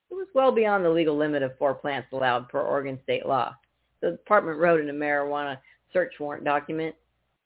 it 0.10 0.14
was 0.14 0.28
well 0.34 0.52
beyond 0.52 0.86
the 0.86 0.90
legal 0.90 1.18
limit 1.18 1.44
of 1.44 1.58
four 1.58 1.74
plants 1.74 2.08
allowed 2.14 2.48
per 2.48 2.62
Oregon 2.62 3.00
state 3.04 3.26
law. 3.26 3.54
The 4.02 4.12
department 4.12 4.60
wrote 4.60 4.80
in 4.80 4.90
a 4.90 4.94
marijuana 4.94 5.58
search 5.92 6.14
warrant 6.20 6.46
document 6.46 6.96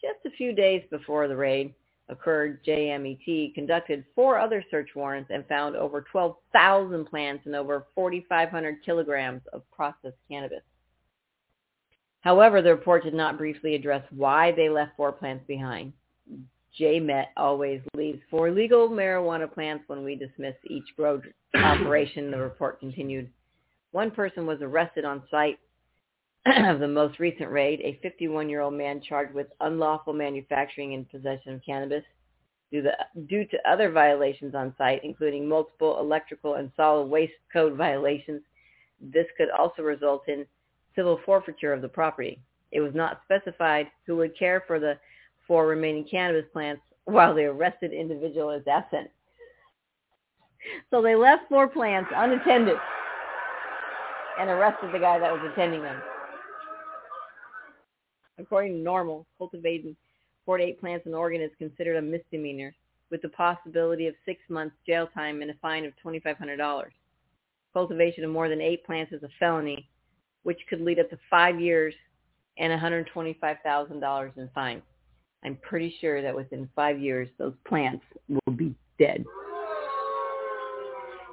just 0.01 0.25
a 0.25 0.35
few 0.37 0.53
days 0.53 0.83
before 0.89 1.27
the 1.27 1.35
raid 1.35 1.73
occurred, 2.09 2.63
JMET 2.65 3.53
conducted 3.53 4.05
four 4.13 4.37
other 4.39 4.63
search 4.69 4.89
warrants 4.95 5.31
and 5.33 5.45
found 5.47 5.75
over 5.75 6.01
12,000 6.11 7.05
plants 7.05 7.45
and 7.45 7.55
over 7.55 7.87
4,500 7.95 8.83
kilograms 8.85 9.41
of 9.53 9.63
processed 9.71 10.17
cannabis. 10.29 10.61
However, 12.21 12.61
the 12.61 12.71
report 12.71 13.03
did 13.03 13.13
not 13.13 13.37
briefly 13.37 13.75
address 13.75 14.03
why 14.11 14.51
they 14.51 14.69
left 14.69 14.95
four 14.97 15.11
plants 15.11 15.43
behind. 15.47 15.93
JMET 16.79 17.27
always 17.37 17.81
leaves 17.93 18.19
four 18.29 18.51
legal 18.51 18.89
marijuana 18.89 19.51
plants 19.51 19.85
when 19.87 20.03
we 20.03 20.15
dismiss 20.15 20.55
each 20.67 20.95
grow 20.97 21.21
operation, 21.55 22.31
the 22.31 22.37
report 22.37 22.79
continued. 22.79 23.29
One 23.91 24.11
person 24.11 24.45
was 24.45 24.61
arrested 24.61 25.05
on 25.05 25.23
site 25.31 25.59
the 26.45 26.87
most 26.87 27.17
recent 27.17 27.49
raid, 27.49 27.81
a 27.81 27.99
51-year-old 28.05 28.73
man 28.73 29.01
charged 29.01 29.33
with 29.33 29.47
unlawful 29.61 30.13
manufacturing 30.13 30.93
and 30.93 31.09
possession 31.09 31.55
of 31.55 31.61
cannabis. 31.65 32.03
Due, 32.71 32.83
the, 32.83 32.93
due 33.27 33.45
to 33.45 33.69
other 33.69 33.91
violations 33.91 34.53
on 34.53 34.73
site, 34.77 35.03
including 35.03 35.49
multiple 35.49 35.99
electrical 35.99 36.55
and 36.55 36.71
solid 36.75 37.05
waste 37.05 37.33
code 37.51 37.73
violations, 37.77 38.41
this 39.01 39.25
could 39.37 39.49
also 39.57 39.81
result 39.81 40.27
in 40.27 40.45
civil 40.95 41.19
forfeiture 41.25 41.73
of 41.73 41.81
the 41.81 41.87
property. 41.87 42.39
It 42.71 42.79
was 42.79 42.93
not 42.93 43.21
specified 43.23 43.87
who 44.05 44.15
would 44.17 44.37
care 44.37 44.63
for 44.67 44.79
the 44.79 44.99
four 45.47 45.65
remaining 45.65 46.07
cannabis 46.09 46.45
plants 46.53 46.81
while 47.05 47.33
the 47.33 47.45
arrested 47.45 47.91
individual 47.91 48.51
is 48.51 48.67
absent. 48.67 49.09
So 50.91 51.01
they 51.01 51.15
left 51.15 51.49
four 51.49 51.67
plants 51.67 52.09
unattended 52.15 52.77
and 54.39 54.49
arrested 54.49 54.91
the 54.93 54.99
guy 54.99 55.19
that 55.19 55.31
was 55.31 55.41
attending 55.51 55.81
them. 55.81 56.01
According 58.37 58.73
to 58.73 58.89
NORML, 58.89 59.25
cultivating 59.37 59.95
48 60.45 60.79
plants 60.79 61.05
in 61.05 61.13
Oregon 61.13 61.41
is 61.41 61.51
considered 61.57 61.97
a 61.97 62.01
misdemeanor 62.01 62.75
with 63.09 63.21
the 63.21 63.29
possibility 63.29 64.07
of 64.07 64.15
six 64.25 64.41
months 64.49 64.75
jail 64.85 65.07
time 65.13 65.41
and 65.41 65.51
a 65.51 65.55
fine 65.61 65.85
of 65.85 65.93
$2,500. 66.03 66.85
Cultivation 67.73 68.23
of 68.23 68.31
more 68.31 68.49
than 68.49 68.61
eight 68.61 68.85
plants 68.85 69.13
is 69.13 69.23
a 69.23 69.29
felony 69.39 69.87
which 70.43 70.59
could 70.69 70.81
lead 70.81 70.99
up 70.99 71.09
to 71.09 71.17
five 71.29 71.59
years 71.59 71.93
and 72.57 72.71
$125,000 72.71 74.37
in 74.37 74.49
fines. 74.53 74.83
I'm 75.43 75.57
pretty 75.57 75.95
sure 76.01 76.21
that 76.21 76.35
within 76.35 76.69
five 76.75 76.99
years, 76.99 77.29
those 77.37 77.53
plants 77.67 78.03
will 78.27 78.53
be 78.53 78.75
dead. 78.99 79.23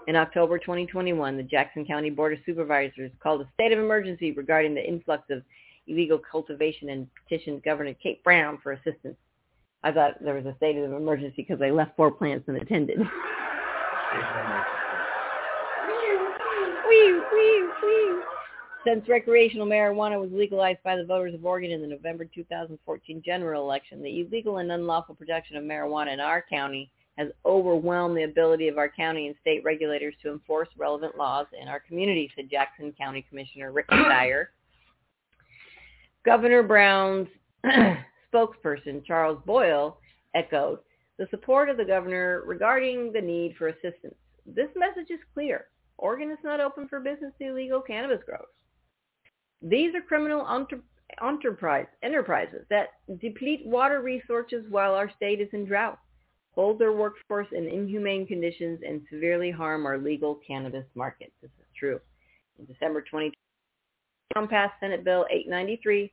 In 0.09 0.17
October 0.17 0.59
2021, 0.59 1.37
the 1.37 1.43
Jackson 1.45 1.85
County 1.85 2.11
Board 2.11 2.33
of 2.33 2.41
Supervisors 2.45 3.13
called 3.23 3.41
a 3.41 3.49
state 3.55 3.73
of 3.73 3.79
emergency 3.79 4.33
regarding 4.33 4.75
the 4.75 4.87
influx 4.87 5.23
of 5.31 5.43
illegal 5.87 6.19
cultivation 6.19 6.91
and 6.91 7.07
petitioned 7.23 7.63
Governor 7.63 7.95
Kate 7.95 8.23
Brown 8.25 8.59
for 8.63 8.73
assistance. 8.73 9.17
I 9.85 9.93
thought 9.93 10.23
there 10.23 10.35
was 10.35 10.47
a 10.47 10.55
state 10.57 10.77
of 10.77 10.93
emergency 10.93 11.35
because 11.39 11.59
they 11.59 11.71
left 11.71 11.97
four 11.97 12.11
plants 12.11 12.49
unattended. 12.49 12.99
wee, 16.89 17.21
wee, 17.33 17.69
wee. 17.83 18.23
Since 18.85 19.09
recreational 19.09 19.67
marijuana 19.67 20.21
was 20.21 20.31
legalized 20.33 20.83
by 20.85 20.97
the 20.97 21.05
voters 21.05 21.35
of 21.35 21.45
Oregon 21.45 21.71
in 21.71 21.81
the 21.81 21.87
November 21.87 22.25
2014 22.25 23.23
general 23.25 23.63
election, 23.63 24.03
the 24.03 24.21
illegal 24.21 24.59
and 24.59 24.71
unlawful 24.71 25.15
production 25.15 25.57
of 25.57 25.65
marijuana 25.65 26.13
in 26.13 26.21
our 26.21 26.45
county 26.49 26.91
has 27.19 27.29
overwhelmed 27.45 28.17
the 28.17 28.23
ability 28.23 28.69
of 28.69 28.79
our 28.79 28.89
county 28.89 29.27
and 29.27 29.37
state 29.41 29.63
regulators 29.65 30.15
to 30.23 30.33
enforce 30.33 30.69
relevant 30.79 31.17
laws 31.17 31.47
in 31.61 31.69
our 31.69 31.81
community, 31.81 32.31
said 32.35 32.51
Jackson 32.51 32.93
County 32.99 33.25
Commissioner 33.29 33.71
Rick 33.71 33.87
Dyer. 33.91 34.51
Governor 36.25 36.63
Brown's 36.63 37.29
spokesperson, 38.35 39.05
Charles 39.05 39.43
Boyle, 39.45 39.99
echoed 40.35 40.79
the 41.19 41.27
support 41.31 41.69
of 41.69 41.77
the 41.77 41.85
governor 41.85 42.43
regarding 42.47 43.13
the 43.13 43.21
need 43.21 43.55
for 43.57 43.69
assistance. 43.69 44.15
This 44.47 44.69
message 44.77 45.11
is 45.11 45.21
clear. 45.35 45.67
Oregon 45.99 46.31
is 46.31 46.39
not 46.43 46.61
open 46.61 46.89
for 46.89 47.01
business 47.01 47.33
to 47.39 47.49
illegal 47.49 47.81
cannabis 47.81 48.25
growers. 48.25 48.47
These 49.61 49.95
are 49.95 50.01
criminal 50.01 50.47
enterprise, 51.23 51.87
enterprises 52.03 52.65
that 52.71 52.89
deplete 53.21 53.65
water 53.65 54.01
resources 54.01 54.65
while 54.69 54.95
our 54.95 55.11
state 55.17 55.41
is 55.41 55.49
in 55.53 55.65
drought, 55.65 55.99
hold 56.55 56.79
their 56.79 56.93
workforce 56.93 57.47
in 57.53 57.69
inhumane 57.69 58.27
conditions, 58.27 58.81
and 58.87 59.03
severely 59.11 59.51
harm 59.51 59.87
our 59.87 59.99
legal 59.99 60.41
cannabis 60.47 60.87
market. 60.95 61.33
This 61.41 61.51
is 61.61 61.67
true. 61.79 62.01
In 62.59 62.65
December 62.65 63.01
2020, 63.03 63.33
passed 64.49 64.75
Senate 64.81 65.05
Bill 65.05 65.27
893, 65.31 66.13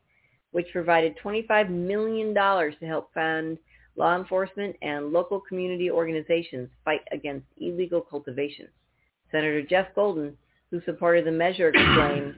which 0.52 0.68
provided 0.72 1.18
$25 1.24 1.70
million 1.70 2.34
to 2.34 2.86
help 2.86 3.14
fund 3.14 3.58
law 3.96 4.16
enforcement 4.18 4.76
and 4.82 5.12
local 5.12 5.40
community 5.42 5.92
organizations 5.92 6.70
fight 6.86 7.02
against 7.12 7.46
illegal 7.58 8.02
cultivation. 8.02 8.68
Senator 9.32 9.62
Jeff 9.62 9.88
Golden, 9.94 10.36
who 10.72 10.82
supported 10.86 11.26
the 11.26 11.32
measure, 11.32 11.70
explained 11.74 12.36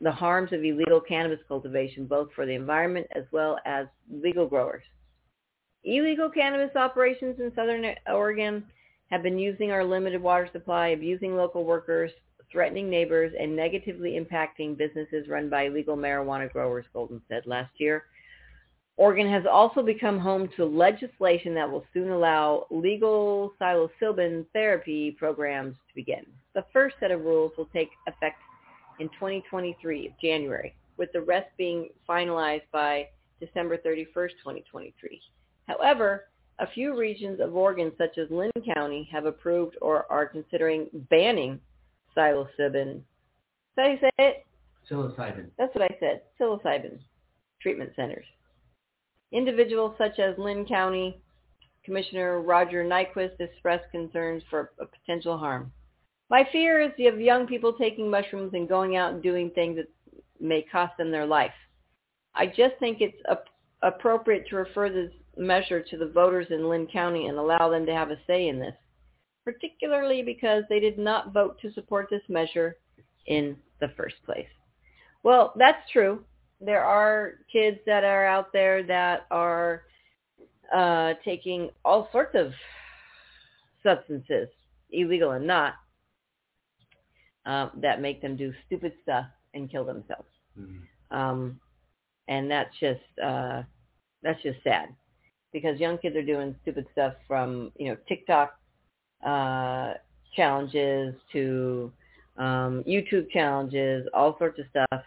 the 0.00 0.12
harms 0.12 0.52
of 0.52 0.64
illegal 0.64 1.00
cannabis 1.00 1.40
cultivation, 1.48 2.06
both 2.06 2.28
for 2.34 2.46
the 2.46 2.52
environment 2.52 3.06
as 3.14 3.24
well 3.32 3.58
as 3.64 3.86
legal 4.10 4.46
growers. 4.46 4.82
Illegal 5.84 6.30
cannabis 6.30 6.74
operations 6.74 7.38
in 7.38 7.52
southern 7.54 7.84
Oregon 8.08 8.64
have 9.10 9.22
been 9.22 9.38
using 9.38 9.70
our 9.70 9.84
limited 9.84 10.20
water 10.20 10.48
supply, 10.52 10.88
abusing 10.88 11.36
local 11.36 11.64
workers, 11.64 12.10
threatening 12.50 12.88
neighbors, 12.88 13.32
and 13.38 13.54
negatively 13.54 14.18
impacting 14.18 14.76
businesses 14.76 15.28
run 15.28 15.48
by 15.48 15.68
legal 15.68 15.96
marijuana 15.96 16.50
growers, 16.52 16.86
Golden 16.92 17.20
said 17.28 17.42
last 17.46 17.72
year. 17.78 18.04
Oregon 18.98 19.30
has 19.30 19.44
also 19.50 19.82
become 19.82 20.18
home 20.18 20.48
to 20.56 20.64
legislation 20.64 21.54
that 21.54 21.70
will 21.70 21.84
soon 21.92 22.10
allow 22.10 22.66
legal 22.70 23.52
psilocybin 23.60 24.46
therapy 24.54 25.10
programs 25.18 25.74
to 25.88 25.94
begin. 25.94 26.24
The 26.54 26.64
first 26.72 26.96
set 26.98 27.10
of 27.10 27.20
rules 27.20 27.52
will 27.58 27.68
take 27.74 27.90
effect 28.06 28.40
in 28.98 29.08
2023, 29.10 30.14
January, 30.22 30.74
with 30.96 31.12
the 31.12 31.20
rest 31.20 31.48
being 31.58 31.90
finalized 32.08 32.62
by 32.72 33.08
December 33.38 33.76
31st, 33.76 34.30
2023. 34.42 35.20
However, 35.68 36.24
a 36.58 36.66
few 36.66 36.96
regions 36.96 37.38
of 37.40 37.54
Oregon, 37.54 37.92
such 37.98 38.16
as 38.16 38.30
Linn 38.30 38.50
County, 38.74 39.06
have 39.12 39.26
approved 39.26 39.76
or 39.82 40.10
are 40.10 40.24
considering 40.24 40.88
banning 41.10 41.60
psilocybin. 42.16 43.00
How 43.76 43.84
do 43.84 43.90
you 43.90 43.98
say 44.00 44.10
it? 44.18 44.46
Psilocybin. 44.90 45.50
That's 45.58 45.74
what 45.74 45.90
I 45.90 45.96
said. 46.00 46.22
Psilocybin 46.40 46.98
treatment 47.60 47.90
centers. 47.96 48.26
Individuals 49.32 49.94
such 49.98 50.18
as 50.18 50.38
Linn 50.38 50.64
County 50.66 51.20
Commissioner 51.84 52.40
Roger 52.40 52.84
Nyquist 52.84 53.40
expressed 53.40 53.90
concerns 53.90 54.42
for 54.50 54.72
a 54.80 54.86
potential 54.86 55.38
harm. 55.38 55.72
My 56.28 56.46
fear 56.50 56.80
is 56.80 56.92
of 57.06 57.20
young 57.20 57.46
people 57.46 57.72
taking 57.72 58.10
mushrooms 58.10 58.52
and 58.54 58.68
going 58.68 58.96
out 58.96 59.14
and 59.14 59.22
doing 59.22 59.50
things 59.50 59.76
that 59.76 59.88
may 60.40 60.62
cost 60.62 60.96
them 60.98 61.10
their 61.10 61.26
life. 61.26 61.52
I 62.34 62.46
just 62.46 62.74
think 62.80 63.00
it's 63.00 63.16
ap- 63.30 63.46
appropriate 63.82 64.48
to 64.48 64.56
refer 64.56 64.90
this 64.90 65.12
measure 65.36 65.80
to 65.80 65.96
the 65.96 66.08
voters 66.08 66.48
in 66.50 66.68
Linn 66.68 66.88
County 66.92 67.26
and 67.26 67.38
allow 67.38 67.70
them 67.70 67.86
to 67.86 67.94
have 67.94 68.10
a 68.10 68.18
say 68.26 68.48
in 68.48 68.58
this, 68.58 68.74
particularly 69.46 70.22
because 70.22 70.64
they 70.68 70.80
did 70.80 70.98
not 70.98 71.32
vote 71.32 71.56
to 71.62 71.72
support 71.72 72.08
this 72.10 72.22
measure 72.28 72.76
in 73.26 73.56
the 73.80 73.88
first 73.96 74.16
place. 74.26 74.48
Well, 75.22 75.52
that's 75.56 75.88
true. 75.92 76.24
There 76.60 76.84
are 76.84 77.34
kids 77.52 77.78
that 77.86 78.04
are 78.04 78.26
out 78.26 78.52
there 78.52 78.82
that 78.84 79.26
are 79.30 79.82
uh, 80.74 81.14
taking 81.24 81.70
all 81.84 82.08
sorts 82.12 82.34
of 82.34 82.52
substances, 83.84 84.48
illegal 84.90 85.30
and 85.32 85.46
not, 85.46 85.74
um, 87.46 87.70
that 87.76 88.00
make 88.02 88.20
them 88.20 88.36
do 88.36 88.52
stupid 88.66 88.92
stuff 89.02 89.26
and 89.54 89.70
kill 89.70 89.84
themselves. 89.84 90.28
Mhm. 90.58 90.82
Um, 91.12 91.60
and 92.26 92.50
that's 92.50 92.76
just 92.80 93.00
uh, 93.22 93.62
that's 94.22 94.42
just 94.42 94.62
sad 94.64 94.88
because 95.52 95.78
young 95.78 95.98
kids 95.98 96.16
are 96.16 96.24
doing 96.24 96.56
stupid 96.62 96.86
stuff 96.92 97.14
from 97.28 97.72
you 97.76 97.90
know 97.90 97.96
TikTok 98.08 98.58
uh, 99.24 99.94
challenges 100.34 101.14
to 101.32 101.92
um, 102.38 102.84
YouTube 102.86 103.30
challenges, 103.30 104.06
all 104.12 104.36
sorts 104.38 104.58
of 104.58 104.66
stuff, 104.70 105.02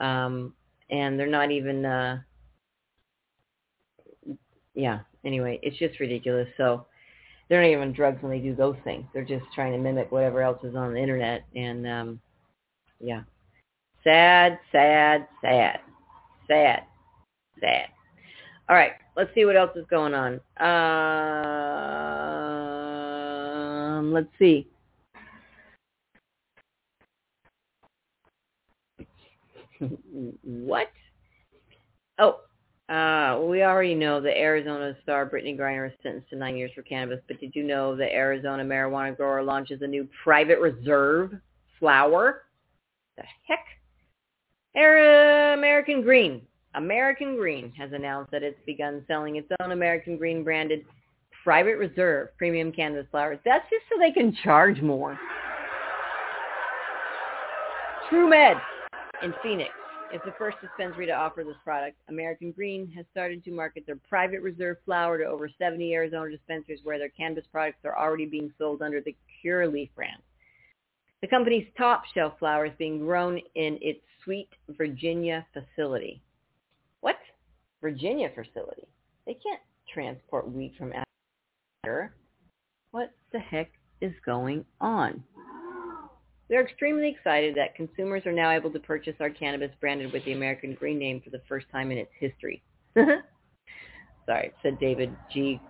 um, 0.00 0.52
and 0.90 1.18
they're 1.18 1.26
not 1.26 1.50
even 1.50 1.84
uh, 1.84 2.18
yeah. 4.74 5.00
Anyway, 5.24 5.58
it's 5.62 5.78
just 5.78 5.98
ridiculous. 5.98 6.46
So 6.56 6.86
they're 7.48 7.62
not 7.62 7.70
even 7.70 7.92
drugs 7.92 8.22
when 8.22 8.30
they 8.30 8.38
do 8.38 8.54
those 8.54 8.76
things. 8.84 9.06
They're 9.12 9.24
just 9.24 9.44
trying 9.54 9.72
to 9.72 9.78
mimic 9.78 10.12
whatever 10.12 10.42
else 10.42 10.62
is 10.62 10.76
on 10.76 10.94
the 10.94 11.00
internet, 11.00 11.44
and 11.54 11.86
um, 11.86 12.20
yeah, 13.00 13.22
sad, 14.04 14.58
sad, 14.70 15.26
sad, 15.40 15.80
sad, 16.46 16.82
sad. 17.60 17.86
All 18.68 18.76
right, 18.76 18.92
let's 19.16 19.30
see 19.34 19.44
what 19.44 19.56
else 19.56 19.76
is 19.76 19.86
going 19.88 20.12
on. 20.14 20.34
Um, 24.06 24.12
let's 24.12 24.28
see. 24.38 24.68
what? 30.42 30.90
Oh, 32.18 32.40
uh, 32.88 33.40
we 33.44 33.62
already 33.62 33.94
know 33.94 34.20
that 34.20 34.38
Arizona 34.38 34.96
star 35.02 35.28
Brittney 35.28 35.58
Griner 35.58 35.88
is 35.88 35.92
sentenced 36.02 36.30
to 36.30 36.36
nine 36.36 36.56
years 36.56 36.70
for 36.74 36.82
cannabis, 36.82 37.20
but 37.28 37.38
did 37.40 37.54
you 37.54 37.64
know 37.64 37.94
that 37.96 38.12
Arizona 38.12 38.64
marijuana 38.64 39.16
grower 39.16 39.42
launches 39.42 39.82
a 39.82 39.86
new 39.86 40.08
private 40.22 40.60
reserve 40.60 41.32
flower? 41.78 42.44
The 43.16 43.24
heck? 43.46 43.64
American 44.74 46.02
Green. 46.02 46.42
American 46.74 47.36
Green 47.36 47.72
has 47.72 47.92
announced 47.92 48.30
that 48.30 48.42
it's 48.42 48.60
begun 48.66 49.02
selling 49.08 49.36
its 49.36 49.48
own 49.60 49.72
American 49.72 50.16
Green 50.16 50.44
branded 50.44 50.84
private 51.46 51.76
reserve 51.76 52.36
premium 52.36 52.72
cannabis 52.72 53.06
flowers. 53.12 53.38
That's 53.44 53.64
just 53.70 53.84
so 53.88 54.00
they 54.00 54.10
can 54.10 54.36
charge 54.42 54.82
more. 54.82 55.16
True 58.10 58.28
Med 58.28 58.56
in 59.22 59.32
Phoenix 59.44 59.70
is 60.12 60.20
the 60.24 60.32
first 60.38 60.56
dispensary 60.60 61.06
to 61.06 61.12
offer 61.12 61.44
this 61.44 61.54
product. 61.62 61.98
American 62.08 62.50
Green 62.50 62.90
has 62.96 63.06
started 63.12 63.44
to 63.44 63.52
market 63.52 63.84
their 63.86 63.94
private 64.08 64.42
reserve 64.42 64.78
flower 64.84 65.18
to 65.18 65.24
over 65.24 65.48
70 65.56 65.94
Arizona 65.94 66.32
dispensaries 66.32 66.80
where 66.82 66.98
their 66.98 67.10
cannabis 67.10 67.44
products 67.52 67.78
are 67.84 67.96
already 67.96 68.26
being 68.26 68.52
sold 68.58 68.82
under 68.82 69.00
the 69.00 69.14
Curaleaf 69.44 69.90
brand. 69.94 70.20
The 71.20 71.28
company's 71.28 71.68
top 71.78 72.02
shelf 72.12 72.32
flower 72.40 72.66
is 72.66 72.72
being 72.76 72.98
grown 72.98 73.38
in 73.54 73.78
its 73.80 74.00
Sweet 74.24 74.48
Virginia 74.70 75.46
facility. 75.52 76.20
What? 77.02 77.18
Virginia 77.80 78.30
facility? 78.30 78.88
They 79.26 79.34
can't 79.34 79.60
transport 79.94 80.50
wheat 80.50 80.74
from 80.76 80.92
What 82.90 83.12
the 83.32 83.38
heck 83.38 83.70
is 84.00 84.12
going 84.24 84.64
on? 84.80 85.22
We 86.48 86.56
are 86.56 86.62
extremely 86.62 87.08
excited 87.08 87.54
that 87.56 87.74
consumers 87.76 88.26
are 88.26 88.32
now 88.32 88.50
able 88.50 88.72
to 88.72 88.80
purchase 88.80 89.14
our 89.20 89.30
cannabis 89.30 89.70
branded 89.80 90.12
with 90.12 90.24
the 90.24 90.32
American 90.32 90.74
Green 90.74 90.98
name 90.98 91.20
for 91.20 91.30
the 91.30 91.42
first 91.48 91.66
time 91.70 91.92
in 91.92 91.98
its 91.98 92.10
history. 92.18 92.62
Sorry, 94.26 94.52
said 94.62 94.78
David 94.80 95.16
G. 95.32 95.60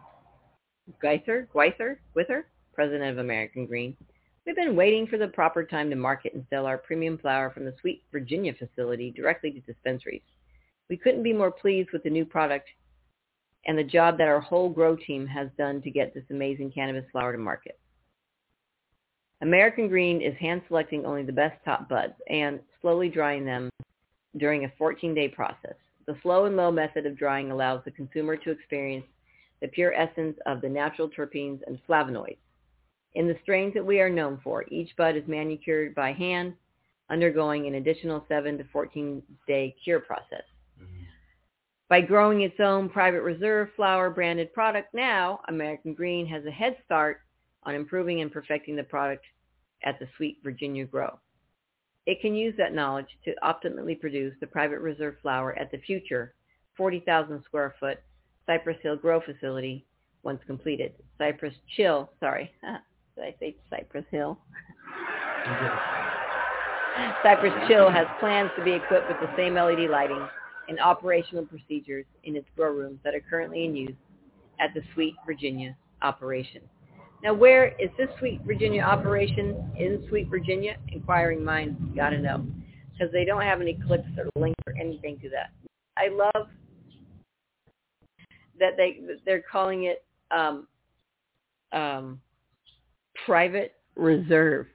Geither, 1.03 1.49
Gweither, 1.55 1.97
Wither, 2.15 2.47
president 2.73 3.11
of 3.11 3.19
American 3.19 3.67
Green. 3.67 3.95
We've 4.47 4.57
been 4.57 4.77
waiting 4.77 5.07
for 5.07 5.19
the 5.19 5.29
proper 5.29 5.65
time 5.65 5.91
to 5.91 5.97
market 5.97 6.33
and 6.33 6.47
sell 6.49 6.65
our 6.65 6.79
premium 6.79 7.19
flower 7.19 7.51
from 7.51 7.65
the 7.65 7.75
Sweet 7.81 8.03
Virginia 8.13 8.55
facility 8.55 9.11
directly 9.11 9.51
to 9.51 9.61
dispensaries. 9.61 10.23
We 10.89 10.97
couldn't 10.97 11.25
be 11.25 11.33
more 11.33 11.51
pleased 11.51 11.91
with 11.93 12.05
the 12.05 12.11
new 12.11 12.25
product 12.25 12.69
and 13.67 13.77
the 13.77 13.85
job 13.85 14.17
that 14.19 14.29
our 14.29 14.41
whole 14.41 14.71
grow 14.71 14.97
team 14.97 15.27
has 15.27 15.49
done 15.59 15.83
to 15.83 15.91
get 15.91 16.15
this 16.15 16.25
amazing 16.31 16.71
cannabis 16.73 17.05
flower 17.13 17.33
to 17.33 17.39
market. 17.39 17.79
American 19.43 19.89
Green 19.89 20.23
is 20.23 20.35
hand 20.39 20.63
selecting 20.67 21.05
only 21.05 21.23
the 21.23 21.33
best 21.33 21.63
top 21.65 21.89
buds 21.89 22.15
and 22.31 22.61
slowly 22.81 23.09
drying 23.09 23.45
them 23.45 23.69
during 24.39 24.65
a 24.65 24.73
14-day 24.81 25.29
process. 25.29 25.75
The 26.07 26.17
slow 26.23 26.45
and 26.47 26.57
low 26.57 26.71
method 26.71 27.05
of 27.05 27.19
drying 27.19 27.51
allows 27.51 27.83
the 27.85 27.91
consumer 27.91 28.37
to 28.37 28.51
experience 28.51 29.05
the 29.61 29.69
pure 29.69 29.93
essence 29.95 30.39
of 30.47 30.61
the 30.61 30.69
natural 30.69 31.11
terpenes 31.11 31.61
and 31.67 31.79
flavonoids. 31.89 32.39
In 33.15 33.27
the 33.27 33.37
strains 33.43 33.75
that 33.75 33.85
we 33.85 34.01
are 34.01 34.11
known 34.11 34.41
for, 34.45 34.65
each 34.71 34.95
bud 34.97 35.17
is 35.17 35.27
manicured 35.27 35.95
by 35.95 36.13
hand, 36.13 36.55
undergoing 37.11 37.67
an 37.67 37.75
additional 37.75 38.25
7 38.29 38.59
to 38.59 38.65
14-day 38.65 39.75
cure 39.83 40.01
process. 40.01 40.45
By 41.89 42.01
growing 42.01 42.41
its 42.41 42.59
own 42.59 42.89
private 42.89 43.23
reserve 43.23 43.69
flower 43.77 44.11
branded 44.11 44.53
product 44.53 44.93
now, 44.93 45.41
American 45.49 45.95
Green 45.95 46.27
has 46.27 46.45
a 46.45 46.51
head 46.51 46.77
start 46.85 47.21
on 47.63 47.77
improving 47.77 48.23
and 48.23 48.33
perfecting 48.33 48.75
the 48.75 48.83
product 48.83 49.25
at 49.85 49.99
the 50.01 50.09
Sweet 50.17 50.39
Virginia 50.43 50.85
Grow. 50.85 51.19
It 52.07 52.21
can 52.21 52.35
use 52.35 52.55
that 52.59 52.75
knowledge 52.75 53.07
to 53.25 53.35
optimally 53.45 53.99
produce 53.99 54.35
the 54.41 54.49
private 54.49 54.81
reserve 54.81 55.15
flower 55.23 55.57
at 55.59 55.71
the 55.71 55.79
future 55.79 56.35
40,000 56.77 57.43
square 57.45 57.75
foot 57.79 57.99
Cypress 58.47 58.79
Hill 58.83 58.97
Grow 58.97 59.21
facility 59.21 59.87
once 60.25 60.41
completed. 60.47 60.93
Cypress 61.19 61.55
Chill, 61.77 62.11
sorry, 62.19 62.53
did 63.15 63.25
I 63.25 63.35
say 63.39 63.57
Cypress 63.71 64.05
Hill? 64.11 64.39
Cypress 67.23 67.69
Chill 67.69 67.91
has 67.91 68.07
plans 68.19 68.51
to 68.59 68.65
be 68.65 68.73
equipped 68.73 69.09
with 69.09 69.21
the 69.21 69.37
same 69.37 69.55
LED 69.55 69.89
lighting 69.89 70.27
and 70.69 70.81
operational 70.81 71.45
procedures 71.45 72.05
in 72.25 72.37
its 72.37 72.47
grow 72.57 72.73
rooms 72.73 72.99
that 73.05 73.15
are 73.15 73.23
currently 73.29 73.65
in 73.65 73.77
use 73.77 73.95
at 74.61 74.75
the 74.75 74.83
Sweet 74.95 75.15
Virginia 75.27 75.77
operation. 76.03 76.63
Now, 77.23 77.35
where 77.35 77.69
is 77.81 77.91
this 77.99 78.09
Sweet 78.19 78.41
Virginia 78.47 78.83
operation 78.83 79.73
in 79.79 80.05
Sweet 80.09 80.29
Virginia? 80.29 80.77
Inquiring 80.89 81.45
minds 81.45 81.81
got 81.95 82.11
to 82.11 82.19
know 82.19 82.47
because 82.93 83.13
they 83.13 83.25
don't 83.25 83.43
have 83.43 83.61
any 83.61 83.79
clips 83.87 84.09
or 84.19 84.29
links 84.41 84.61
or 84.67 84.75
anything 84.79 85.19
to 85.21 85.29
that. 85.31 85.51
I 85.97 86.09
love 86.09 86.49
that 88.59 88.77
they 88.77 89.01
they're 89.25 89.43
calling 89.51 89.85
it 89.85 90.05
um, 90.31 90.67
um, 91.73 92.21
private 93.25 93.75
reserve. 93.97 94.67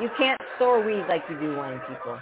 You 0.00 0.10
can't 0.18 0.40
store 0.56 0.84
weed 0.84 1.04
like 1.08 1.22
you 1.28 1.38
do 1.38 1.56
wine, 1.56 1.80
people. 1.88 2.18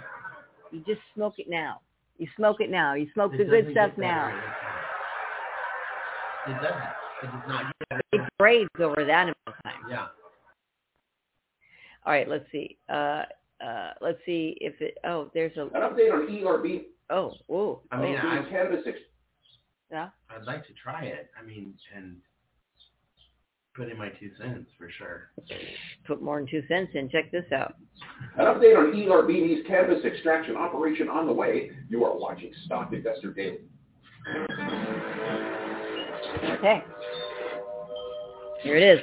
You 0.73 0.79
just 0.87 1.01
smoke 1.13 1.35
it 1.37 1.47
now. 1.49 1.81
You 2.17 2.27
smoke 2.35 2.59
it 2.59 2.69
now. 2.69 2.95
You 2.95 3.07
smoke 3.13 3.33
It 3.35 3.37
the 3.37 3.43
good 3.45 3.67
stuff 3.71 3.91
now. 3.97 4.29
It 6.47 6.53
doesn't. 6.53 6.67
It 7.23 7.31
does 7.31 7.47
not 7.47 7.73
get 7.89 7.99
It 7.99 8.05
better. 8.17 8.29
grades 8.39 8.69
over 8.79 9.05
that 9.05 9.23
amount 9.23 9.37
of 9.47 9.53
time. 9.63 9.81
Yeah. 9.89 10.07
All 12.05 12.11
right, 12.11 12.27
let's 12.27 12.45
see. 12.51 12.77
Uh, 12.89 13.23
uh, 13.63 13.91
let's 14.01 14.17
see 14.25 14.57
if 14.59 14.81
it. 14.81 14.97
Oh, 15.05 15.29
there's 15.33 15.55
a. 15.57 15.61
An 15.67 15.69
update 15.69 16.11
on 16.11 16.27
ERB 16.29 16.81
Oh, 17.09 17.33
whoa. 17.47 17.81
I 17.91 18.01
mean, 18.01 18.15
oh, 18.21 18.27
I- 18.27 18.35
doing 18.39 18.49
cannabis 18.49 18.81
ex- 18.87 18.97
yeah. 19.91 20.09
I'd 20.29 20.43
like 20.45 20.65
to 20.67 20.73
try 20.73 21.03
it. 21.05 21.29
I 21.39 21.45
mean, 21.45 21.75
and 21.95 22.17
put 23.75 23.89
in 23.89 23.97
my 23.97 24.09
two 24.09 24.29
cents 24.39 24.69
for 24.77 24.89
sure. 24.97 25.31
Put 26.05 26.21
more 26.21 26.39
than 26.39 26.47
two 26.49 26.63
cents 26.67 26.91
in. 26.93 27.09
Check 27.09 27.31
this 27.31 27.45
out. 27.51 27.75
An 28.37 28.45
update 28.45 28.77
on 28.77 28.93
ERB's 28.93 29.65
cannabis 29.67 30.03
extraction 30.05 30.55
operation 30.55 31.09
on 31.09 31.25
the 31.25 31.33
way. 31.33 31.71
You 31.89 32.03
are 32.05 32.17
watching 32.17 32.51
Stock 32.65 32.93
Investor 32.93 33.33
Daily. 33.33 33.59
Okay. 36.51 36.83
Here 38.61 38.77
it 38.77 38.83
is. 38.83 38.99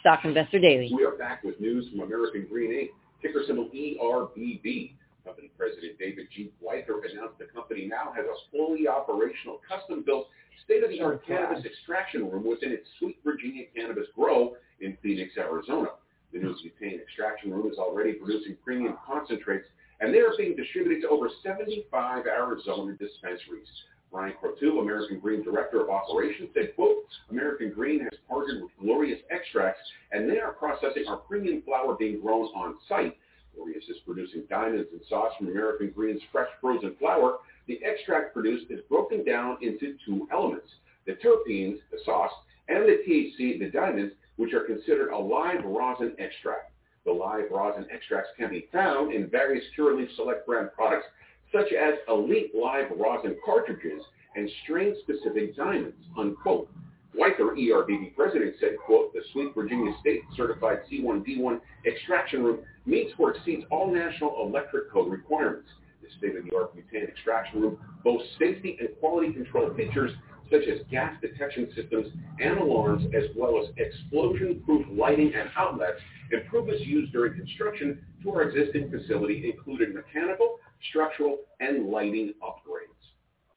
Stock 0.00 0.24
Investor 0.24 0.60
Daily. 0.60 0.90
We 0.94 1.04
are 1.04 1.16
back 1.16 1.42
with 1.42 1.60
news 1.60 1.88
from 1.90 2.00
American 2.00 2.46
Green 2.48 2.70
Inc., 2.70 2.88
ticker 3.20 3.42
symbol 3.46 3.68
ERBB. 3.74 4.92
Company 5.24 5.50
President 5.58 5.98
David 5.98 6.28
G. 6.34 6.52
Whiter 6.60 7.00
announced 7.00 7.38
the 7.40 7.46
company 7.46 7.86
now 7.86 8.12
has 8.14 8.24
a 8.24 8.56
fully 8.56 8.86
operational, 8.86 9.60
custom-built, 9.68 10.28
state-of-the-art 10.64 11.26
cannabis 11.26 11.64
extraction 11.64 12.30
room 12.30 12.44
within 12.44 12.72
its 12.72 12.86
Sweet 12.98 13.18
Virginia 13.24 13.64
Cannabis 13.74 14.06
Grow 14.14 14.56
in 14.80 14.96
Phoenix, 15.02 15.36
Arizona. 15.36 15.88
The 16.32 16.38
new 16.38 16.54
butane 16.54 17.00
extraction 17.00 17.52
room 17.52 17.70
is 17.70 17.78
already 17.78 18.14
producing 18.14 18.56
premium 18.64 18.96
concentrates, 19.06 19.66
and 20.00 20.12
they 20.12 20.18
are 20.18 20.36
being 20.36 20.56
distributed 20.56 21.02
to 21.02 21.08
over 21.08 21.30
75 21.42 22.26
Arizona 22.26 22.92
dispensaries. 22.92 23.68
Brian 24.10 24.34
Crotu, 24.42 24.80
American 24.80 25.18
Green 25.18 25.42
Director 25.42 25.82
of 25.82 25.90
Operations, 25.90 26.50
said, 26.54 26.74
quote, 26.74 27.04
American 27.30 27.70
Green 27.70 28.00
has 28.00 28.18
partnered 28.28 28.62
with 28.62 28.72
Glorious 28.80 29.20
Extracts, 29.30 29.80
and 30.12 30.30
they 30.30 30.38
are 30.38 30.52
processing 30.52 31.04
our 31.08 31.16
premium 31.16 31.62
flower 31.62 31.96
being 31.98 32.20
grown 32.20 32.46
on 32.54 32.76
site. 32.88 33.16
Glorious 33.56 33.84
is 33.88 33.96
producing 34.04 34.44
diamonds 34.50 34.88
and 34.92 35.00
sauce 35.08 35.32
from 35.38 35.48
American 35.48 35.90
Green's 35.90 36.20
fresh 36.30 36.48
frozen 36.60 36.94
flower. 36.96 37.38
The 37.66 37.80
extract 37.82 38.34
produced 38.34 38.70
is 38.70 38.80
broken 38.88 39.24
down 39.24 39.56
into 39.62 39.96
two 40.04 40.28
elements, 40.30 40.68
the 41.06 41.12
terpenes, 41.14 41.78
the 41.90 41.98
sauce, 42.04 42.32
and 42.68 42.84
the 42.84 43.02
THC, 43.08 43.58
the 43.58 43.70
diamonds, 43.70 44.14
which 44.36 44.52
are 44.52 44.64
considered 44.64 45.10
a 45.10 45.18
live 45.18 45.64
rosin 45.64 46.14
extract. 46.18 46.72
The 47.04 47.12
live 47.12 47.46
rosin 47.50 47.86
extracts 47.90 48.30
can 48.36 48.50
be 48.50 48.68
found 48.72 49.12
in 49.14 49.28
various 49.28 49.64
Curaleaf 49.76 50.14
Select 50.16 50.46
brand 50.46 50.70
products, 50.74 51.06
such 51.52 51.72
as 51.72 51.94
Elite 52.08 52.54
Live 52.54 52.90
Rosin 52.96 53.36
cartridges 53.44 54.02
and 54.34 54.50
strain-specific 54.64 55.56
diamonds, 55.56 55.96
unquote. 56.18 56.68
Whiter, 57.16 57.56
ERBB 57.56 58.14
president, 58.14 58.56
said, 58.60 58.76
quote, 58.84 59.12
the 59.14 59.20
Sweet 59.32 59.54
Virginia 59.54 59.92
State 60.00 60.20
Certified 60.36 60.80
C1D1 60.90 61.60
extraction 61.86 62.44
room 62.44 62.58
meets 62.84 63.12
or 63.18 63.34
exceeds 63.34 63.64
all 63.70 63.92
national 63.92 64.46
electric 64.46 64.90
code 64.92 65.10
requirements. 65.10 65.68
The 66.02 66.08
state-of-the-art 66.18 66.76
butane 66.76 67.08
extraction 67.08 67.62
room 67.62 67.78
boasts 68.04 68.28
safety 68.38 68.76
and 68.80 68.90
quality 69.00 69.32
control 69.32 69.72
features 69.74 70.12
such 70.50 70.62
as 70.68 70.80
gas 70.90 71.14
detection 71.20 71.68
systems 71.74 72.06
and 72.38 72.58
alarms, 72.58 73.04
as 73.14 73.24
well 73.34 73.60
as 73.60 73.70
explosion-proof 73.78 74.86
lighting 74.92 75.32
and 75.34 75.48
outlets, 75.56 75.98
improvements 76.30 76.84
used 76.84 77.12
during 77.12 77.34
construction 77.34 78.04
to 78.22 78.30
our 78.30 78.42
existing 78.42 78.90
facility, 78.90 79.50
included 79.50 79.94
mechanical, 79.94 80.58
structural, 80.90 81.38
and 81.60 81.88
lighting 81.88 82.34
upgrades. 82.42 82.85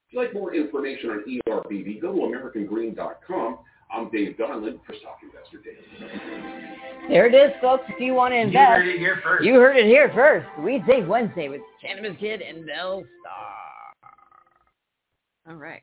If 0.10 0.14
you'd 0.14 0.22
like 0.22 0.34
more 0.34 0.56
information 0.56 1.12
on 1.12 1.24
E 1.28 1.40
ERBB, 1.48 2.02
go 2.02 2.12
to 2.14 2.20
AmericanGreen.com. 2.20 3.60
I'm 3.92 4.10
Dave 4.10 4.36
Donlin 4.38 4.80
for 4.86 4.94
Stock 5.00 5.20
Investor 5.22 5.60
Daily. 5.64 5.78
There 7.10 7.28
it 7.28 7.36
is, 7.36 7.52
folks. 7.62 7.84
If 7.90 8.00
you 8.00 8.14
want 8.16 8.32
to 8.34 8.38
invest, 8.38 8.56
You 8.56 8.84
heard 8.84 8.88
it 8.88 8.98
here 9.00 9.20
first. 9.24 9.44
you 9.46 9.54
heard 9.56 9.78
it 9.78 9.86
here 9.86 10.12
first. 10.16 10.48
Weedsday 10.60 11.06
Wednesday 11.08 11.48
with 11.50 11.62
Cannabis 11.82 12.16
Kid 12.20 12.42
and 12.42 12.66
Bell 12.66 13.04
Star. 13.22 13.56
All 15.48 15.56
right. 15.56 15.82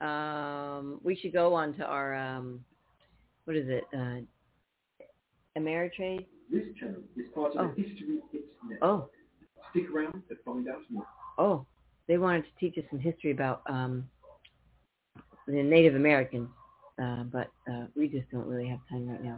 Um, 0.00 0.98
we 1.04 1.14
should 1.16 1.32
go 1.32 1.54
on 1.54 1.74
to 1.74 1.84
our 1.84 2.14
um, 2.14 2.64
what 3.44 3.56
is 3.56 3.66
it? 3.68 3.84
Uh, 3.96 4.18
Ameritrade. 5.58 6.26
This 6.52 6.64
channel 6.78 7.00
is 7.16 7.26
part 7.34 7.54
of 7.56 7.74
the 7.76 7.82
History 7.82 8.18
Hits 8.32 8.44
Network. 8.68 8.78
Oh, 8.82 9.08
Stick 9.70 9.84
around 9.94 10.22
to 10.28 10.36
find 10.44 10.68
out 10.68 10.80
more. 10.90 11.06
oh, 11.38 11.64
they 12.08 12.18
wanted 12.18 12.42
to 12.42 12.50
teach 12.60 12.76
us 12.78 12.84
some 12.90 12.98
history 12.98 13.30
about 13.30 13.62
um, 13.66 14.08
the 15.46 15.62
Native 15.62 15.94
Americans, 15.94 16.48
uh, 17.02 17.24
but 17.24 17.50
uh, 17.70 17.86
we 17.96 18.08
just 18.08 18.30
don't 18.30 18.46
really 18.46 18.68
have 18.68 18.80
time 18.90 19.08
right 19.08 19.24
now. 19.24 19.36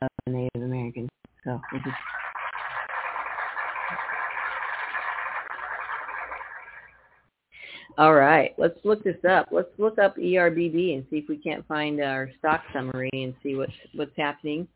The 0.00 0.32
Native 0.32 0.62
Americans, 0.62 1.08
so 1.44 1.60
we 1.72 1.78
just. 1.78 1.96
All 7.98 8.14
right, 8.14 8.54
let's 8.58 8.78
look 8.84 9.02
this 9.02 9.16
up. 9.28 9.48
Let's 9.50 9.70
look 9.78 9.98
up 9.98 10.16
ERBB 10.18 10.94
and 10.94 11.06
see 11.08 11.16
if 11.16 11.28
we 11.30 11.38
can't 11.38 11.66
find 11.66 12.02
our 12.02 12.30
stock 12.38 12.62
summary 12.74 13.08
and 13.12 13.34
see 13.42 13.54
what's 13.56 13.72
what's 13.94 14.16
happening. 14.16 14.68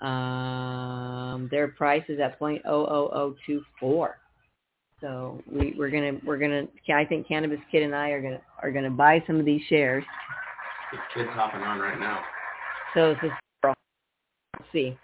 Um, 0.00 1.48
their 1.50 1.68
price 1.68 2.04
is 2.08 2.20
at 2.20 2.38
point 2.38 2.62
oh 2.64 2.84
oh 2.84 3.10
oh 3.12 3.34
two 3.46 3.62
four. 3.80 4.18
So 5.02 5.42
we, 5.50 5.74
we're 5.76 5.90
gonna 5.90 6.18
we're 6.24 6.38
gonna 6.38 6.62
I 6.94 7.04
think 7.04 7.26
Cannabis 7.26 7.58
Kid 7.70 7.82
and 7.82 7.94
I 7.94 8.10
are 8.10 8.22
gonna 8.22 8.40
are 8.62 8.70
gonna 8.70 8.88
buy 8.88 9.22
some 9.26 9.38
of 9.38 9.44
these 9.44 9.60
shares. 9.68 10.04
This 10.92 11.00
kid's 11.12 11.28
hopping 11.30 11.60
on 11.60 11.80
right 11.80 11.98
now. 11.98 12.20
So 12.94 13.10
it's 13.10 13.20
just 13.20 13.34
let's 13.64 14.72
see. 14.72 14.96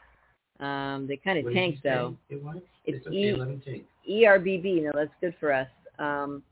Um, 0.60 1.06
they 1.08 1.16
kind 1.16 1.38
of 1.38 1.44
What 1.44 1.54
did 1.54 1.60
you 1.60 1.72
tanked 1.72 1.82
though. 1.82 2.16
It 2.30 2.42
was? 2.42 2.58
It's 2.84 2.98
It's 2.98 3.06
okay, 3.08 3.16
E- 3.16 3.34
let 3.34 3.48
me 3.48 3.60
tank. 3.64 3.84
ERBB, 4.08 4.84
no, 4.84 4.92
that's 4.94 5.10
good 5.20 5.34
for 5.40 5.52
us. 5.52 5.68
Um, 5.98 6.42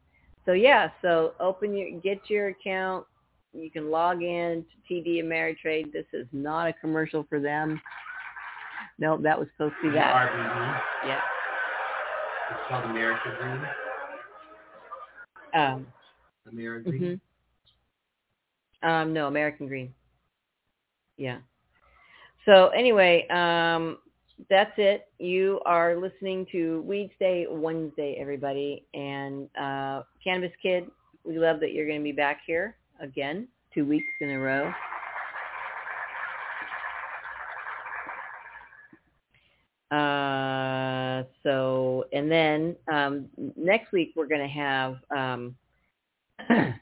so 0.44 0.52
yeah, 0.52 0.90
so 1.00 1.34
open 1.38 1.76
your 1.76 2.00
get 2.00 2.28
your 2.28 2.48
account. 2.48 3.06
You 3.52 3.70
can 3.70 3.90
log 3.90 4.22
in 4.22 4.64
to 4.88 4.94
TD 4.94 5.22
Ameritrade. 5.22 5.92
This 5.92 6.04
is 6.12 6.26
not 6.32 6.66
a 6.66 6.72
commercial 6.72 7.24
for 7.28 7.38
them. 7.40 7.80
Nope, 8.98 9.22
that 9.22 9.38
was 9.38 9.46
supposed 9.56 9.74
to 9.82 9.90
be 9.90 9.94
that. 9.94 10.14
RBB. 10.14 10.80
Yep. 11.08 11.18
It's 12.50 12.60
called 12.68 12.84
America 12.84 13.36
Green. 13.40 13.62
Um, 15.54 15.86
America 16.50 16.90
hmm 16.90 16.98
Green. 16.98 17.20
Um, 18.82 19.12
no, 19.12 19.26
American 19.26 19.66
Green. 19.66 19.92
Yeah. 21.16 21.38
So 22.44 22.68
anyway, 22.68 23.26
um, 23.28 23.98
that's 24.48 24.72
it. 24.76 25.08
You 25.18 25.60
are 25.66 25.96
listening 25.96 26.46
to 26.52 26.82
Weed 26.82 27.10
Day 27.18 27.46
Wednesday, 27.50 28.16
everybody, 28.20 28.84
and 28.94 29.48
uh, 29.60 30.02
Cannabis 30.22 30.52
Kid. 30.62 30.84
We 31.24 31.38
love 31.38 31.58
that 31.60 31.72
you're 31.72 31.86
going 31.86 32.00
to 32.00 32.04
be 32.04 32.12
back 32.12 32.42
here 32.46 32.76
again, 33.00 33.48
two 33.74 33.84
weeks 33.84 34.12
in 34.20 34.30
a 34.30 34.38
row. 34.38 34.72
Uh, 39.90 41.22
so, 41.42 42.04
and 42.12 42.30
then 42.30 42.76
um, 42.92 43.26
next 43.56 43.92
week 43.92 44.12
we're 44.16 44.26
going 44.26 44.40
to 44.40 44.48
have 44.48 44.96
um, 45.16 45.54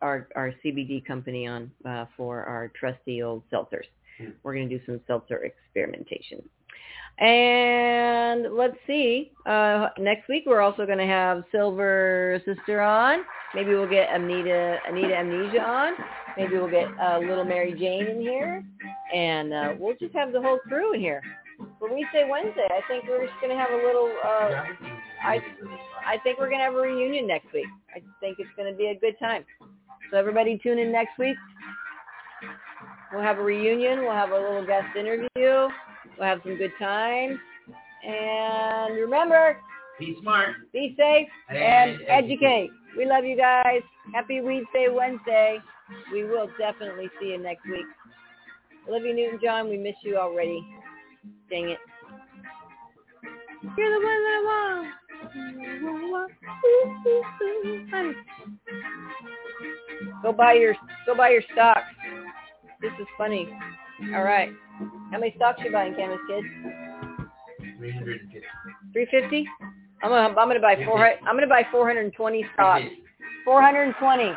our 0.00 0.28
our 0.34 0.52
CBD 0.64 1.04
company 1.04 1.46
on 1.46 1.70
uh, 1.86 2.06
for 2.16 2.42
our 2.44 2.72
trusty 2.78 3.22
old 3.22 3.42
seltzers. 3.52 3.86
Hmm. 4.18 4.30
We're 4.42 4.54
going 4.54 4.68
to 4.68 4.78
do 4.78 4.84
some 4.86 5.00
seltzer 5.06 5.44
experimentation. 5.44 6.42
And 7.18 8.54
let's 8.54 8.76
see. 8.86 9.32
Uh, 9.46 9.88
next 9.98 10.28
week 10.28 10.44
we're 10.46 10.60
also 10.60 10.84
going 10.84 10.98
to 10.98 11.06
have 11.06 11.44
Silver 11.50 12.42
Sister 12.44 12.80
on. 12.82 13.20
Maybe 13.54 13.70
we'll 13.70 13.88
get 13.88 14.08
Anita 14.14 14.78
Anita 14.86 15.16
Amnesia 15.16 15.62
on. 15.62 15.94
Maybe 16.36 16.56
we'll 16.56 16.70
get 16.70 16.88
uh, 17.00 17.18
Little 17.18 17.44
Mary 17.44 17.72
Jane 17.72 18.06
in 18.06 18.20
here, 18.20 18.62
and 19.14 19.54
uh, 19.54 19.74
we'll 19.78 19.96
just 19.96 20.14
have 20.14 20.32
the 20.32 20.40
whole 20.40 20.58
crew 20.68 20.92
in 20.92 21.00
here. 21.00 21.22
Say 22.12 22.28
Wednesday, 22.30 22.66
I 22.70 22.80
think 22.88 23.04
we're 23.08 23.26
just 23.26 23.38
going 23.40 23.50
to 23.54 23.56
have 23.60 23.70
a 23.70 23.76
little. 23.76 24.10
Uh, 24.24 24.48
Yeah, 24.50 24.64
this 24.68 24.76
is 24.80 24.92
I- 25.22 25.34
really, 25.34 25.44
really 25.60 25.76
fun. 25.76 25.78
I 26.06 26.18
think 26.18 26.38
we're 26.38 26.48
going 26.48 26.58
to 26.60 26.64
have 26.64 26.74
a 26.74 26.80
reunion 26.80 27.26
next 27.26 27.52
week. 27.52 27.66
I 27.94 28.00
think 28.20 28.38
it's 28.38 28.48
going 28.56 28.70
to 28.70 28.76
be 28.76 28.86
a 28.88 28.94
good 28.98 29.18
time. 29.18 29.44
So 30.10 30.16
everybody 30.16 30.58
tune 30.62 30.78
in 30.78 30.90
next 30.92 31.18
week. 31.18 31.36
We'll 33.12 33.22
have 33.22 33.38
a 33.38 33.42
reunion. 33.42 34.00
We'll 34.00 34.12
have 34.12 34.30
a 34.30 34.34
little 34.38 34.64
guest 34.66 34.96
interview. 34.96 35.28
We'll 35.36 36.28
have 36.28 36.40
some 36.44 36.56
good 36.56 36.72
times. 36.78 37.38
And 38.06 38.94
remember, 38.96 39.56
Be 39.98 40.16
smart. 40.22 40.50
be 40.72 40.94
safe 40.96 41.28
and 41.48 41.58
And 41.58 42.00
educate. 42.08 42.70
We 42.96 43.04
love 43.04 43.24
you 43.24 43.36
guys. 43.36 43.82
Happy 44.14 44.40
Weed 44.40 44.64
Day 44.72 44.88
Wednesday. 44.90 45.58
We 46.12 46.24
will 46.24 46.48
definitely 46.58 47.10
see 47.20 47.28
you 47.28 47.38
next 47.38 47.64
week. 47.66 47.86
Olivia 48.88 49.14
Newton-John, 49.14 49.68
we 49.68 49.76
miss 49.76 49.96
you 50.02 50.16
already. 50.16 50.64
Dang 51.50 51.70
it. 51.70 51.78
You're 53.76 53.90
the 53.90 54.04
one 54.04 54.22
that 54.24 54.34
I 54.36 54.42
want. 54.44 54.86
Go 60.22 60.32
buy 60.32 60.54
your 60.54 60.74
go 61.06 61.14
buy 61.14 61.30
your 61.30 61.42
stocks. 61.52 61.80
This 62.80 62.92
is 63.00 63.06
funny. 63.16 63.48
All 64.14 64.22
right. 64.22 64.50
How 65.10 65.18
many 65.18 65.32
stocks 65.36 65.60
you 65.64 65.72
buying, 65.72 65.94
Cannabis 65.94 66.20
Kid? 66.28 66.44
350. 67.78 68.40
Three 68.92 69.06
fifty. 69.10 69.46
I'm 70.02 70.10
gonna 70.10 70.28
I'm 70.28 70.48
gonna 70.48 70.60
buy 70.60 70.76
four. 70.84 71.04
I'm 71.06 71.36
gonna 71.36 71.46
buy 71.46 71.62
four 71.70 71.86
hundred 71.86 72.04
and 72.04 72.12
twenty 72.14 72.44
stocks. 72.54 72.84
Four 73.44 73.62
hundred 73.62 73.84
and 73.84 73.94
twenty. 73.98 74.30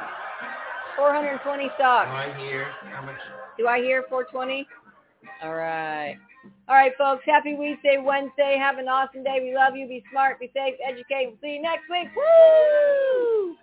Four 0.95 1.13
hundred 1.13 1.31
and 1.31 1.41
twenty 1.41 1.69
stocks. 1.75 2.09
Right 2.09 2.35
here. 2.37 2.67
How 2.91 3.05
much? 3.05 3.15
Do 3.59 3.67
I 3.67 3.79
hear 3.79 4.05
420? 4.09 4.65
All 5.43 5.53
right. 5.53 6.15
All 6.67 6.75
right, 6.75 6.91
folks. 6.97 7.23
Happy 7.25 7.55
Wednesday, 7.55 7.97
Wednesday. 7.99 8.57
Have 8.59 8.77
an 8.77 8.87
awesome 8.87 9.23
day. 9.23 9.39
We 9.41 9.55
love 9.55 9.75
you. 9.75 9.87
Be 9.87 10.03
smart. 10.11 10.39
Be 10.39 10.51
safe. 10.55 10.75
Educate. 10.87 11.27
We'll 11.27 11.37
see 11.41 11.55
you 11.55 11.61
next 11.61 11.89
week. 11.89 12.09
Woo! 12.15 13.55